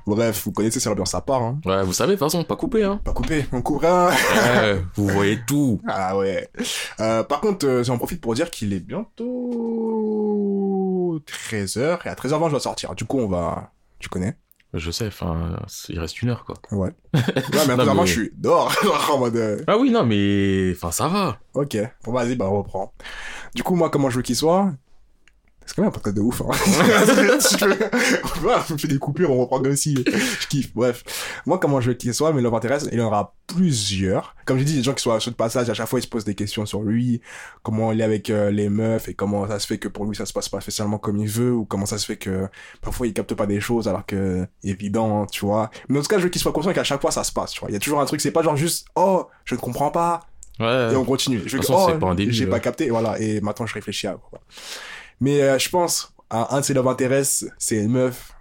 [0.05, 1.59] Bref, vous connaissez, c'est l'ambiance à part, hein.
[1.65, 3.01] ouais, vous savez, de toute façon, pas coupé, hein.
[3.03, 4.09] Pas coupé, on coupe rien.
[4.09, 5.81] Ouais, vous voyez tout.
[5.87, 6.47] Ah ouais.
[6.99, 9.25] Euh, par contre, euh, j'en profite pour dire qu'il est bientôt
[11.27, 11.99] 13h.
[12.05, 12.93] Et à 13h20, je dois sortir.
[12.95, 13.71] Du coup, on va.
[13.99, 14.37] Tu connais?
[14.73, 15.55] Je sais, enfin,
[15.89, 16.55] il reste une heure quoi.
[16.71, 16.91] Ouais.
[17.13, 17.21] Ouais,
[17.67, 18.73] mais Non, 13h20, mais- je suis dehors.
[19.11, 19.35] en mode.
[19.37, 20.73] euh, Ah oui, non, mais.
[20.75, 21.37] Enfin, ça va.
[21.53, 21.77] Ok.
[22.03, 22.93] Bon, vas-y, bah, on reprend.
[23.55, 24.71] Du coup, moi, comment je veux qu'il soit?
[25.65, 26.49] C'est quand même un podcast de ouf, hein.
[28.69, 30.03] Me fais des coupures, on reprend aussi.
[30.05, 30.73] Je kiffe.
[30.75, 31.03] Bref.
[31.45, 34.35] Moi, comment je veux qu'il soit, mais love interest, il y en aura plusieurs.
[34.45, 36.07] Comme j'ai dit, les gens qui sont sur le passage, à chaque fois, ils se
[36.07, 37.21] posent des questions sur lui,
[37.63, 40.15] comment il est avec euh, les meufs, et comment ça se fait que pour lui,
[40.15, 42.47] ça se passe pas spécialement comme il veut, ou comment ça se fait que
[42.81, 45.69] parfois il capte pas des choses alors que évident, hein, tu vois.
[45.89, 47.51] Mais en tout cas, je veux qu'il soit conscient qu'à chaque fois, ça se passe,
[47.51, 47.69] tu vois.
[47.69, 50.21] Il y a toujours un truc, c'est pas genre juste, oh, je ne comprends pas,
[50.59, 50.93] Ouais.
[50.93, 51.41] et on continue.
[51.45, 54.39] Je veux que, oh, j'ai pas capté, voilà, et maintenant je réfléchis à quoi.
[55.19, 58.33] Mais euh, je pense, un de ses love interests, c'est une meuf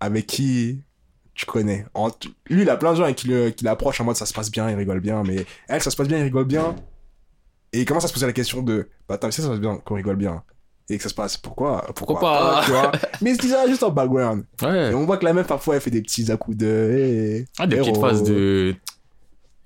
[0.00, 0.80] avec qui
[1.34, 1.84] tu connais.
[1.94, 2.10] En-
[2.48, 4.32] lui, il a plein de gens avec qui, le- qui l'approchent en mode ça se
[4.32, 6.76] passe bien, il rigole bien, mais elle, ça se passe bien, il rigole bien.
[7.72, 9.50] Et il commence à se poser la question de, bah attends, mais si ça se
[9.52, 10.44] passe bien, qu'on rigole bien,
[10.88, 11.84] et que ça se passe, pourquoi?
[11.96, 12.92] Pourquoi pas tu vois?
[13.22, 14.44] Mais il se dit ça juste en background.
[14.62, 14.92] Ouais.
[14.92, 17.46] Et on voit que la meuf, parfois, elle fait des petits à coups de, hey,
[17.58, 18.00] Ah, des petites héros.
[18.00, 18.74] phases de.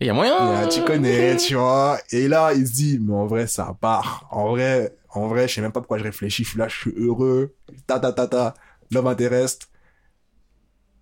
[0.01, 0.33] Il y a moyen.
[0.61, 1.99] Yeah, tu connais, tu vois?
[2.13, 4.29] Et là, il se dit, mais en vrai, ça part.
[4.31, 6.45] En vrai, en vrai, je sais même pas pourquoi je réfléchis.
[6.45, 7.55] Je suis là, je suis heureux.
[7.87, 8.55] Ta ta ta ta.
[8.91, 9.59] L'homme intéresse.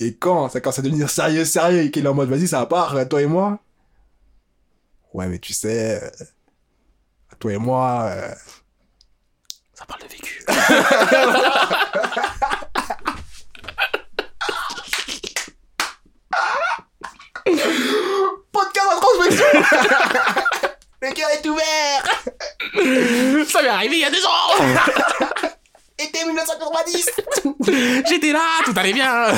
[0.01, 2.65] Et quand ça commence à devenir sérieux, sérieux, et qu'il est en mode, vas-y, ça
[2.67, 3.59] part, toi et moi.
[5.15, 6.11] Ouais, mais tu sais, euh,
[7.39, 8.35] toi et moi, euh,
[9.73, 10.45] Ça parle de vécu.
[18.53, 20.71] podcast à transmission!
[21.03, 22.05] Le cœur est ouvert!
[23.49, 25.49] Ça m'est arrivé il y a deux ans.
[25.99, 27.11] Été 1990!
[28.09, 29.29] J'étais là, tout allait bien.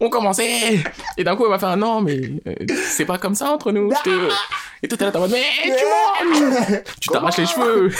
[0.00, 0.78] On commençait.
[1.18, 2.54] Et d'un coup, elle m'a fait un non, mais euh,
[2.88, 3.90] c'est pas comme ça entre nous.
[3.94, 4.28] je te-
[4.82, 6.78] Et toi, t'es là, t'es en mode, mais tu mens.
[7.02, 7.90] Tu t'arraches les cheveux.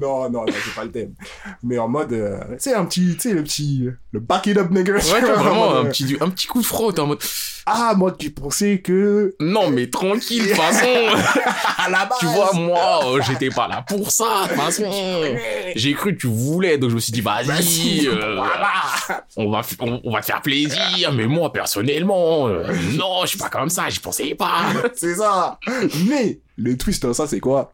[0.00, 1.14] non, non, non, c'est pas le thème.
[1.62, 4.58] Mais en mode, euh, tu sais, un petit, tu sais, le petit, le back it
[4.58, 4.94] up nigga.
[4.94, 6.92] Ouais, vois, vraiment un petit, un petit coup de froid.
[6.92, 7.22] T'es en mode,
[7.68, 10.86] Ah, moi qui pensais que, non, mais tranquille, de toute façon.
[11.78, 12.18] à la base.
[12.20, 14.90] Tu vois, moi, euh, j'étais pas là pour ça, de toute façon.
[15.74, 18.72] J'ai cru que tu voulais, donc je me suis dit, vas-y, Vas-y, euh, voilà.
[19.36, 21.12] on, va, f- on, on va te faire plaisir.
[21.12, 24.60] Mais moi, personnellement, euh, non, je suis pas comme ça, j'y pensais pas.
[24.94, 25.58] C'est ça.
[26.08, 27.72] Mais, le twist dans ça, c'est quoi?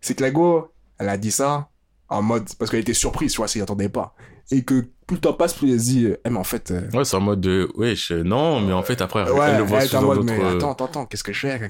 [0.00, 1.68] C'est que la go, elle a dit ça
[2.08, 4.14] en mode, parce qu'elle était surprise, tu vois, si elle attendait pas.
[4.50, 6.88] Et que plus le temps passe, plus elle se dit, eh, mais en fait, euh,
[6.92, 9.56] Ouais, c'est en mode de, wesh, euh, non, mais en fait, après, elle, ouais, elle
[9.58, 11.60] le voit elle sous en mode, mais euh, attends, attends, attends, qu'est-ce que je fais?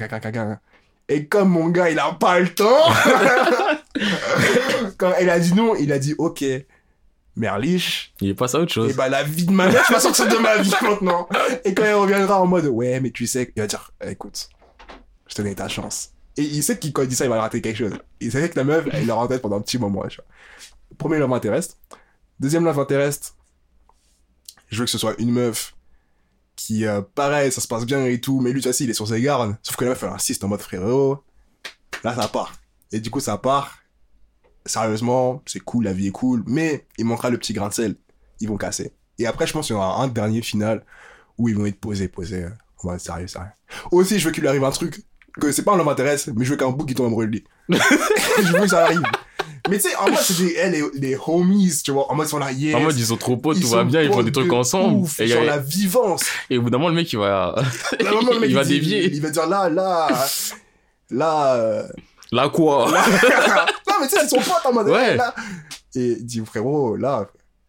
[1.09, 2.67] Et comme mon gars, il a pas le temps,
[4.99, 6.45] quand elle a dit non, il a dit ok.
[7.39, 8.97] Merlich, Il est passé à autre et chose.
[8.97, 11.29] bah la vie de ma mère, tu vas sortir de ma vie maintenant.
[11.67, 14.49] Et quand il reviendra en mode ouais, mais tu sais, il va dire eh, écoute,
[15.29, 16.13] je te donne ta chance.
[16.39, 17.93] Et il sait qu'il quand il dit ça, il va rater quelque chose.
[18.21, 20.07] Il sait que la meuf, elle l'aura en tête pendant un petit moment.
[20.09, 20.25] Tu vois.
[20.97, 21.77] Premier love intéresse.
[22.41, 23.35] Deuxième love intéresse,
[24.69, 25.75] je veux que ce soit une meuf
[26.55, 28.91] qui, euh, pareil, ça se passe bien et tout, mais lui, tu vois, si, il
[28.91, 29.57] est sur ses gardes.
[29.63, 31.23] Sauf que la meuf, elle insiste en mode frérot.
[32.03, 32.55] Là, ça part.
[32.93, 33.79] Et du coup, ça part.
[34.65, 37.97] Sérieusement, c'est cool, la vie est cool, mais il manquera le petit grain de sel.
[38.41, 38.93] Ils vont casser.
[39.19, 40.85] Et après, je pense qu'il y aura un dernier final
[41.39, 42.47] où ils vont être posés, posés.
[42.83, 43.51] mode sérieux, sérieux.
[43.93, 45.05] Aussi, je veux qu'il lui arrive un truc
[45.41, 47.33] que c'est pas un homme m'intéresse, mais je veux qu'un bout qui tombe amoureux de
[47.33, 47.45] lui.
[47.69, 49.03] je veux que ça arrive.
[49.69, 52.27] Mais tu sais, en mode, c'est des, eh, les, les homies, tu vois, en mode,
[52.27, 52.75] ils sont là, yes.
[52.75, 54.33] En mode, ils sont trop potes, Ils tout va sont bien, ils font potes des
[54.33, 54.95] trucs de ensemble.
[54.97, 56.25] ouf, et, il genre la vivance.
[56.51, 58.71] et au bout d'un moment, le mec, il va, Là, le mec, il va dit-
[58.75, 59.05] dévier.
[59.13, 60.09] Il va dire là, là,
[61.11, 61.89] là, euh,
[62.33, 62.87] Là, quoi?
[62.91, 65.13] non, mais tu sais, c'est son pote en mode, Ouais.
[65.13, 65.35] eh, là.
[65.95, 67.27] Et il dit, frérot, là,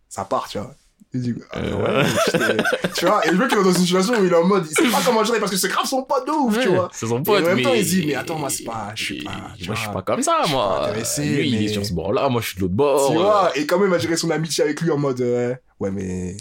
[0.10, 0.74] ça part, tu vois.
[1.18, 2.04] Il dit, ah, Euh.
[2.04, 2.58] ouais,
[2.96, 4.66] tu vois, et le mec, il est dans une situation où il est en mode,
[4.70, 6.90] il sait pas comment gérer parce que c'est grave son pote de ouf, tu vois.
[6.94, 7.62] C'est son Et en même mais...
[7.64, 9.90] temps, il dit, mais attends, moi, c'est pas, je suis pas, tu moi, je suis
[9.92, 10.02] vois.
[10.04, 10.90] pas comme ça, moi.
[11.18, 13.12] il est sur ce bord-là, moi, je suis de l'autre bord.
[13.12, 15.56] Tu vois, et quand même, il va gérer son amitié avec lui en mode, euh,
[15.80, 16.38] ouais, mais,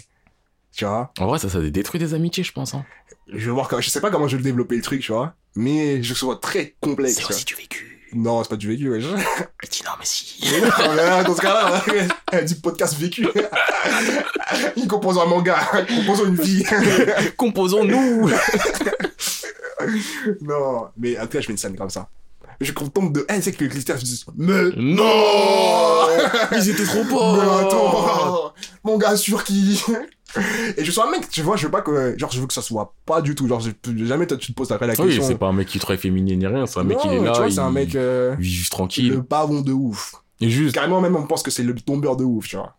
[0.75, 2.73] tu vois, En vrai, ça, ça détruit des amitiés, je pense.
[2.75, 2.85] Hein.
[3.33, 5.33] je vais voir, comment- je sais pas comment je vais développer le truc, tu vois,
[5.55, 7.15] mais je soit très complexe.
[7.15, 7.31] C'est vois.
[7.31, 7.96] aussi du vécu.
[8.13, 8.99] Non, c'est pas du vécu, ouais.
[9.63, 10.39] Il dit non, mais si.
[10.61, 11.83] Mais mais dans ce cas-là,
[12.31, 13.27] elle dit podcast vécu.
[14.75, 16.63] Il compose un manga, composons une vie.
[17.35, 18.29] Composons-nous.
[20.41, 22.07] non, mais en tout cas, je fais une scène comme ça.
[22.59, 26.07] Je tombe de haine, c'est que les se disent, mais non
[26.53, 28.53] Ils étaient trop Mais pauvres attends,
[28.83, 29.83] mon gars sur qui?
[30.77, 32.53] Et je suis un mec, tu vois, je veux pas que, genre, je veux que
[32.53, 33.61] ça soit pas du tout, genre,
[34.05, 35.23] jamais toi tu te poses après la Oui, question.
[35.23, 37.19] c'est pas un mec qui est trop efféminé ni rien, c'est un mec qui est
[37.19, 37.53] là, tu vois, il...
[37.53, 39.09] c'est un mec, euh, il vit juste tranquille.
[39.13, 40.15] le pavon de ouf.
[40.39, 42.75] Et juste, Carrément, même, on pense que c'est le tombeur de ouf, tu vois.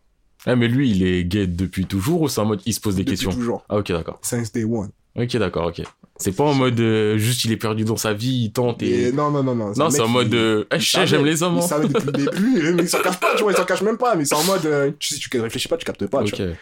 [0.46, 2.94] ah, mais lui, il est gay depuis toujours ou c'est en mode, il se pose
[2.94, 3.32] des Depuis questions?
[3.32, 3.64] toujours.
[3.68, 4.18] Ah, ok, d'accord.
[4.22, 4.90] Since day one.
[5.16, 5.82] Ok, d'accord, ok.
[6.20, 9.09] C'est pas en mode, euh, juste il est perdu dans sa vie, il tente et...
[9.09, 9.72] Et non, non, non, non.
[9.76, 11.62] Non, c'est en mode, euh, eh, il je sais, savait- j'aime les hommes, Il hein.
[11.62, 13.98] savait depuis le début, mais il s'en cache pas, tu vois, il s'en cache même
[13.98, 16.34] pas, mais c'est en mode, euh, tu sais, tu réfléchis pas, tu captes pas, tu
[16.34, 16.40] Ok.
[16.40, 16.54] vois.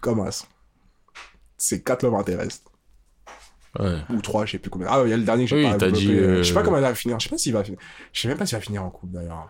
[0.00, 0.44] Comment ça
[1.56, 2.62] C'est 4 love intéressent.
[3.78, 3.98] Ouais.
[4.10, 4.88] Ou 3, je sais plus combien.
[4.90, 6.62] Ah, il y a le dernier que j'ai Oui, pas dit, euh, Je sais pas
[6.62, 7.18] comment il va finir.
[7.20, 7.78] Je sais pas s'il va finir.
[8.12, 9.36] Je sais même pas s'il va finir en couple d'ailleurs.
[9.36, 9.46] en.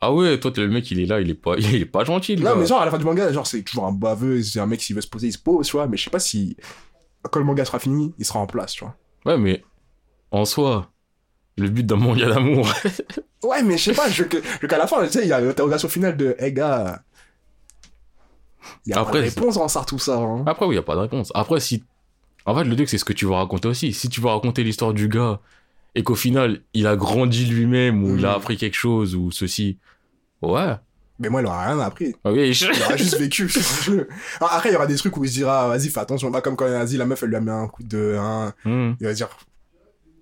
[0.00, 2.04] Ah ouais, toi, t'es le mec, il est là, il est pas, il est pas
[2.04, 2.54] gentil, Non, gars.
[2.56, 4.80] mais genre, à la fin du manga, genre, c'est toujours un baveux, c'est un mec,
[4.80, 6.56] s'il veut se poser, il se pose, tu vois, mais je sais pas si,
[7.30, 8.94] quand le manga sera fini, il sera en place, tu vois.
[9.26, 9.64] Ouais, mais
[10.30, 10.90] en soi,
[11.56, 12.72] le but d'un manga d'amour.
[13.44, 15.88] Ouais, mais je sais pas, je- qu'à la fin, tu sais, il y a l'interrogation
[15.88, 17.02] finale de, hey gars,
[18.86, 20.44] il y a Après, pas de réponse en ça, tout ça, hein.
[20.46, 21.30] Après, oui, y a pas de réponse.
[21.34, 21.84] Après, si.
[22.46, 23.92] En fait, le truc, c'est ce que tu veux raconter aussi.
[23.92, 25.40] Si tu veux raconter l'histoire du gars
[25.94, 28.36] et qu'au final, il a grandi lui-même ou il a Mhm.
[28.36, 29.78] appris quelque chose ou ceci.
[30.42, 30.74] Ouais.
[31.18, 32.14] Mais moi, il aura rien appris.
[32.24, 33.50] Ah oui, je- Il aura juste vécu.
[34.40, 36.56] Après, il y aura des trucs où il se dira, vas-y, fais attention, pas comme
[36.56, 38.16] quand il a dit, la meuf, elle lui a mis un coup de,
[38.64, 38.94] Hmm.
[39.00, 39.28] il va dire,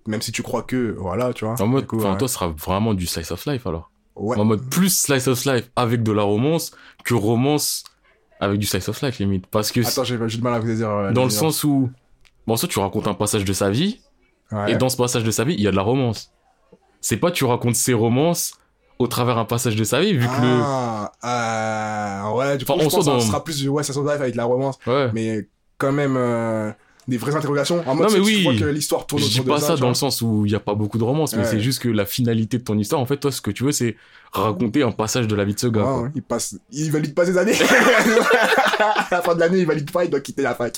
[0.06, 1.60] même si tu crois que, voilà, tu vois.
[1.60, 2.16] En mode, coup, ouais.
[2.16, 3.90] toi, ce sera vraiment du slice of life alors.
[4.16, 4.38] Ouais.
[4.38, 6.70] En mode plus slice of life avec de la romance
[7.04, 7.84] que romance
[8.40, 9.46] avec du slice of life limite.
[9.46, 10.88] Parce que Attends, j'ai du mal à vous dire.
[10.90, 11.38] euh, dans le dire.
[11.38, 11.90] sens où.
[12.46, 14.00] Bon, ça, tu racontes un passage de sa vie
[14.52, 14.72] Ouais.
[14.72, 16.30] et dans ce passage de sa vie, il y a de la romance.
[17.00, 18.52] C'est pas tu racontes ses romances
[18.98, 20.60] au travers un passage de sa vie vu que le.
[20.62, 23.68] Ah, euh, ouais, du coup, Enfin, je en pense que ça dans- sera plus du
[23.68, 25.10] ouais, ça life avec la romance, Ouais.
[25.12, 26.70] mais quand même euh,
[27.08, 27.82] des vraies interrogations.
[27.88, 28.42] En mode, Non, mais tu oui.
[28.42, 29.68] vois que l'histoire tourne Je autour dis de pas ça.
[29.74, 29.88] dans vois.
[29.88, 31.48] le sens où il y a pas beaucoup de romance, mais Ouais.
[31.50, 33.72] c'est juste que la finalité de ton histoire, en fait, toi, ce que tu veux,
[33.72, 33.96] c'est
[34.32, 35.82] raconter un passage de la vie de ce gars.
[35.82, 36.02] Ouais, quoi.
[36.02, 37.54] ouais, il passe, il valide pas ses années.
[38.80, 40.76] à la fin de l'année, il valide pas, il doit quitter la fac.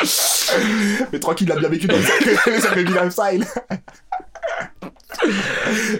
[1.12, 2.02] mais tranquille, il a bien vécu dans le
[2.84, 3.46] de lifestyle.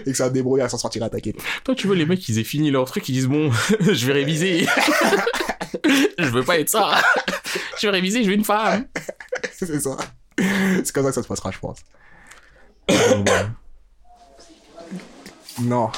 [0.05, 1.35] Et que ça débrouille à s'en sortir attaqué.
[1.63, 4.13] Toi, tu veux, les mecs, ils aient fini leur truc, ils disent, bon, je vais
[4.13, 4.65] réviser.
[6.17, 7.01] je veux pas être ça.
[7.81, 8.87] Je vais réviser, je veux une femme.
[9.53, 9.97] C'est ça.
[10.37, 11.79] C'est comme ça que ça se passera, je pense.
[15.61, 15.91] non.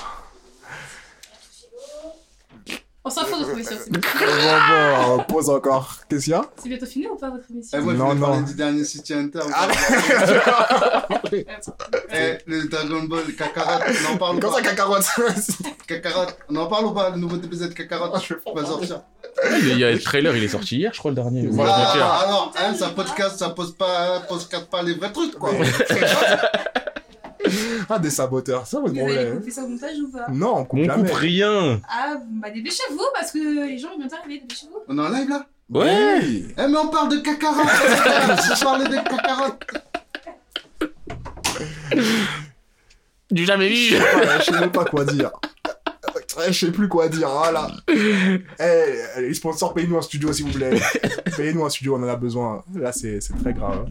[3.01, 3.98] On s'en fout de sur Bon,
[4.70, 5.98] bon, on pose encore.
[6.10, 6.42] Qu'est-ce qu'il y a?
[6.62, 7.78] C'est bientôt fini ou pas votre émission?
[7.80, 8.28] Eh, moi, je Non, non.
[8.28, 9.40] parler du dernier City Hunter.
[9.54, 9.68] Ah,
[12.14, 15.06] Eh, le Dragon Ball Kakarot, on en parle ou Comme pas ça, cacarotte.
[15.88, 19.02] Kakarot, on en parle ou pas Le nouveau DBZ de Kakarot va sortir.
[19.62, 21.48] Il y a le trailer, il est sorti hier, je crois, le dernier.
[21.48, 22.06] Voilà, avant-hier.
[22.06, 25.52] alors, hein, ça podcast, ça pose pas, podcast pas les vrais trucs, quoi.
[27.90, 28.66] ah, des saboteurs.
[28.68, 29.40] Ça, votre Vous allez problème.
[29.40, 30.26] couper ça au montage ou pas?
[30.32, 31.10] Non, on coupe On jamais.
[31.10, 31.82] coupe rien.
[31.90, 34.80] Ah, bah dépêchez-vous parce que les gens ils vont arriver, dépêchez-vous.
[34.88, 35.46] On est en live là?
[35.70, 36.20] Ouais.
[36.22, 36.48] Oui.
[36.58, 39.54] Eh, mais on parle de Kakarot Je parlais de Kakarot
[43.30, 43.76] Du jamais vu.
[43.76, 45.32] Je sais même pas quoi dire.
[46.48, 47.68] Je sais plus quoi dire, voilà.
[47.88, 50.80] Eh, les sponsors, payez-nous un studio s'il vous plaît.
[51.38, 52.64] Payez-nous un studio, on en a besoin.
[52.74, 53.86] Là, c'est c'est très grave.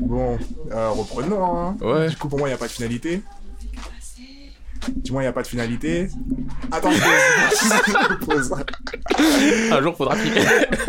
[0.00, 0.38] Bon,
[0.72, 1.44] euh, reprenons.
[1.56, 1.76] Hein.
[1.80, 2.08] Ouais.
[2.08, 3.22] Du coup, pour moi, il n'y a pas de finalité.
[4.88, 6.08] Dis-moi, il n'y a pas de finalité.
[6.70, 8.52] Attends, je pose.
[9.72, 10.40] Un jour, faudra piquer.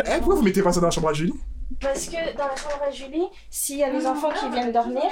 [0.06, 1.34] Eh, pourquoi vous mettez pas ça dans la chambre à Julie?
[1.80, 5.02] Parce que dans la chambre à Julie, s'il y a les enfants qui viennent dormir,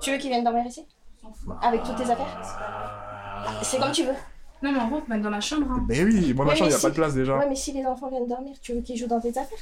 [0.00, 0.84] tu veux qu'ils viennent dormir ici?
[1.62, 2.42] Avec toutes tes affaires?
[3.62, 4.14] C'est comme tu veux.
[4.62, 5.66] Non, mais en gros, on peut mettre dans ma chambre.
[5.72, 5.84] Hein.
[5.88, 7.36] Mais oui, moi, ma chambre, il n'y a si- pas de place déjà.
[7.38, 9.58] Ouais, mais si les enfants viennent dormir, tu veux qu'ils jouent dans tes affaires?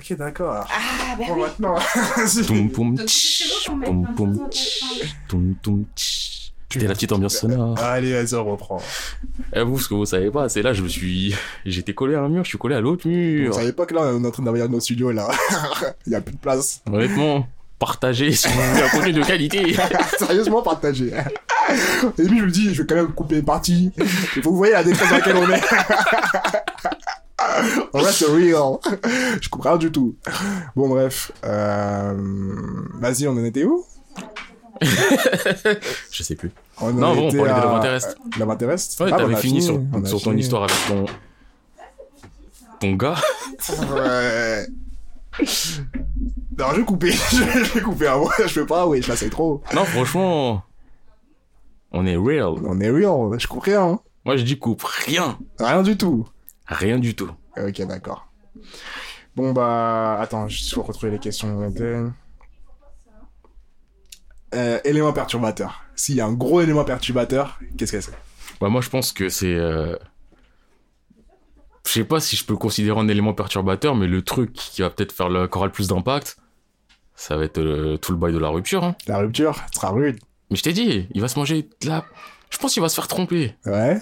[0.00, 0.66] Ok, d'accord.
[0.70, 1.40] Ah, bah Bon, oui.
[1.42, 1.76] maintenant.
[6.72, 7.78] C'était la petite ambiance sonore.
[7.82, 8.80] Allez, vas-y, on reprend.
[9.54, 11.34] Et vous, ce que vous savez pas, c'est là, je me suis.
[11.66, 13.50] J'étais collé à un mur, je suis collé à l'autre mur.
[13.52, 15.28] Vous savez pas que là, on est en train d'arriver à nos studios, là.
[16.06, 16.80] Il n'y a plus de place.
[16.90, 17.46] Honnêtement,
[17.78, 19.76] partagez si vous voulez un contenu de qualité.
[20.18, 21.12] Sérieusement, partagé.
[22.18, 23.90] Et puis, je me dis, je vais quand même couper une partie.
[23.98, 25.60] Il faut que vous voyez la détresse dans laquelle on est.
[27.92, 28.78] En vrai, c'est real.
[29.40, 30.16] Je comprends rien du tout.
[30.76, 31.32] Bon, bref.
[31.44, 32.14] Euh...
[32.94, 33.84] Vas-y, on en était où?
[36.10, 36.52] Je sais plus.
[36.80, 38.16] on Non, bon, on parlait de à- Interest.
[38.38, 39.00] Love Interest?
[39.00, 40.40] Ouais, Ah, t'avais fini, sur, ton fini.
[40.40, 41.04] histoire avec ton.
[42.80, 43.16] Ton gars.
[43.94, 44.66] Ouais.
[46.58, 47.12] Non, je vais couper.
[47.30, 48.08] je vais couper.
[48.08, 49.62] Ouais, je peux pas, oui, là, c'est trop.
[49.74, 50.62] Non, franchement.
[51.92, 52.54] On est real.
[52.64, 53.98] On est real, je coupe rien.
[54.24, 55.38] Moi, je dis coupe rien.
[55.58, 56.26] Rien du tout.
[56.66, 57.30] Rien du tout.
[57.68, 58.26] Ok, d'accord.
[59.36, 61.72] Bon, bah, attends, je vais retrouver les questions.
[64.54, 65.84] Euh, élément perturbateur.
[65.94, 68.12] S'il y a un gros élément perturbateur, qu'est-ce que c'est?
[68.60, 69.54] Ouais, moi, je pense que c'est.
[69.54, 69.94] euh,
[71.86, 74.82] Je sais pas si je peux le considérer un élément perturbateur, mais le truc qui
[74.82, 75.42] va peut-être faire le...
[75.42, 76.36] le plus d'impact,
[77.14, 78.82] ça va être euh, tout le bail de la rupture.
[78.82, 78.96] hein.
[79.06, 80.18] La rupture ce sera rude.
[80.50, 82.04] Mais je t'ai dit, il va se manger de la.
[82.50, 83.54] Je pense qu'il va se faire tromper.
[83.66, 83.98] Ouais.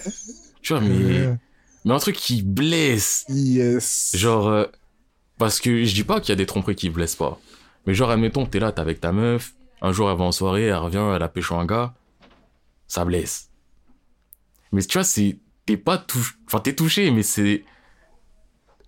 [0.62, 1.36] Tu vois, mais.
[1.84, 3.24] Mais un truc qui blesse.
[3.28, 4.12] Yes.
[4.14, 4.48] Genre.
[4.48, 4.64] euh,
[5.38, 7.38] Parce que je dis pas qu'il y a des tromperies qui blessent pas.
[7.86, 9.54] Mais genre, admettons, t'es là, t'es avec ta meuf.
[9.80, 11.94] Un jour, elle va en soirée, elle revient, elle a pécho un gars.
[12.88, 13.48] Ça blesse.
[14.72, 15.38] Mais tu vois, c'est.
[15.66, 16.32] T'es pas touché.
[16.46, 17.64] Enfin, t'es touché, mais c'est.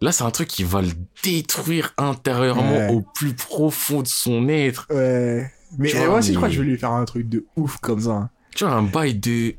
[0.00, 0.90] Là, c'est un truc qui va le
[1.22, 2.88] détruire intérieurement Ouais.
[2.90, 4.86] au plus profond de son être.
[4.90, 5.50] Ouais.
[5.78, 8.00] Mais moi aussi, je crois que je vais lui faire un truc de ouf comme
[8.00, 8.30] ça.
[8.56, 9.54] Tu vois, un bail de.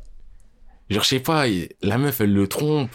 [0.90, 1.46] Genre, je sais pas,
[1.82, 2.92] la meuf, elle le trompe,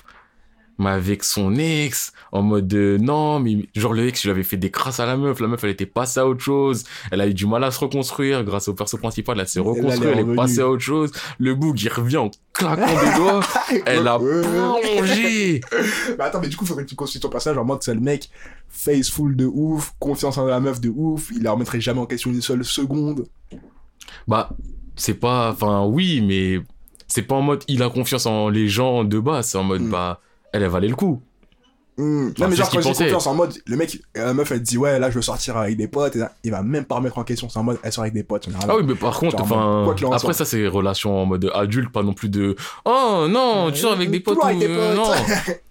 [0.78, 4.56] mais avec son ex, en mode euh, non, mais genre le ex, il avait fait
[4.56, 7.26] des crasses à la meuf, la meuf, elle était passée à autre chose, elle a
[7.26, 10.10] eu du mal à se reconstruire grâce au perso principal, elle s'est là, elle reconstruite,
[10.12, 13.40] elle est passée à autre chose, le boug, il revient en claquant des doigts,
[13.86, 15.60] elle a plongé.
[16.18, 18.00] Mais attends, mais du coup, faudrait que tu construis ton personnage en mode c'est le
[18.00, 18.30] mec
[18.68, 22.30] faceful de ouf, confiance en la meuf de ouf, il la remettrait jamais en question
[22.30, 23.26] une seule seconde.
[24.28, 24.50] Bah,
[24.96, 26.60] c'est pas, enfin, oui, mais
[27.06, 29.82] c'est pas en mode il a confiance en les gens de base, c'est en mode
[29.82, 29.90] Mm.
[29.90, 30.20] bah,
[30.52, 31.22] elle, elle valait le coup.
[31.98, 32.28] Hmm.
[32.38, 34.76] Non, mais genre, quand j'ai confiance en mode, le mec, la meuf, elle te dit,
[34.76, 37.16] ouais, là, je veux sortir avec des potes, et là, il va même pas remettre
[37.16, 38.48] en question, c'est en mode, elle sort avec des potes.
[38.68, 40.32] Ah oui, mais par contre, enfin, après soit.
[40.34, 42.54] ça c'est relation en mode adulte, pas non plus de
[42.84, 45.06] oh non, tu sors avec des potes Toujours avec ou des euh, potes.
[45.06, 45.54] non.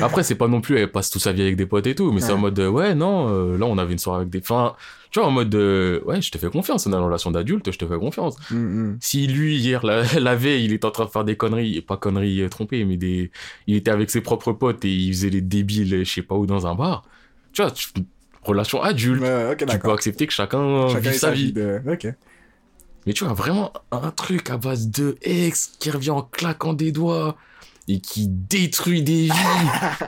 [0.00, 2.12] Après c'est pas non plus elle passe toute sa vie avec des potes et tout,
[2.12, 4.38] mais c'est en mode euh, ouais non, euh, là on avait une soirée avec des,
[4.40, 4.74] enfin,
[5.10, 7.70] tu vois en mode euh, ouais je te fais confiance, on a une relation d'adulte,
[7.70, 8.36] je te fais confiance.
[8.50, 8.56] Hmm,
[8.92, 8.96] hmm.
[9.00, 11.82] Si lui hier la, la veille il était en train de faire des conneries, et
[11.82, 13.30] pas conneries trompées, mais des,
[13.66, 16.46] il était avec ses propres potes et il faisait les débiles, je sais pas où
[16.46, 17.04] dans un bar,
[17.52, 17.88] tu vois, tu-
[18.42, 19.22] relation adulte.
[19.68, 21.52] Tu peux accepter que chacun, Chacun vive sa vie.
[21.52, 21.80] de-.
[23.06, 26.92] Mais tu vois, vraiment un truc à base de ex qui revient en claquant des
[26.92, 27.36] doigts
[27.88, 29.30] et qui détruit des vies,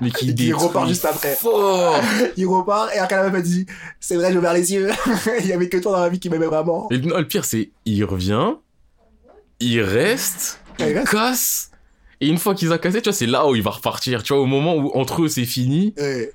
[0.00, 1.34] mais qui détruit repart juste après.
[1.34, 1.96] fort.
[2.36, 3.66] Il repart, et meuf, elle dit,
[4.00, 4.90] c'est vrai, j'ai ouvert les yeux.
[5.40, 6.88] il y avait que toi dans la vie qui m'aimait vraiment.
[6.90, 8.54] Et non, le pire, c'est il revient,
[9.60, 11.10] il reste, Ouais, il il reste.
[11.10, 11.70] casse.
[12.20, 14.22] Et une fois qu'ils ont cassé, tu vois, c'est là où il va repartir.
[14.22, 16.32] Tu vois, au moment où entre eux c'est fini, Ouais.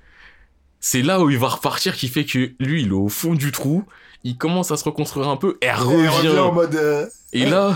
[0.79, 3.51] c'est là où il va repartir qui fait que lui, il est au fond du
[3.51, 3.83] trou,
[4.23, 7.73] il commence à se reconstruire un peu, et revient en mode, euh, Et là,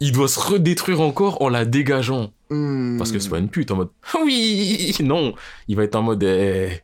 [0.00, 2.30] il doit se redétruire encore en la dégageant.
[2.48, 3.90] Parce que c'est pas une pute en mode
[4.24, 5.34] oui, non,
[5.68, 6.80] il va être en mode eh,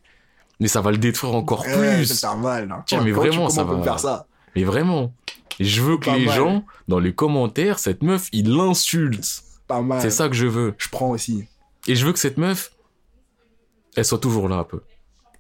[0.61, 2.07] mais ça va le détruire encore Ouais, plus.
[2.07, 2.71] c'est normal.
[2.73, 2.83] hein.
[2.87, 4.27] Tiens, mais Comment tu- vraiment, ça va- faire ça?
[4.57, 5.13] Mais vraiment,
[5.61, 6.37] je veux que Pas les mal.
[6.37, 9.43] gens dans les commentaires, cette meuf, ils l'insultent.
[9.69, 10.01] Pas mal.
[10.03, 10.75] C'est ça que je veux.
[10.79, 11.45] Je prends aussi.
[11.89, 12.73] Et je veux que cette meuf,
[13.97, 14.81] elle soit toujours là un peu.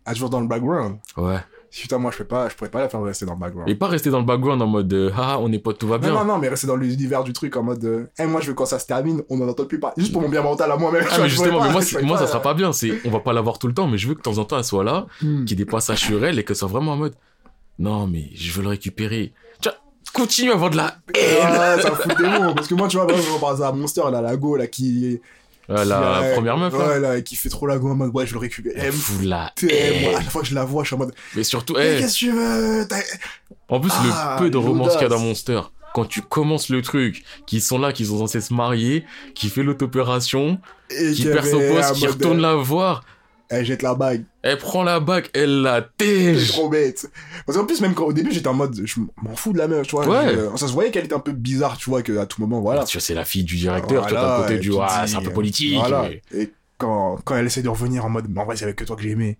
[0.04, 0.98] Ah, toujours dans le background?
[1.16, 1.38] Ouais.
[1.72, 3.66] Putain, moi, je peux pas, je pourrais pas la faire rester dans le background.
[3.68, 5.96] Et pas rester dans le background en mode euh, ah on est potes tout va
[5.96, 6.10] bien.
[6.10, 8.48] Non, non, non, mais rester dans l'univers du truc en mode, euh, Eh, moi, je
[8.48, 9.94] veux quand ça se termine, on en entend plus parler.
[9.96, 11.04] Juste pour mon bien mental à moi-même.
[11.10, 12.72] Ah mais justement, mais moi, moi ça pas, sera pas bien.
[12.72, 14.44] C'est on va pas l'avoir tout le temps, mais je veux que de temps en
[14.44, 15.44] temps elle soit là, Hmm.
[15.46, 17.14] qu'il y ait des passages sur elle et que ce soit vraiment en mode
[17.78, 19.32] non mais je veux le récupérer.
[19.62, 19.78] Tu vois,
[20.12, 21.38] continue à avoir de la haine.
[21.42, 22.54] Ah, ça fout des mots.
[22.54, 25.20] Parce que moi, tu vois, par exemple, par exemple, Monster, là, la go, là, qui.
[25.70, 26.88] Euh, la euh, première meuf là.
[26.88, 28.72] Ouais, là, qui fait trop la go en mode, ouais, je le récupère.
[28.76, 29.52] Elle me la
[30.02, 31.98] moi, à la fois que je la vois, je suis en mode, Mais surtout, eh,
[31.98, 32.86] qu'est-ce que tu veux
[33.68, 35.18] en plus Ah, le peu de romance qu'il y a dans.
[35.18, 35.60] Monster,
[35.94, 39.62] quand tu commences le truc, qui sont là, qui sont censés se marier, qui fait
[39.62, 40.58] l'autopération,
[40.90, 43.04] qui perd son poste, qui retourne la voir,
[43.54, 44.24] Elle jette la bague.
[44.42, 46.48] elle prend la bague, elle la C'est tège.
[46.52, 47.10] trop bête.
[47.44, 49.68] Parce qu'en plus, même quand au début, j'étais en mode, je m'en fous de la
[49.68, 50.08] meuf, tu vois.
[50.08, 50.34] Ouais.
[50.34, 52.84] Je- ça se voyait qu'elle était un peu bizarre, tu vois, qu'à tout moment, voilà.
[52.84, 55.10] Tu vois, c'est la fille du directeur, Voilà, le côté et du tu ah, dis,
[55.12, 55.74] c'est un peu politique.
[55.78, 56.08] Voilà.
[56.08, 58.76] mais- Et quand, quand elle essaie de revenir en mode, mais en vrai, c'est avec
[58.76, 59.36] que toi que j'ai aimé.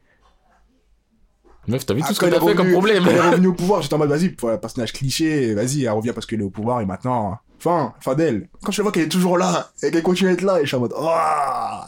[1.69, 3.11] Meuf, t'as vu Ah, tout ce quand que elle t'as est fait comme problème Quand
[3.11, 6.13] elle est revenue au pouvoir, j'étais en mode, vas-y, voilà, personnage cliché, vas-y, elle revient
[6.13, 8.49] parce qu'elle est au pouvoir et maintenant, fin, fin d'elle.
[8.65, 10.67] Quand je vois qu'elle est toujours là et qu'elle continue à être là, et je
[10.67, 11.09] suis en mode, oh,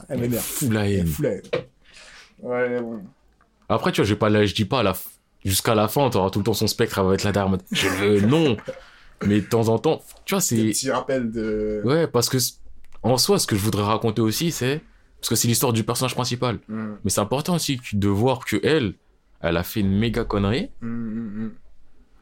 [0.08, 0.42] elle m'énerve.
[0.44, 1.06] fout la Elle haine.
[1.06, 1.42] fout la haine.
[2.44, 3.02] Ouais, bon.
[3.68, 4.92] Après, tu vois, j'ai pas là, je dis pas la
[5.44, 8.56] jusqu'à la fin, t'auras tout le temps son spectre, mode, je veux, non.
[9.26, 11.80] Mais de temps en temps, tu vois, Des c'est, petits rappels de.
[11.84, 12.36] ouais, parce que,
[13.02, 14.82] en soi, ce que je voudrais raconter aussi, c'est,
[15.20, 16.58] parce que c'est l'histoire du personnage principal.
[16.68, 18.94] Mm, Mais c'est important aussi de voir que elle,
[19.40, 20.70] elle a fait une méga connerie.
[20.82, 21.52] mm, mm,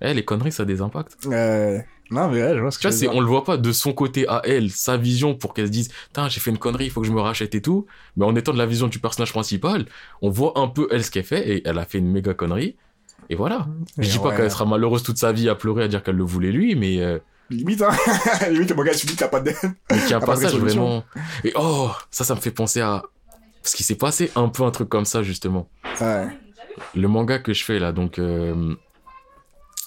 [0.02, 1.16] Eh, les conneries, ça a des impacts.
[1.26, 1.82] mm.
[2.12, 3.14] Non, mais ouais, je vois ce que Tu vois, c'est, dire.
[3.14, 5.88] on le voit pas de son côté à elle, sa vision pour qu'elle se dise,
[6.08, 7.86] putain, j'ai fait une connerie, il faut que je me rachète et tout.
[8.16, 9.86] Mais en étant de la vision du personnage principal,
[10.20, 12.76] on voit un peu elle ce qu'elle fait et elle a fait une méga connerie.
[13.30, 13.66] Et voilà.
[13.96, 16.16] Je Et dis pas qu'elle sera malheureuse toute sa vie à pleurer à dire qu'elle
[16.16, 17.18] le voulait lui, mais euh,
[17.50, 17.90] Limite, hein.
[18.50, 19.56] Limite, mon gars, tu dis t'as pas d'aide.
[19.90, 21.04] mais qu'il y a un pas de passage vraiment.
[21.44, 23.02] Et oh, ça, ça me fait penser à.
[23.62, 25.68] Parce qu'il s'est passé un peu un truc comme ça, justement.
[26.00, 26.26] Ouais.
[26.94, 28.18] Le manga que je fais là, donc.
[28.18, 28.74] Euh,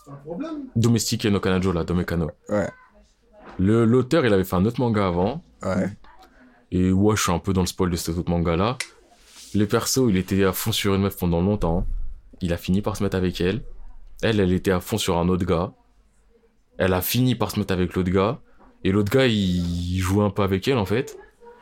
[0.07, 2.31] Un problème Domestique no Kanajo, là, Domekano.
[2.49, 2.69] Ouais.
[3.57, 5.43] Le- L'auteur, il avait fait un autre manga avant.
[5.63, 5.89] Ouais.
[6.71, 8.77] Et ouais, je suis un peu dans le spoil de cet autre manga-là.
[9.53, 11.87] Les persos, il était à fond sur une meuf pendant longtemps.
[12.41, 13.63] Il a fini par se mettre avec elle.
[14.21, 15.71] Elle, elle était à fond sur un autre gars.
[16.77, 18.39] Elle a fini par se mettre avec l'autre gars.
[18.83, 19.93] Et l'autre gars, il...
[19.95, 21.17] il jouait un peu avec elle, en fait.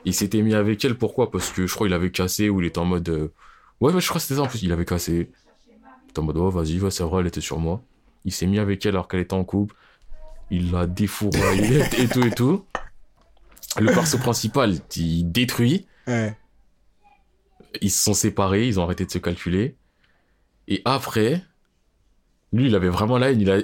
[0.05, 1.29] Il s'était mis avec elle, pourquoi?
[1.31, 3.07] Parce que je crois qu'il avait cassé ou il était en mode...
[3.09, 3.31] euh,
[3.79, 4.63] Ouais, je crois que c'était ça, en plus.
[4.63, 5.31] Il avait cassé.
[5.69, 7.81] Il était en mode, oh, vas-y, ouais, c'est vrai, elle était sur moi.
[8.25, 9.75] Il s'est mis avec elle alors qu'elle était en couple.
[10.49, 12.65] Il l'a défouraillé et tout et tout.
[13.79, 15.87] Le perso principal, il détruit.
[16.07, 16.37] Ouais.
[17.81, 19.75] Ils se sont séparés, ils ont arrêté de se calculer.
[20.67, 21.43] Et après,
[22.51, 23.41] lui, il avait vraiment la haine.
[23.41, 23.59] Il a,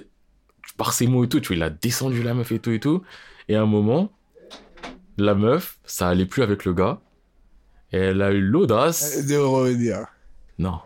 [0.77, 2.79] par ses mots et tout, tu vois, il a descendu la meuf et tout et
[2.79, 3.03] tout.
[3.47, 4.11] Et à un moment,
[5.17, 7.01] la meuf, ça allait plus avec le gars.
[7.91, 10.05] Et elle a eu l'audace, De revenir.
[10.57, 10.79] non,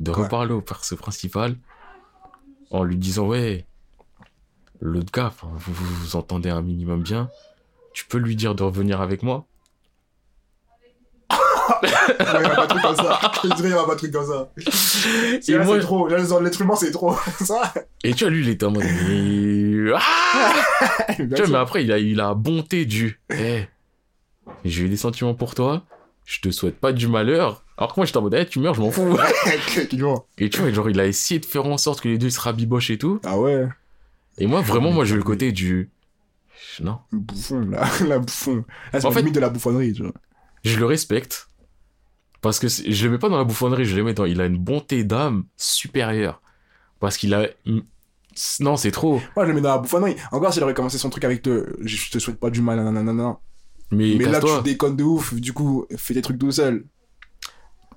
[0.00, 0.24] de Quoi?
[0.24, 1.56] reparler au perso principal
[2.72, 3.64] en lui disant Ouais,
[4.80, 7.30] l'autre gars, vous, vous vous entendez un minimum bien.
[7.92, 9.46] Tu peux lui dire de revenir avec moi?
[11.82, 11.92] Il y
[12.44, 13.20] a pas de truc comme ça.
[13.44, 14.50] Je dirais, il a pas de truc comme ça.
[15.48, 16.08] Et Là, moi- c'est trop.
[16.08, 17.14] Là, L'être humain, c'est trop.
[17.40, 17.72] Ça.
[18.04, 20.52] Et tu vois, lui, il était en mode Mais- Ah
[21.16, 23.66] Tu vois, mais après, il a eu la bonté du Eh,
[24.64, 25.84] j'ai eu des sentiments pour toi,
[26.24, 27.61] je te souhaite pas du malheur.
[27.78, 29.16] Alors que moi, j'étais en mode Eh, tu meurs, je m'en fous.
[30.38, 32.40] Et tu vois, genre, il a essayé de faire en sorte que les deux se
[32.40, 33.20] rabibochent et tout.
[33.24, 33.66] Ah ouais.
[34.38, 35.90] Et moi, vraiment, moi, j'ai eu le côté du.
[36.80, 36.98] Non.
[37.10, 37.88] Le bouffon, là.
[38.06, 38.64] La bouffon.
[38.92, 40.12] Là, c'est En la fait- limite de la bouffonnerie, tu vois.
[40.64, 41.48] Je le respecte.
[42.40, 44.24] Parce que c'est- je le mets pas dans la bouffonnerie, je le mets dans.
[44.24, 46.40] Il a une bonté d'âme supérieure.
[47.00, 47.48] Parce qu'il a.
[48.60, 49.20] Non, c'est trop.
[49.36, 50.16] Moi, je le mets dans la bouffonnerie.
[50.30, 53.38] Encore, s'il aurait commencé son truc avec te, je te souhaite pas du mal, nanana.
[53.90, 55.34] Mais, Mais là, tu déconnes de ouf.
[55.34, 56.84] Du coup, fais tes trucs tout seul.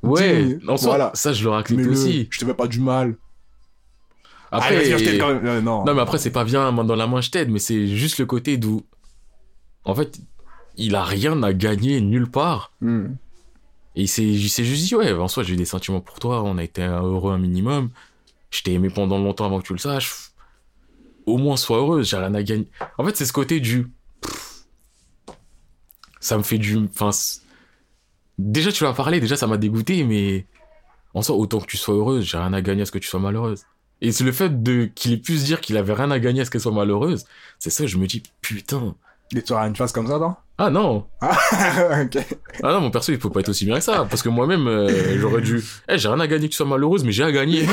[0.05, 1.11] Ouais, en soi, voilà.
[1.13, 2.27] ça, je le le, aussi.
[2.29, 3.15] je te fais pas du mal.
[4.51, 4.93] Après.
[4.93, 5.45] Ah, je quand même.
[5.45, 5.83] Euh, non.
[5.85, 8.19] Non, mais après, c'est pas bien, main dans la main, je t'aide, mais c'est juste
[8.19, 8.83] le côté d'où.
[9.83, 10.19] En fait,
[10.77, 12.71] il a rien à gagner nulle part.
[12.81, 13.15] Hmm.
[13.95, 16.63] Et s'est juste dit, ouais, en soi, j'ai eu des sentiments pour toi, on a
[16.63, 17.89] été heureux un minimum.
[18.49, 20.31] Je t'ai aimé pendant longtemps avant que tu le saches.
[21.25, 22.67] Au moins, sois heureuse, j'ai rien à gagner.
[22.97, 23.87] En fait, c'est ce côté du.
[26.19, 26.77] Ça me fait du.
[26.77, 27.11] Enfin.
[28.37, 30.45] Déjà, tu vas parler, déjà, ça m'a dégoûté, mais.
[31.13, 33.07] En soi, autant que tu sois heureuse, j'ai rien à gagner à ce que tu
[33.07, 33.63] sois malheureuse.
[34.01, 36.41] Et c'est le fait de qu'il ait pu se dire qu'il avait rien à gagner
[36.41, 37.23] à ce qu'elle soit malheureuse.
[37.59, 38.95] C'est ça, je me dis, putain.
[39.33, 40.35] Et tu auras une face comme ça, non?
[40.57, 41.37] Ah non, Ah,
[42.03, 42.17] ok.
[42.63, 44.05] ah non, mon perso, il peut pas être aussi bien que ça.
[44.09, 45.63] Parce que moi-même, euh, j'aurais dû.
[45.89, 47.65] Eh, j'ai rien à gagner que tu sois malheureuse, mais j'ai à gagner.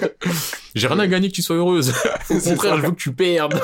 [0.74, 1.92] j'ai rien à gagner que tu sois heureuse.
[2.30, 2.76] Au contraire, ça.
[2.76, 3.58] je veux que tu perdes.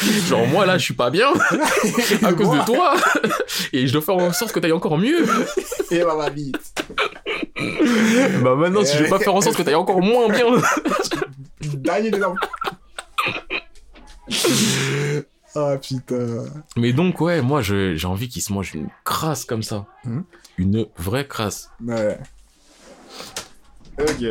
[0.28, 1.32] Genre, moi, là, je suis pas bien.
[2.22, 2.94] à cause de toi.
[3.72, 5.24] Et je dois faire en sorte que t'ailles encore mieux.
[5.90, 6.52] Et bah, ma vie.
[8.42, 10.46] Bah, maintenant, si je vais pas faire en sorte que t'ailles encore moins bien.
[11.62, 12.20] Dernier des.
[15.56, 16.44] Ah, putain.
[16.76, 19.86] Mais donc, ouais, moi, je- j'ai envie qu'il se mange une crasse comme ça.
[20.04, 20.24] Mhm.
[20.58, 21.70] Une vraie crasse.
[21.84, 22.18] Ouais.
[23.98, 24.24] Ok.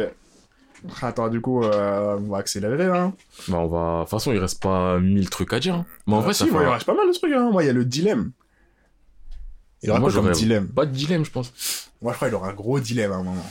[1.01, 3.14] Attends, du coup, euh, on va accélérer, hein.
[3.47, 3.97] Bah, on va.
[3.97, 5.76] De toute façon, il reste pas mille trucs à dire.
[5.76, 5.85] hein.
[6.07, 6.51] Mais en Ah, vrai, si, ça fait.
[6.51, 7.49] moi, il reste pas mal de trucs, hein.
[7.51, 8.31] Moi, il y a le dilemme.
[9.81, 10.68] Il aura quoi comme dilemme?
[10.68, 11.53] Pas de dilemme, je pense.
[12.01, 13.45] Moi, je crois qu'il aura un gros dilemme à un moment.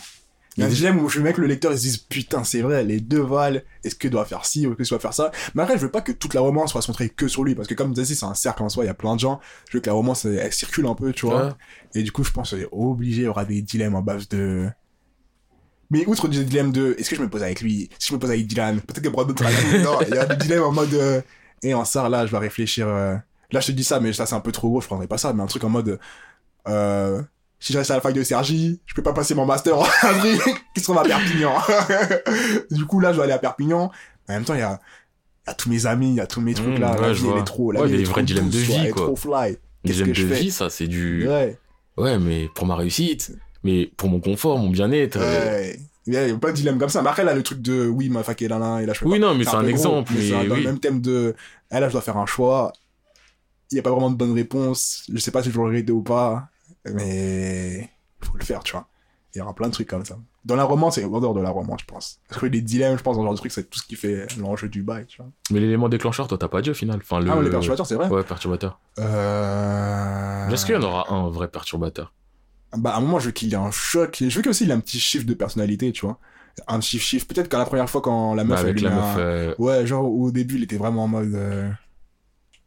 [0.56, 1.98] Il y a un Il est- dilemme où je veux mec, le lecteur, se dise,
[1.98, 4.98] putain, c'est vrai, les deux valent, est-ce que doit faire ci ou est-ce que doit
[4.98, 5.30] faire ça?
[5.54, 7.68] Mais après, je veux pas que toute la romance soit centrée que sur lui, parce
[7.68, 9.40] que comme tu c'est un cercle en soi, il y a plein de gens.
[9.70, 11.46] Je veux que la romance, elle, elle circule un peu, tu vois.
[11.46, 11.52] Ouais.
[11.94, 14.28] Et du coup, je pense que c'est obligé, il y aura des dilemmes en base
[14.28, 14.68] de...
[15.90, 17.88] Mais outre du dilemme de, est-ce que je me pose avec lui?
[17.98, 19.78] Si je me pose avec Dylan, peut-être que Brandon sera là.
[19.82, 21.20] Non, il y a des dilemmes en mode, euh,
[21.62, 23.14] et en ça, là, je vais réfléchir, euh,
[23.52, 25.16] là, je te dis ça, mais ça, c'est un peu trop gros, je prendrais pas
[25.18, 25.98] ça, mais un truc en mode,
[26.68, 27.22] euh,
[27.58, 29.86] si je reste à la fac de Sergi, je peux pas passer mon master en
[30.02, 30.38] avril,
[30.74, 31.54] qui se à Perpignan?
[32.70, 33.90] du coup, là, je dois aller à Perpignan.
[34.28, 34.78] En même temps, il y a,
[35.46, 36.92] il y a tous mes amis, il y a tous mes trucs Mmh, là.
[36.92, 39.06] ouais, la vie, elle est trop, la Ouais, vie, est vrais dilemmes de vie, quoi.
[39.06, 39.56] trop fly.
[39.84, 41.26] Les que de vie, ça, c'est du.
[41.26, 41.56] Ouais,
[41.96, 43.32] Ouais, mais pour ma réussite,
[43.68, 45.18] mais pour mon confort, mon bien-être.
[45.20, 45.78] euh, ouais.
[46.06, 47.02] Il y a il plein de dilemmes comme ça.
[47.02, 49.04] Mais après, là, le truc de, oui, ma fac est là, là, et là, je
[49.04, 49.26] Oui, pas.
[49.26, 51.34] non, mais c'est un peu gros, exemple, mais c'est mais dans le même thème de,
[51.70, 52.72] ah, là, je dois faire un choix.
[53.70, 55.04] Il y a pas vraiment de bonne réponse.
[55.12, 56.48] Je sais pas si je vais le regretter ou pas.
[56.94, 57.90] Mais,
[58.22, 58.86] faut le faire, tu vois.
[59.34, 60.18] Il y aura plein de trucs comme ça.
[60.46, 62.20] Dans la romance, et en dehors de la romance, je pense.
[62.30, 63.94] Parce que les dilemmes, je pense, dans ce genre de trucs, c'est tout ce qui
[63.94, 65.30] fait l'enjeu du bail, tu vois.
[65.50, 67.00] Mais l'élément déclencheur, toi, t'as pas dit au final.
[67.02, 67.30] Enfin, le...
[67.30, 68.08] Ah, mais les perturbateurs, c'est vrai?
[68.08, 68.80] Ouais, perturbateur.
[68.98, 70.48] Euh...
[70.48, 72.14] Est-ce qu'il y en aura un vrai perturbateur?
[72.76, 74.16] Bah, à un moment, je veux qu'il ait un choc.
[74.20, 76.18] Je veux qu'il aussi il ait un petit shift de personnalité, tu vois.
[76.66, 77.26] Un chiffre chiffre.
[77.26, 79.04] Peut-être qu'à la première fois, quand la meuf, Bah, Avec lui la met meuf.
[79.04, 81.70] un- euh, Ouais, genre, au début, il était vraiment en mode, euh,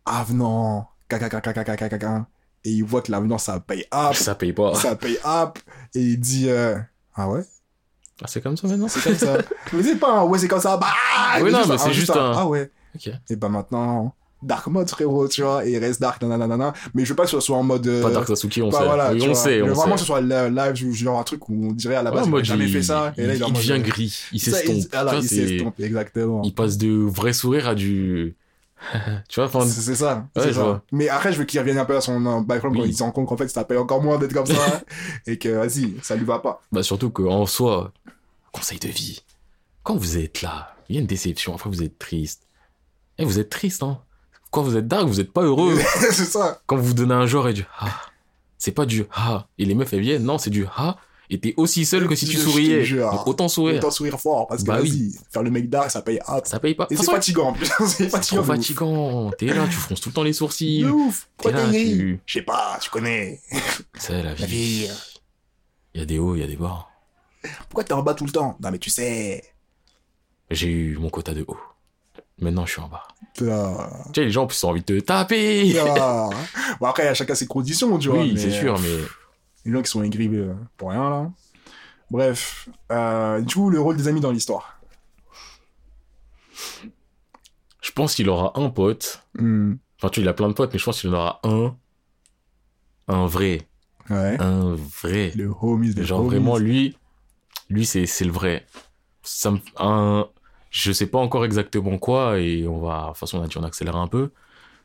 [0.06, 2.26] avenant, caca, caca, caca, caca, caca.
[2.64, 4.76] Et il voit que l'avenant, ça paye up, Ça paye pas.
[4.76, 5.58] ça paye up.
[5.96, 6.78] Et il dit, euh,
[7.16, 7.42] ah ouais?
[8.24, 8.88] Ah, c'est comme ça maintenant?
[8.88, 9.38] C'est comme ça.
[9.74, 10.88] mais c'est pas un ouais, c'est comme ça, bah!
[11.42, 12.72] Oui, non, mais c'est juste un- Ah ouais.
[12.96, 13.10] Ok.
[13.30, 15.66] Et bah maintenant, dark mode, frérot, tu vois.
[15.66, 16.74] Et il reste dark, nanana.
[16.94, 18.80] Mais je veux pas que ce soit en mode, euh, Pas Dark Sasuke, on bah
[18.80, 18.86] sait.
[18.86, 19.36] voilà, Oui, tu on vois.
[19.36, 22.04] sait, Mais on vraiment que ce soit live, genre un truc où on dirait à
[22.04, 23.14] la Ouais, base, a jamais il- fait ça.
[23.18, 24.24] Et là, il, mode, devient euh, gris.
[24.32, 24.76] Il s'estompe.
[24.76, 26.42] il- voilà, il s'estompe, exactement.
[26.44, 28.36] Il passe de vrai sourire à du.
[29.30, 29.66] tu vois, enfin.
[29.68, 30.26] C'est ça.
[30.36, 30.82] Ouais, ça.
[30.92, 33.04] Mais après, je veux qu'il revienne un peu à son euh, background quand il se
[33.04, 34.82] rend compte qu'en fait, ça paye encore moins d'être comme ça.
[35.28, 36.62] et que, vas-y, ça lui va pas.
[36.72, 37.92] Bah, surtout qu'en soi,
[38.52, 39.22] conseil de vie.
[39.84, 42.42] Quand vous êtes là, il y a une déception, après vous êtes triste.
[43.18, 44.00] Et vous êtes triste, hein.
[44.52, 45.78] Quand vous êtes dark, vous êtes pas heureux.
[46.12, 46.62] c'est ça.
[46.68, 47.90] Quand vous donnez un genre et du ah,
[48.58, 49.48] c'est pas du ah.
[49.58, 50.98] Et les meufs elles viennent, non, c'est du ah.
[51.34, 52.86] Et t'es aussi seul que si tu souriais.
[52.86, 53.78] Donc autant sourire.
[53.78, 56.46] Autant sourire fort, parce que Bah vas-y, faire le mec d'art, ça paye hop.
[56.46, 56.88] Ça paye pas.
[56.90, 58.42] Et c'est fatigant en plus, c'est fatigant.
[58.44, 59.32] trop fatigant.
[59.38, 60.84] T'es là, tu fronces tout le temps les sourcils.
[60.84, 61.30] De ouf.
[61.38, 63.40] T'es là, tu- Je sais pas, tu connais.
[63.98, 64.46] C'est la La vie.
[64.88, 64.90] vie.
[65.94, 66.88] Il y a des hauts, il y a des bas.
[67.70, 68.58] Pourquoi t'es en bas tout le temps?
[68.62, 69.42] Non mais tu sais.
[70.50, 71.58] J'ai eu mon quota de haut.
[72.40, 73.08] Maintenant, je suis en bas.
[73.36, 73.90] Putain.
[74.14, 75.70] Tu sais, les gens en plus ont envie de te taper.
[75.72, 76.30] Putain.
[76.80, 78.20] Bon après, à chacun ses conditions, tu vois.
[78.20, 78.98] Oui, mais- c'est sûr, mais
[79.66, 81.32] Les gens qui sont aigris euh, pour rien, là.
[82.10, 82.68] Bref.
[82.92, 84.80] Euh, du coup, le rôle des amis dans l'histoire.
[87.82, 89.24] je pense qu'il aura un pote.
[89.38, 89.74] Hmm.
[89.98, 91.76] Enfin, tu vois, il a plein de potes, mais je pense qu'il en aura un.
[93.08, 93.68] Un vrai.
[94.10, 94.38] Ouais.
[94.40, 95.32] Un vrai.
[95.36, 96.30] Le homies, le Genre homies.
[96.30, 96.98] vraiment, lui,
[97.70, 98.66] lui c'est c'est le vrai.
[99.24, 100.28] Ça me, un,
[100.72, 103.58] je sais pas encore exactement quoi, et on va, de toute façon, on a dit
[103.58, 104.32] on accélère un peu,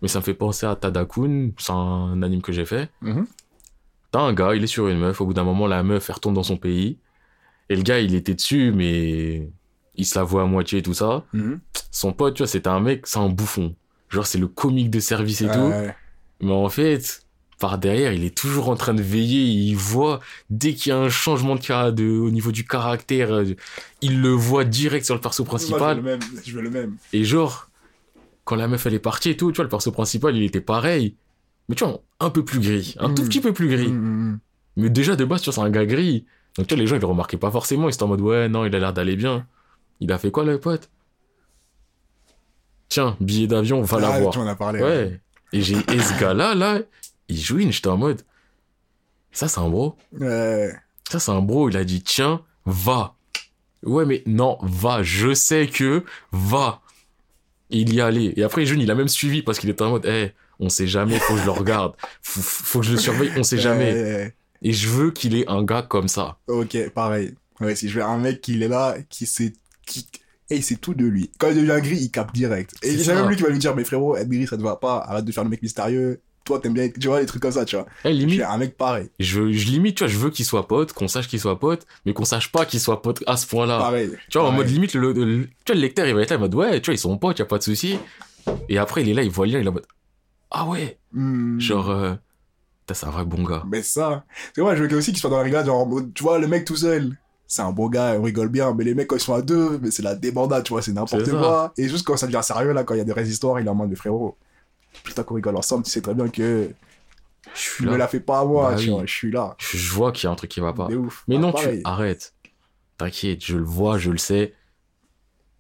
[0.02, 2.90] mais ça me fait penser à Tadakun, c'est un anime que j'ai fait.
[3.00, 3.26] Mhm.
[4.10, 6.16] T'as un gars, il est sur une meuf, au bout d'un moment, la meuf, elle
[6.16, 6.98] retourne dans son pays,
[7.68, 9.48] et le gars, il était dessus, mais
[9.94, 11.24] il se la voit à moitié et tout ça.
[11.32, 11.60] Mhm.
[11.90, 13.74] Son pote, tu vois, c'était un mec, c'est un bouffon.
[14.08, 15.72] Genre, c'est le comique de service et tout.
[16.40, 17.25] Mais en fait,
[17.58, 19.42] par derrière, il est toujours en train de veiller.
[19.44, 20.20] Il voit,
[20.50, 23.44] dès qu'il y a un changement de, au niveau du caractère, euh,
[24.02, 25.96] il le voit direct sur le perso Moi, je veux principal.
[25.96, 26.20] le même.
[26.44, 26.96] Je veux le même.
[27.14, 27.68] Et genre,
[28.44, 30.60] quand la meuf elle est partie et tout, tu vois, le perso principal, il était
[30.60, 31.14] pareil.
[31.68, 32.94] Mais tu vois, un peu plus gris.
[32.98, 33.28] Un tout Mm.
[33.28, 33.88] petit peu plus gris.
[33.88, 34.38] Mhm.
[34.76, 36.26] Mais déjà, de base, tu vois, c'est un gars gris.
[36.58, 37.88] Donc, tu vois, les gens, ils le remarquaient pas forcément.
[37.88, 39.46] Ils étaient en mode, ouais, non, il a l'air d'aller bien.
[40.00, 40.90] Il a fait quoi, le pote?
[42.88, 44.32] Tiens, billet d'avion, va Ah, l'avoir.
[44.32, 44.80] tu en as parlé.
[44.82, 45.20] Ouais.
[45.52, 46.80] Et j'ai, et ce gars-là, là,
[47.28, 48.22] il jouine, j'étais en mode,
[49.36, 49.96] ça, c'est un bro.
[50.18, 50.72] Ouais.
[51.10, 51.68] Ça, c'est un bro.
[51.68, 53.14] Il a dit, tiens, va.
[53.82, 55.02] Ouais, mais non, va.
[55.02, 56.80] Je sais que, va.
[57.68, 58.32] Il y allait.
[58.36, 60.86] Et après, Jeune, il a même suivi parce qu'il était en mode, eh, on sait
[60.86, 61.94] jamais, faut que je le regarde.
[62.22, 63.92] Faut, faut que je le surveille, on sait jamais.
[63.92, 64.34] Ouais.
[64.62, 66.38] Et je veux qu'il ait un gars comme ça.
[66.46, 67.34] Ok, pareil.
[67.60, 69.52] Ouais, si je veux un mec qui est là, qui sait,
[69.84, 70.06] qui,
[70.48, 71.30] et c'est tout de lui.
[71.38, 72.74] Quand il devient gris, il capte direct.
[72.82, 74.76] Et C'est même lui qui va lui dire, mais frérot, être gris, ça te va
[74.76, 76.20] pas, arrête de faire le mec mystérieux.
[76.46, 77.86] Toi, t'aimes bien, tu vois, les trucs comme ça, tu vois.
[78.04, 79.10] Eh, Je limite, suis un mec pareil.
[79.18, 81.86] je, je limite, tu vois, je veux qu'il soit pote, qu'on sache qu'il soit pote,
[82.06, 83.78] mais qu'on sache pas qu'il soit pote à ce point-là.
[83.78, 84.10] Pareil.
[84.30, 86.36] Tu vois, en mode limite, le, le- tu vois, le lecteur, il va être là,
[86.36, 87.98] en mode, ouais, tu vois, ils sont potes, y a pas de souci.
[88.68, 89.86] Et après, il est là, il voit lire, il est en mode,
[90.50, 91.58] ah ouais, Hmm.
[91.60, 92.14] genre, euh,
[92.92, 93.64] c'est un vrai bon gars.
[93.68, 94.24] Mais ça,
[94.54, 96.64] c'est moi, je veux aussi qu'il soit dans la rigolade, genre, tu vois, le mec
[96.64, 97.16] tout seul,
[97.46, 99.78] c'est un bon gars, on rigole bien, mais les mecs, quand ils sont à deux,
[99.82, 101.72] mais c'est la débandade, tu vois, c'est n'importe quoi.
[101.76, 103.66] Et juste quand ça devient sérieux, là, quand il y a des vraies histoires, il
[103.66, 104.36] est en mode, mais frérot,
[105.06, 106.70] putain qu'on rigole ensemble, tu sais très bien que
[107.54, 107.96] Je suis me là.
[107.98, 108.90] la fais pas à moi, Bah tu oui.
[108.90, 109.54] vois, je suis là.
[109.58, 110.86] Je, je vois qu'il y a un truc qui va pas.
[110.88, 111.24] Ouf.
[111.28, 111.78] Mais Ah, non, pareil.
[111.82, 112.34] tu arrête.
[112.98, 114.54] T'inquiète, je le vois, je le sais.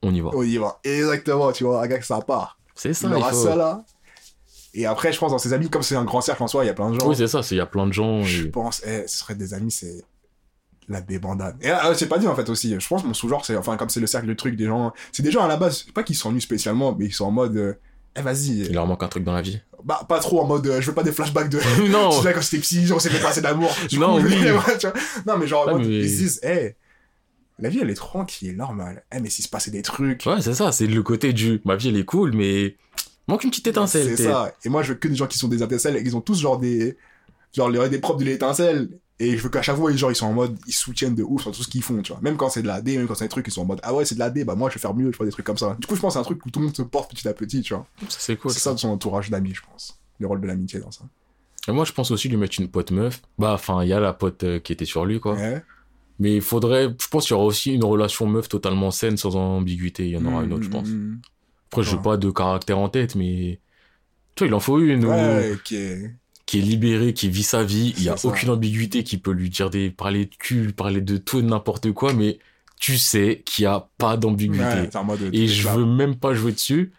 [0.02, 0.30] On y va.
[0.34, 0.78] On y va.
[0.84, 2.58] Exactement, tu vois, un gars que ça part.
[2.74, 3.84] C'est ça, il il aura faut- ça là.
[4.74, 6.66] Et après, je pense, dans ses amis, comme c'est un grand cercle en soi, il
[6.66, 7.08] y a plein de gens.
[7.08, 8.22] Oui, c'est ça, il y a plein de gens.
[8.22, 10.04] je et- pense, eh, ce serait des amis, c'est
[10.88, 11.56] la débandade.
[11.62, 12.78] Et euh, c'est pas dit en fait aussi.
[12.78, 14.92] Je pense que mon sous-genre, c'est, enfin, comme c'est le cercle de trucs des gens,
[15.12, 17.56] c'est des gens à la base, pas qu'ils s'ennuient spécialement, mais ils sont en mode,
[17.56, 17.74] euh,
[18.16, 18.60] eh vas-y.
[18.60, 19.60] Il leur manque un truc dans la vie.
[19.84, 21.58] Bah, pas trop en mode, euh, je veux pas des flashbacks de.
[21.90, 23.70] non Tu sais, quand j'étais petit, on s'est fait passer d'amour.
[23.92, 24.34] Non, oui.
[25.26, 26.74] Non, mais genre, en mode, mais- ils se disent, eh,
[27.58, 29.04] la vie, elle est tranquille, normale.
[29.14, 30.24] Eh, mais s'il se passait des trucs.
[30.26, 31.60] Ouais, c'est ça, c'est le côté du.
[31.64, 32.76] Ma vie, elle est cool, mais.
[33.28, 34.16] Manque une petite étincelle.
[34.16, 34.52] C'est ça.
[34.64, 36.40] Et moi, je veux que des gens qui sont des étincelles et qu'ils ont tous
[36.40, 36.96] genre des.
[37.52, 38.88] Genre, les, des propres de l'étincelle.
[39.18, 41.42] Et je veux qu'à chaque fois, genre, ils sont en mode, ils soutiennent de ouf
[41.42, 42.20] sur tout ce qu'ils font, tu vois.
[42.20, 43.80] Même quand c'est de la D, même quand c'est des trucs, ils sont en mode,
[43.82, 45.32] ah ouais, c'est de la D, bah moi, je vais faire mieux, tu vois, des
[45.32, 45.74] trucs comme ça.
[45.80, 47.32] Du coup, je pense c'est un truc où tout le monde se porte petit à
[47.32, 47.86] petit, tu vois.
[48.08, 48.50] C'est cool.
[48.50, 49.98] c'est ça de son entourage d'amis, je pense.
[50.18, 51.04] Le rôle de l'amitié dans ça.
[51.68, 53.22] Et moi, je pense aussi lui mettre une pote meuf.
[53.38, 55.34] Bah, enfin, il y a la pote euh, qui était sur lui, quoi.
[55.34, 55.62] Ouais.
[56.18, 56.94] Mais il faudrait.
[57.00, 60.04] Je pense qu'il y aura aussi une relation meuf totalement saine, sans ambiguïté.
[60.06, 60.88] Il y en aura une autre, je pense.
[60.88, 61.20] Mm,
[61.70, 63.60] Après, je veux pas de caractère en tête, mais.
[64.34, 65.04] Tu vois, il en faut une.
[65.06, 65.74] Ouais, ok.
[66.46, 68.28] Qui est libéré, qui vit sa vie, il y a ça.
[68.28, 71.48] aucune ambiguïté qui peut lui dire des parler de cul, parler de tout et de
[71.48, 72.38] n'importe quoi, mais
[72.78, 74.62] tu sais qu'il y a pas d'ambiguïté.
[74.64, 76.92] Ouais, et je veux même pas jouer dessus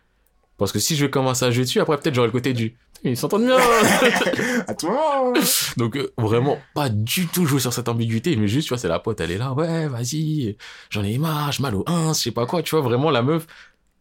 [0.57, 2.75] parce que si je vais commencer à jouer dessus, après peut-être j'aurai le côté du
[3.03, 3.57] ils s'entendent bien.
[4.67, 5.31] À toi
[5.77, 8.87] Donc euh, vraiment pas du tout jouer sur cette ambiguïté, mais juste tu vois c'est
[8.87, 10.57] la pote, elle est là, ouais, vas-y,
[10.89, 13.21] j'en ai marre, j'ai mal au 1, je sais pas quoi, tu vois vraiment la
[13.21, 13.45] meuf,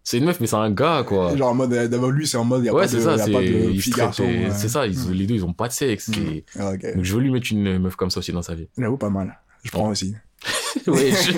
[0.09, 1.37] c'est une meuf mais c'est un gars quoi.
[1.37, 2.97] Genre en mode, euh, d'abord lui, c'est en mode, il y a ouais, pas de,
[2.97, 4.23] c'est ça, y a c'est pas de fille garçon.
[4.23, 4.49] ouais.
[4.55, 6.09] c'est ça, ils, les deux ils ont pas de sexe.
[6.09, 6.13] Mm.
[6.29, 6.71] et- Ah.
[6.77, 8.69] Donc je veux lui mettre une meuf comme ça aussi dans sa vie.
[8.79, 9.37] J'avoue pas mal.
[9.65, 10.15] Je prends aussi.
[10.87, 11.33] Ouais, je-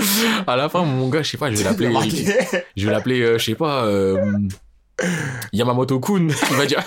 [0.46, 1.92] à la fin, mon gars, je sais pas, je vais l'appeler,
[2.76, 4.16] je vais l'appeler, euh, je sais pas, euh,
[5.52, 6.28] Yamamoto Kun.
[6.50, 6.80] Il va dire,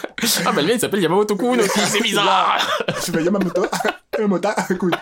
[0.46, 2.58] ah, bah, le mien, il s'appelle Yamamoto Kun aussi, c'est bizarre.
[3.04, 3.66] Tu fais Yamamoto.
[4.18, 4.94] Yamamoto, écoute.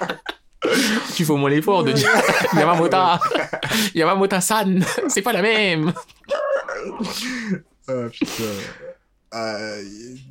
[1.16, 2.10] Tu fais au moins l'effort de dire
[2.56, 2.98] Yamamoto,
[3.96, 5.94] Yamamoto San, c'est pas la même.
[7.88, 8.44] Ah, putain.
[9.34, 9.84] Euh,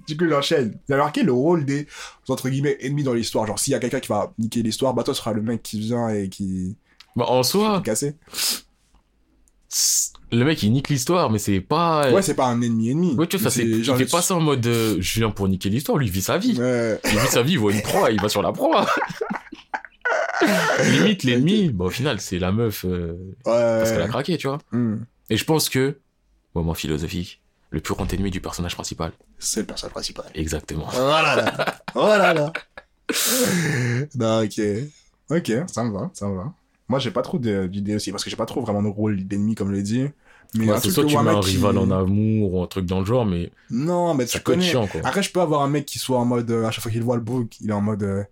[0.07, 0.79] du coup, j'enchaîne.
[0.87, 1.87] Vous avez marqué le rôle des,
[2.29, 3.47] entre guillemets, ennemis dans l'histoire.
[3.47, 5.63] Genre, s'il y a quelqu'un qui va niquer l'histoire, bah toi, tu seras le mec
[5.63, 6.77] qui vient et qui...
[7.17, 8.17] Bah, en soi, casser.
[10.33, 12.11] le mec, il nique l'histoire, mais c'est pas...
[12.11, 13.15] Ouais, c'est pas un ennemi-ennemi.
[13.15, 15.49] Ouais, tu vois, ça, c'est, il fait pas ça en mode, euh, je viens pour
[15.49, 16.59] niquer l'histoire, lui, il vit sa vie.
[16.59, 17.01] Ouais.
[17.05, 18.87] Il vit sa vie, il voit une proie, il va sur la proie.
[20.93, 24.59] Limite, l'ennemi, bah, au final, c'est la meuf, euh, parce qu'elle a craqué, tu vois.
[24.73, 24.99] Hmm.
[25.31, 25.99] Et je pense que,
[26.55, 27.41] moment philosophique,
[27.71, 29.13] le plus grand ennemi du personnage principal.
[29.39, 30.25] C'est le personnage principal.
[30.35, 30.89] Exactement.
[30.95, 31.79] Oh là là.
[31.95, 32.53] Oh là
[34.17, 34.61] non, ok.
[35.31, 36.53] Ok, ça me va, ça me va.
[36.89, 39.27] Moi, j'ai pas trop de- d'idées aussi, parce que j'ai pas trop vraiment de rôle
[39.27, 40.07] d'ennemi, comme je l'ai dit.
[40.55, 42.55] Mais Ouais, un c'est truc soit où tu mets un mec qui- rival en amour
[42.55, 44.71] ou un truc dans le genre, mais Non, mais ça tu peut être connais.
[44.71, 45.03] chiant, quoi.
[45.05, 47.03] Après, je peux avoir un mec qui soit en mode, euh, à chaque fois qu'il
[47.03, 48.25] voit le book, il est en mode, euh,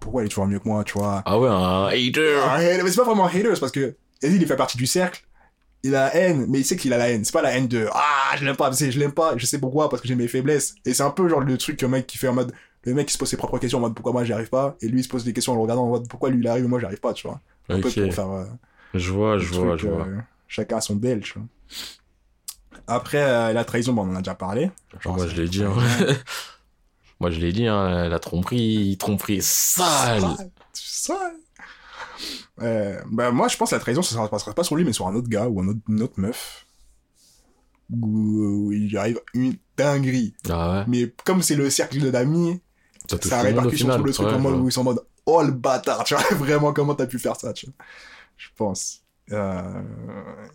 [0.00, 1.22] pourquoi il est toujours mieux que moi, tu vois?
[1.26, 2.36] Ah ouais, un hater.
[2.44, 4.86] Un hater, mais c'est pas vraiment un hater, c'est parce que, il fait partie du
[4.86, 5.22] cercle,
[5.82, 7.24] il a la haine, mais il sait qu'il a la haine.
[7.24, 9.58] C'est pas la haine de, ah, je l'aime pas, c'est, je l'aime pas, je sais
[9.58, 10.74] pourquoi, parce que j'ai mes faiblesses.
[10.84, 12.52] Et c'est un peu genre le truc que mec qui fait en mode,
[12.84, 14.76] le mec qui se pose ses propres questions en mode, pourquoi moi j'y arrive pas,
[14.80, 16.48] et lui il se pose des questions en le regardant en mode, pourquoi lui il
[16.48, 17.40] arrive et moi j'y arrive pas, tu vois?
[17.68, 18.44] Un peu pour faire, euh,
[18.94, 20.06] je vois, je vois, truc, je vois.
[20.06, 20.18] euh,
[20.48, 21.46] chacun a son bel, tu vois.
[22.86, 24.70] Après, euh, la trahison, bon, on en a déjà parlé.
[25.00, 25.72] Genre, Moi, je l'ai dit, hein.
[27.20, 30.22] Moi, je l'ai dit, hein, la tromperie, tromperie sale.
[30.72, 31.34] Sale.
[32.60, 34.92] Euh, bah, moi, je pense que la trahison, ça ne passera pas sur lui, mais
[34.92, 36.64] sur un autre gars ou un autre, une autre meuf.
[37.90, 40.34] Où, où il arrive une dinguerie.
[40.48, 40.84] Ah ouais.
[40.88, 42.60] Mais comme c'est le cercle d'amis,
[43.10, 44.60] Ça ça répercussion sur le truc Ouais, en mode ouais.
[44.60, 47.36] où ils sont en mode Oh le bâtard, tu vois, vraiment comment t'as pu faire
[47.36, 47.74] ça, tu vois.
[48.36, 49.00] Je pense.
[49.32, 49.82] Euh,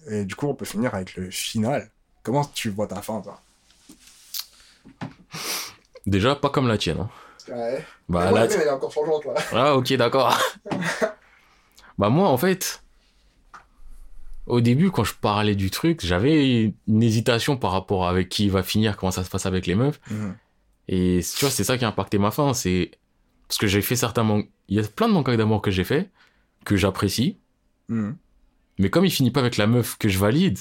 [0.10, 1.90] et du coup, on peut finir avec le final.
[2.22, 3.42] Comment tu vois ta fin, toi?
[6.06, 7.00] Déjà, pas comme la tienne.
[7.00, 7.10] hein.
[7.50, 7.86] Ouais.
[8.10, 9.34] Bah, la elle est encore changeante, là.
[9.52, 10.38] Ah, ok, d'accord.
[11.98, 12.84] bah, moi, en fait,
[14.46, 18.46] au début, quand je parlais du truc, j'avais une hésitation par rapport à avec qui
[18.46, 20.00] il va finir, comment ça se passe avec les meufs.
[20.10, 20.36] Mhm.
[20.90, 22.54] Et tu vois, c'est ça qui a impacté ma fin.
[22.54, 22.92] C'est
[23.48, 26.10] parce que j'ai fait certains Il y a plein de manquages d'amour que j'ai fait,
[26.66, 27.38] que j'apprécie.
[27.88, 28.18] Mhm.
[28.80, 30.60] Mais comme il finit pas avec la meuf que je valide,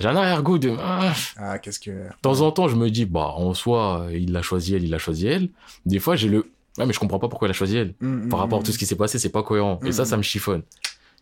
[0.00, 0.74] j'ai un arrière-goût de.
[0.78, 1.90] Ah, Ah, qu'est-ce que.
[1.90, 4.90] De temps en temps, je me dis, bah, en soi, il l'a choisi elle, il
[4.90, 5.48] l'a choisi elle.
[5.86, 6.50] Des fois, j'ai le.
[6.78, 7.94] Ouais, mais je comprends pas pourquoi elle a choisi elle.
[8.00, 8.66] Mhm, Par rapport à mhm.
[8.66, 9.78] tout ce qui s'est passé, c'est pas cohérent.
[9.84, 10.62] Et ça, ça me chiffonne.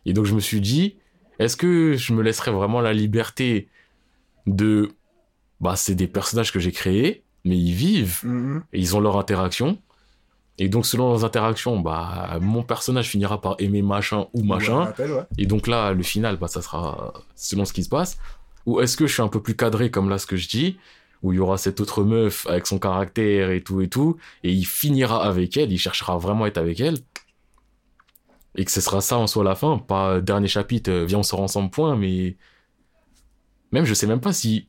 [0.07, 0.97] Et donc, je me suis dit,
[1.39, 3.69] est-ce que je me laisserais vraiment la liberté
[4.47, 4.91] de.
[5.61, 8.21] Bah, c'est des personnages que j'ai créés, mais ils vivent,
[8.73, 9.79] et ils ont leur interaction.
[10.59, 14.93] Et donc, selon leurs interactions, bah, mon personnage finira par aimer machin ou Ouais, machin.
[14.99, 15.23] ouais.
[15.39, 18.19] Et donc là, le final, bah, ça sera selon ce qui se passe.
[18.67, 20.79] Ou est-ce que je suis un peu plus cadré comme là ce que je dis,
[21.23, 24.53] où il y aura cette autre meuf avec son caractère et tout et tout, et
[24.53, 26.99] il finira avec elle, il cherchera vraiment à être avec elle.
[28.55, 31.23] Et que ce sera ça en soi la fin, pas dernier chapitre, euh, viens on
[31.23, 32.37] sort ensemble point, mais
[33.71, 34.69] même je sais même pas si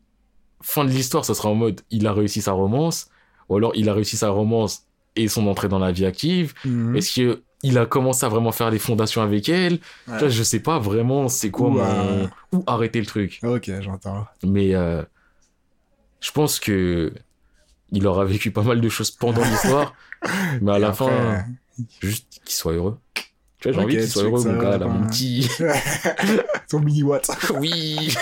[0.62, 3.10] fin de l'histoire, ça sera en mode il a réussi sa romance,
[3.50, 6.54] ou alors il a réussi sa romance et son entrée dans la vie active.
[6.66, 6.96] Mhm.
[6.96, 10.20] Est-ce que il a commencé à vraiment faire des fondations avec elle Ouais.
[10.20, 12.30] Vois, Je sais pas vraiment c'est quoi Ou, mon...
[12.52, 13.40] Où arrêter le truc.
[13.44, 14.28] Ok, j'entends.
[14.44, 15.02] Mais euh,
[16.20, 17.14] je pense que
[17.92, 19.94] il aura vécu pas mal de choses pendant l'histoire.
[20.62, 21.46] mais à Et la après, fin,
[22.02, 22.98] juste qu'il soit heureux.
[23.60, 25.50] Tu vois, j'ai envie qu'il soit heureux, mon gars, là, mon petit.
[26.70, 27.30] Ton mini watt.
[27.60, 28.14] oui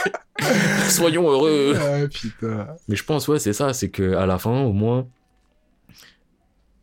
[0.90, 2.68] Soyons heureux ah, putain.
[2.88, 5.08] Mais je pense, ouais, c'est ça, c'est que à la fin, au moins,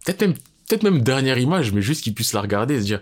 [0.05, 0.35] peut-être même,
[0.69, 3.01] peut-être même dernière image, mais juste qu'il puisse la regarder et se dire,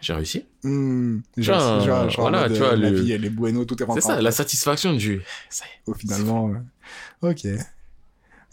[0.00, 0.46] j'ai réussi?
[0.62, 1.18] Hmm.
[1.36, 3.64] Genre, Genre, genre, genre, voilà, mode, tu vois, euh, la le- vie, elle est bueno,
[3.64, 5.98] tout est C'est rentré ça, la satisfaction du, ça y est.
[5.98, 6.50] finalement.
[7.22, 7.46] euh, Ok.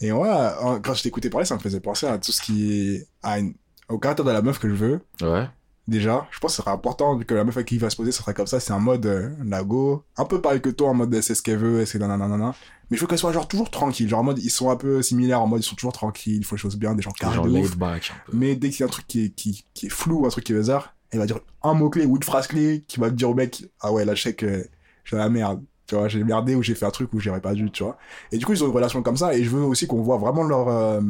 [0.00, 3.06] Et moi, quand je t'écoutais parler, ça me faisait penser à tout ce qui est
[3.22, 3.54] à une-
[3.88, 5.00] au caractère de la meuf que je veux.
[5.22, 5.48] Ouais.
[5.88, 7.96] Déjà, je pense que ce serait important que la meuf avec qui il va se
[7.96, 8.58] poser, ça serait comme ça.
[8.58, 11.58] C'est un mode euh, lago, un peu pareil que toi, en mode c'est ce qu'elle
[11.58, 12.54] veut, c'est nanana.
[12.90, 14.08] Mais je veux qu'elle soit genre toujours tranquille.
[14.08, 16.44] Genre en mode ils sont un peu similaires, en mode ils sont toujours tranquilles, ils
[16.44, 17.76] font les choses bien, des gens carrés de ouf.
[17.76, 18.12] back.
[18.32, 20.44] Mais dès qu'il y a un truc qui est, qui, qui est flou, un truc
[20.44, 23.14] qui est bizarre, elle va dire un mot-clé ou une phrase clé qui va te
[23.14, 24.68] dire au mec, ah ouais, là, je sais que
[25.04, 25.62] j'ai la merde.
[25.86, 27.96] Tu vois, j'ai merdé ou j'ai fait un truc où j'aurais pas dû, tu vois.
[28.32, 30.16] Et du coup, ils ont une relation comme ça et je veux aussi qu'on voit
[30.18, 30.68] vraiment leur.
[30.68, 31.00] euh,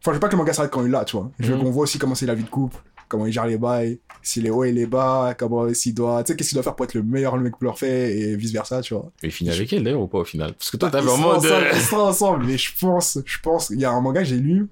[0.00, 1.30] Enfin, je veux pas que le manga s'arrête quand il est là, tu vois.
[1.40, 1.64] Je veux Mhm.
[1.64, 2.76] qu'on voit aussi comment c'est la vie de couple,
[3.08, 6.22] comment il gère les bails, s'il est haut et les bas, comment s'il doit.
[6.22, 8.16] Tu sais, qu'est-ce qu'il doit faire pour être le meilleur le mec pour leur fait
[8.16, 9.10] et vice versa, tu vois.
[9.22, 10.52] Mais il finit avec elle d'ailleurs ou pas au final?
[10.54, 13.80] Parce que toi, t'avais ensemble, euh, ils sont ensemble, mais je pense, je pense, il
[13.80, 14.68] y a un manga que j'ai lu,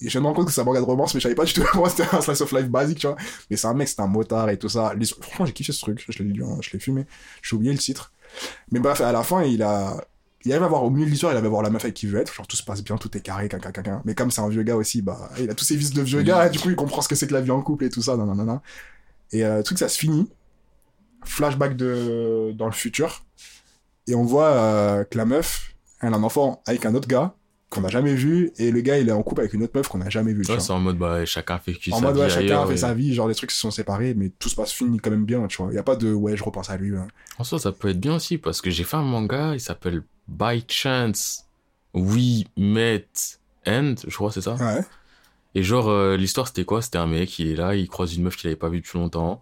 [0.00, 1.44] et je me rends compte que c'est un manga de romance, mais je savais pas
[1.44, 3.16] du tout comment c'était un slice of life basique, tu vois.
[3.50, 4.94] Mais c'est un mec, c'est un motard et tout ça.
[5.20, 7.06] Franchement, j'ai kiffé ce truc, je l'ai lu, hein, je l'ai fumé,
[7.42, 8.12] j'ai oublié le titre.
[8.70, 9.96] Mais bref, à la fin, il a,
[10.44, 12.06] il arrive à voir au milieu de l'histoire, il avait voir la meuf avec qui
[12.06, 14.02] il veut être, genre tout se passe bien, tout est carré, caca, caca.
[14.04, 16.22] Mais comme c'est un vieux gars aussi, bah, il a tous ses vices de vieux
[16.22, 17.90] gars, et du coup, il comprend ce que c'est que la vie en couple et
[17.90, 18.62] tout ça, nanana.
[19.32, 20.28] Et euh, le truc, ça se finit.
[21.24, 23.24] Flashback de, dans le futur.
[24.08, 27.34] et on voit euh, que la meuf, elle a un enfant avec un autre gars
[27.72, 29.88] qu'on n'a jamais vu, et le gars, il est en couple avec une autre meuf
[29.88, 30.44] qu'on n'a jamais vu.
[30.48, 32.68] Ouais, c'est en mode, bah, chacun fait qui En sa mode, vie ouais, chacun ailleurs,
[32.68, 35.10] fait sa vie, genre des trucs se sont séparés, mais tout se passe fini quand
[35.10, 35.72] même bien, tu vois.
[35.72, 36.96] Il y a pas de, ouais, je repense à lui.
[36.96, 37.08] hein.
[37.38, 40.02] En soi, ça peut être bien aussi, parce que j'ai fait un manga, il s'appelle
[40.28, 41.46] By Chance
[41.94, 43.06] We Met
[43.66, 44.54] End, je crois, c'est ça.
[44.54, 44.80] Ouais.
[45.54, 46.80] Et genre, euh, l'histoire, c'était quoi?
[46.82, 48.98] C'était un mec, il est là, il croise une meuf qu'il avait pas vue depuis
[48.98, 49.40] longtemps.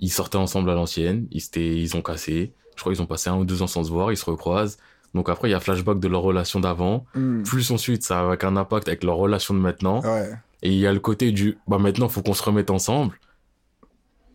[0.00, 2.52] Ils sortaient ensemble à l'ancienne, ils, ils ont cassé.
[2.74, 4.76] Je crois qu'ils ont passé un ou deux ans sans se voir, ils se recroisent.
[5.16, 7.04] Donc après, il y a flashback de leur relation d'avant.
[7.14, 7.42] Hmm.
[7.42, 10.02] Plus ensuite, ça a avec un impact avec leur relation de maintenant.
[10.02, 10.30] Ouais.
[10.62, 13.18] Et il y a le côté du, bah maintenant, faut qu'on se remette ensemble.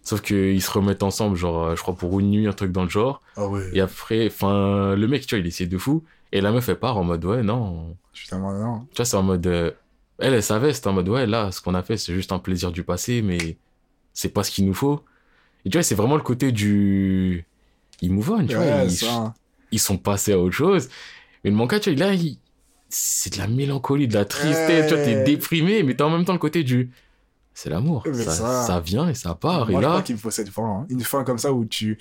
[0.03, 2.83] Sauf qu'ils se remettent ensemble, genre, euh, je crois pour une nuit, un truc dans
[2.83, 3.21] le genre.
[3.37, 3.69] Ah ouais.
[3.73, 6.03] Et après, enfin, le mec, tu vois, il essaie de fou.
[6.31, 7.95] Et la meuf, elle part en mode, ouais, non.
[8.11, 8.87] Putain, non.
[8.91, 9.45] Tu vois, c'est en mode.
[9.45, 9.71] euh,
[10.17, 12.39] elle, elle savait, c'était en mode, ouais, là, ce qu'on a fait, c'est juste un
[12.39, 13.57] plaisir du passé, mais
[14.13, 15.01] c'est pas ce qu'il nous faut.
[15.65, 17.45] Et tu vois, c'est vraiment le côté du.
[18.01, 18.65] Ils move on, tu vois.
[18.65, 18.87] Ouais.
[19.71, 20.89] Ils sont passés à autre chose.
[21.43, 22.37] Mais le manga, tu vois, là, il-
[22.89, 26.25] c'est de la mélancolie, de la tristesse, tu vois, t'es déprimé, mais t'as en même
[26.25, 26.91] temps le côté du.
[27.53, 28.03] C'est l'amour.
[28.13, 29.69] Ça, ça- ça vient et ça part.
[29.69, 30.63] Moi, et je là, crois qu'il faut cette fin.
[30.81, 30.85] hein.
[30.89, 31.97] Une fin comme ça où tu.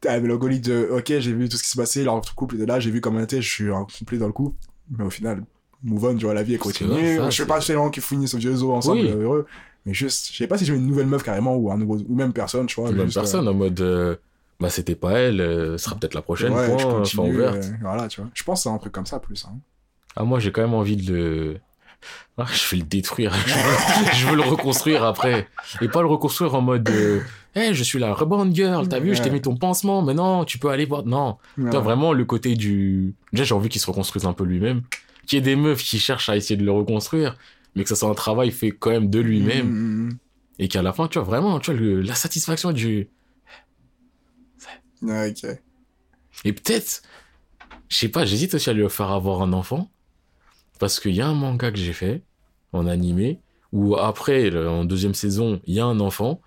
[0.00, 2.66] T'as la mélancolie de, ok, j'ai vu tout ce qui s'est passé, leur couple était
[2.66, 4.54] là, j'ai vu comment était, je suis un complet dans le coup.
[4.96, 5.42] Mais au final,
[5.82, 7.16] move on, tu vois, la vie est continue.
[7.16, 9.10] ça, je sais pas chez les gens qui finissent au vieux ensemble, Oui.
[9.10, 9.46] euh, heureux.
[9.84, 12.14] Mais juste, je sais pas si j'ai une nouvelle meuf carrément ou un nouveau, ou
[12.14, 12.92] même personne, tu vois.
[12.92, 13.80] même juste, euh, personne en mode.
[13.80, 14.16] euh,
[14.60, 16.84] bah, c'était pas elle, euh, ce sera peut-être la prochaine ouais, fois, je
[17.16, 17.56] continue, ouverte.
[17.64, 18.30] euh, voilà, tu vois.
[18.34, 19.44] Je pense que c'est un truc comme ça plus.
[19.44, 19.58] Hein.
[20.16, 21.56] Ah, moi, j'ai quand même envie de le.
[22.40, 23.34] Ah, je vais le détruire.
[24.14, 25.48] je, veux, le reconstruire après.
[25.80, 26.88] Et pas le reconstruire en mode.
[26.88, 27.18] Euh,
[27.56, 30.44] hey, je suis la reborn girl, t'as vu, je t'ai mis ton pansement, mais non,
[30.44, 31.04] tu peux aller voir.
[31.04, 31.38] Non.
[31.56, 31.70] Ouais.
[31.70, 33.16] Toi, vraiment, le côté du.
[33.32, 34.82] Déjà, j'ai envie qu'il se reconstruise un peu lui-même.
[35.26, 37.36] Qu'il y ait des meufs qui cherchent à essayer de le reconstruire,
[37.74, 39.66] mais que ça soit un travail fait quand même de lui-même.
[39.66, 40.18] Mm, mm,
[40.60, 43.08] Et qu'à la fin, tu vois, vraiment, tu vois, le- la satisfaction du.
[45.02, 45.28] Mm.
[45.30, 45.58] Ok.
[46.44, 47.02] Et peut-être,
[47.88, 49.90] je sais pas, j'hésite aussi à lui faire avoir un enfant.
[50.78, 52.22] Parce qu'il y a un manga que j'ai fait,
[52.72, 53.40] en animé,
[53.72, 56.40] où après, en deuxième saison, il y a un enfant.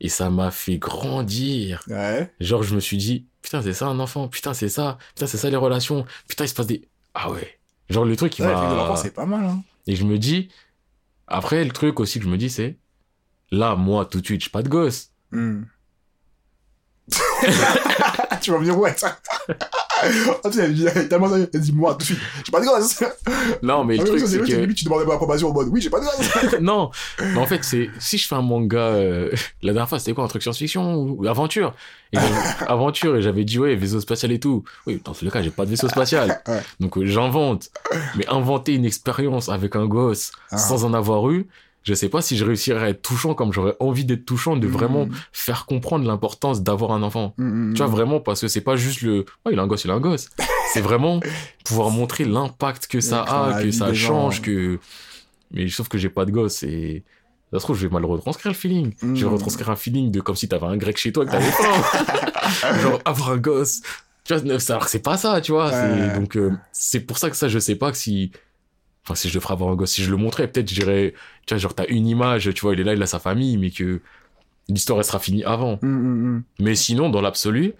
[0.00, 1.82] Et ça m'a fait grandir.
[1.88, 2.32] Ouais.
[2.40, 5.36] Genre, je me suis dit, putain, c'est ça un enfant, putain, c'est ça, putain, c'est
[5.38, 6.88] ça les relations, putain, il se passe des.
[7.14, 7.58] Ah ouais.
[7.90, 8.96] Genre, le truc, il Ouais, m'a.
[8.96, 9.62] c'est pas mal, hein.
[9.86, 10.48] Et je me dis,
[11.26, 12.76] après, le truc aussi que je me dis, c'est,
[13.50, 15.10] là, moi, tout de suite, j'ai pas de gosse.
[15.32, 15.62] Hmm.
[18.40, 19.16] tu vas venir ouais ça.
[20.02, 23.02] Ah, tu elle dit- tellement elle moi tout de suite, j'ai pas de gosse.
[23.62, 24.72] Non, mais le Ah truc, c'est que.
[24.72, 26.56] tu demandais pas l'approbation en mode oui, j'ai pas de gosse.
[26.60, 29.30] non, mais en fait, c'est si je fais un manga, euh,
[29.62, 31.74] la dernière fois c'était quoi, un truc science-fiction ou aventure?
[32.12, 32.18] Et
[32.66, 34.64] Aventure et j'avais dit ouais vaisseau spatial et tout.
[34.86, 36.60] Oui, dans les cas j'ai pas de vaisseau spatial, Ouais.
[36.80, 37.68] donc euh, j'invente.
[38.16, 40.56] Mais inventer une expérience avec un gosse Ah.
[40.58, 41.46] sans en avoir eu,
[41.82, 44.66] je sais pas si je réussirais à être touchant comme j'aurais envie d'être touchant, de
[44.66, 45.12] vraiment Hmm.
[45.32, 47.34] faire comprendre l'importance d'avoir un enfant.
[47.38, 49.66] Hmm, hmm, Tu vois, vraiment, parce que c'est pas juste le, oh, il a un
[49.66, 50.28] gosse, il a un gosse.
[50.74, 51.20] C'est vraiment
[51.64, 54.42] pouvoir montrer l'impact que ça a, que ça change, gens.
[54.42, 54.78] que,
[55.52, 57.02] mais sauf que j'ai pas de gosse et,
[57.52, 58.94] ça se trouve, je vais mal retranscrire le feeling.
[59.00, 59.32] Je vais Mm.
[59.34, 62.78] retranscrire un feeling de comme si t'avais un grec chez toi et que t'avais faim.
[62.82, 63.80] Genre, avoir un gosse.
[64.24, 65.70] Tu vois, c'est- alors que c'est pas ça, tu vois.
[65.72, 66.12] Ouais.
[66.14, 68.30] Donc, euh, c'est pour ça que ça, je sais pas que si,
[69.04, 71.14] enfin, si je le ferais avoir un gosse, si je le montrais, peut-être, je dirais,
[71.46, 73.56] tu vois, genre, t'as une image, tu vois, il est là, il a sa famille,
[73.56, 74.00] mais que
[74.68, 75.78] l'histoire, elle sera finie avant.
[75.82, 76.42] Hmm, hmm, hmm.
[76.60, 77.74] Mais sinon, dans l'absolu,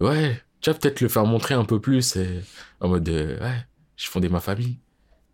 [0.00, 2.40] ouais, tu vas peut-être le faire montrer un peu plus et,
[2.80, 4.78] en mode, euh, ouais, j'ai fondé ma famille,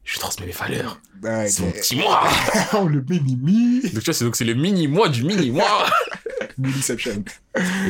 [0.04, 1.00] je transmets mes valeurs,
[1.46, 2.22] c'est mon petit moi.
[2.74, 3.80] Oh, le mini-mi.
[3.82, 5.64] Donc, tu vois, c'est donc c'est le mini moi du mini moi.
[6.58, 7.24] Miniception.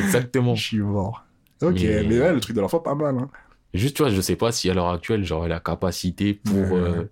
[0.03, 0.55] Exactement.
[0.55, 1.23] Je suis mort.
[1.61, 3.15] Ok, Mais- mais ouais, le truc de l'enfant, pas mal.
[3.17, 3.29] Hein.
[3.75, 6.55] Juste, tu vois, je sais pas si à l'heure actuelle, j'aurais la capacité pour.
[6.77, 7.09] Euh,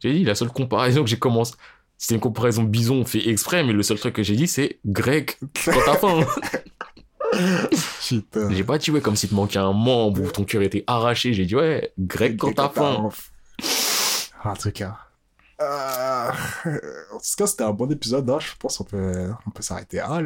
[0.00, 1.54] J'ai dit, la seule comparaison que j'ai commencé.
[1.98, 5.38] C'était une comparaison bison fait exprès, mais le seul truc que j'ai dit, c'est grec
[5.64, 6.26] quand t'as faim.
[8.06, 8.50] Putain.
[8.52, 11.32] j'ai pas dit, ouais, comme si te manquait un membre ou ton cœur était arraché.
[11.32, 13.08] J'ai dit, ouais, grec quand t'as faim.
[14.44, 14.96] En tout cas.
[15.60, 16.30] Euh,
[17.12, 18.28] en tout cas, c'était un bon épisode.
[18.30, 18.38] hein.
[18.40, 20.20] Je pense qu'on peut, on peut s'arrêter à.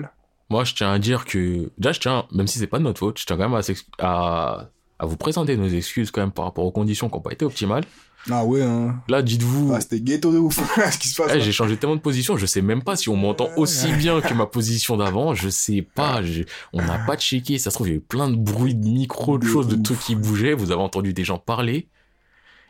[0.51, 1.71] Moi, je tiens à dire que.
[1.79, 3.61] Déjà, je tiens, même si c'est pas de notre faute, je tiens quand même
[3.99, 4.69] à,
[5.01, 7.45] à vous présenter nos excuses quand même par rapport aux conditions qui n'ont pas été
[7.45, 7.85] optimales.
[8.31, 9.01] Ah ouais, hein.
[9.09, 9.73] Là, dites-vous.
[9.75, 10.61] Ah, c'était ghetto de ouf.
[10.93, 11.33] Ce qui se passe.
[11.35, 14.21] Eh, j'ai changé tellement de position, je sais même pas si on m'entend aussi bien
[14.21, 16.43] que ma position d'avant, je sais pas, je-
[16.75, 18.87] on n'a pas checké, ça se trouve il y a eu plein de bruits de
[18.87, 21.89] micro, de De choses, de trucs qui bougeaient, vous avez entendu des gens parler.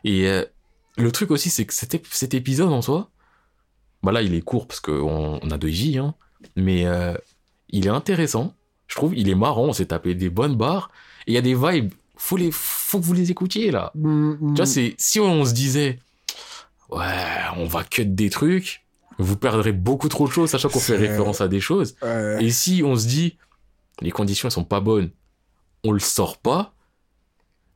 [0.05, 0.45] Et euh,
[0.97, 3.09] le truc aussi, c'est que cet, cet épisode en soi,
[4.03, 6.15] bah là il est court parce qu'on on a deux J, hein,
[6.55, 7.13] mais euh,
[7.69, 8.53] il est intéressant,
[8.87, 10.91] je trouve, il est marrant, on s'est tapé des bonnes barres,
[11.27, 13.91] et il y a des vibes, faut, les, faut que vous les écoutiez là.
[13.95, 14.53] Mm, mm.
[14.53, 15.99] Tu vois, c'est si on se disait,
[16.89, 17.05] ouais,
[17.57, 18.85] on va cut des trucs,
[19.17, 21.95] vous perdrez beaucoup trop de choses, sachant qu'on fait référence à des choses.
[22.01, 22.37] Ouais.
[22.39, 23.37] Et si on se dit,
[24.01, 25.09] les conditions elles sont pas bonnes,
[25.83, 26.73] on le sort pas,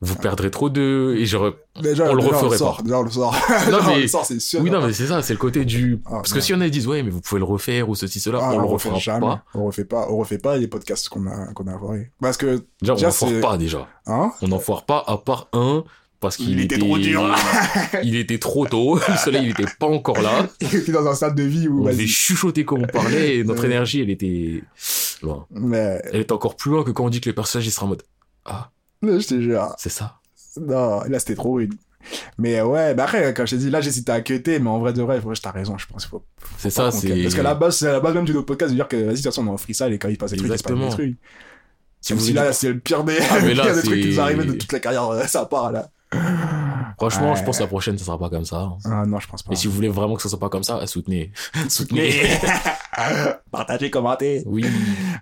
[0.01, 1.15] vous perdrez trop de.
[1.17, 1.53] Et genre.
[1.81, 3.33] Déjà, On le déjà, referait sort, Déjà, on le sort.
[3.49, 4.61] Non, Déjà, on mais- le sort, c'est sûr.
[4.61, 5.99] Oui, non, mais c'est ça, c'est le côté du.
[6.05, 6.35] Ah, Parce non.
[6.35, 8.51] que si on a disent, ouais, mais vous pouvez le refaire ou ceci, cela, Ah,
[8.53, 9.19] on le refait refera jamais.
[9.21, 9.43] pas.
[9.53, 12.11] On refait pas, on refait pas les podcasts qu'on a, qu'on a envoyés.
[12.21, 13.87] Parce que, Déjà, on n'en foire pas déjà.
[14.05, 15.83] hein, On n'en foire pas, à part un,
[16.19, 17.35] parce qu'il Il était trop dur.
[18.03, 20.47] il était trop tôt, le soleil il était pas encore là.
[20.61, 23.43] il était dans un stade de vie où, On devait chuchoter comme on parlait, et
[23.43, 24.61] notre énergie, elle était
[25.21, 25.45] loin.
[25.51, 27.85] Mais, Elle était encore plus loin que quand on dit que les personnages, ils seraient
[27.85, 28.03] en mode,
[28.45, 28.69] ah,
[29.01, 29.73] mais je te jure.
[29.77, 30.19] c'est ça.
[30.59, 31.73] Non, là, c'était trop rude.
[32.37, 34.93] Mais ouais, bah après, quand je t'ai dit, là, j'hésitais à cuter, mais en vrai
[34.93, 36.05] de vrai, ouais, t'as raison, je pense.
[36.05, 36.23] Faut,
[36.57, 37.21] C'est faut ça, c'est.
[37.23, 39.15] Parce que la base, c'est la base même du podcast de dire que, vas-y, de
[39.15, 40.77] toute façon, on est en freestyle et quand il passe des trucs, il se passe
[40.77, 41.17] des trucs.
[42.01, 44.09] Si vous si là, c'est le pire des, Ah, mais là, pire des trucs qui
[44.09, 45.89] nous arrivent de toute la carrière, euh, ça part, là.
[46.97, 47.35] Franchement, Ouais.
[47.37, 48.57] je pense que la prochaine, ça sera pas comme ça.
[48.61, 48.77] hein.
[48.85, 49.51] Ah non, je pense pas.
[49.53, 51.31] Et si vous voulez vraiment que ça soit pas comme ça, soutenez.
[51.69, 52.11] soutenez.
[53.51, 54.43] Partagez, commentez.
[54.45, 54.65] Oui.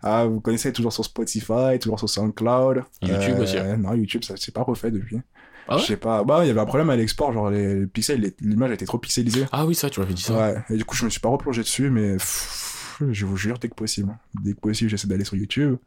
[0.06, 2.84] Ah, vous connaissez toujours sur Spotify, toujours sur SoundCloud.
[3.02, 3.78] YouTube aussi, hein.
[3.78, 5.18] Non, YouTube, ça c'est pas refait depuis.
[5.66, 5.82] Ah ouais?
[5.82, 6.26] Je sais pas.
[6.26, 8.86] Bah, il y avait un problème à l'export, genre les, les pixels, les- l'image était
[8.86, 9.46] trop pixelisée.
[9.54, 10.34] Ah oui, ça, tu m'avais dit ça.
[10.38, 10.56] Ouais.
[10.72, 13.70] Et du coup, je me suis pas replongé dessus, mais pff, je vous jure, dès
[13.70, 14.14] que possible.
[14.44, 15.78] Dès que possible, j'essaie d'aller sur YouTube.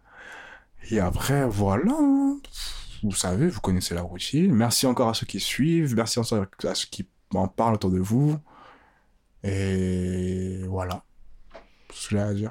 [0.90, 1.92] Et après, voilà.
[3.08, 4.52] Vous savez, vous connaissez la routine.
[4.52, 5.94] Merci encore à ceux qui suivent.
[5.94, 8.36] Merci encore à ceux qui en parlent autour de vous.
[9.44, 11.04] Et voilà.
[11.90, 12.50] C'est ce que j'ai à dire.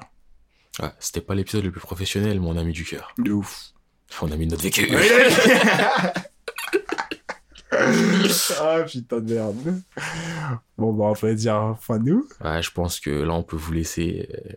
[0.80, 3.12] Ouais, C'était pas l'épisode le plus professionnel, mon ami du cœur.
[3.18, 3.72] De ouf.
[4.22, 4.88] On a mis notre vécu.
[8.60, 9.80] ah putain de merde.
[10.78, 12.26] Bon, bah, on peut dire fin nous.
[12.42, 14.28] Ouais, je pense que là, on peut vous laisser.
[14.32, 14.52] euh,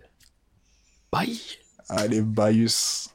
[1.11, 1.39] Bye.
[1.89, 3.09] Allez, Bayus.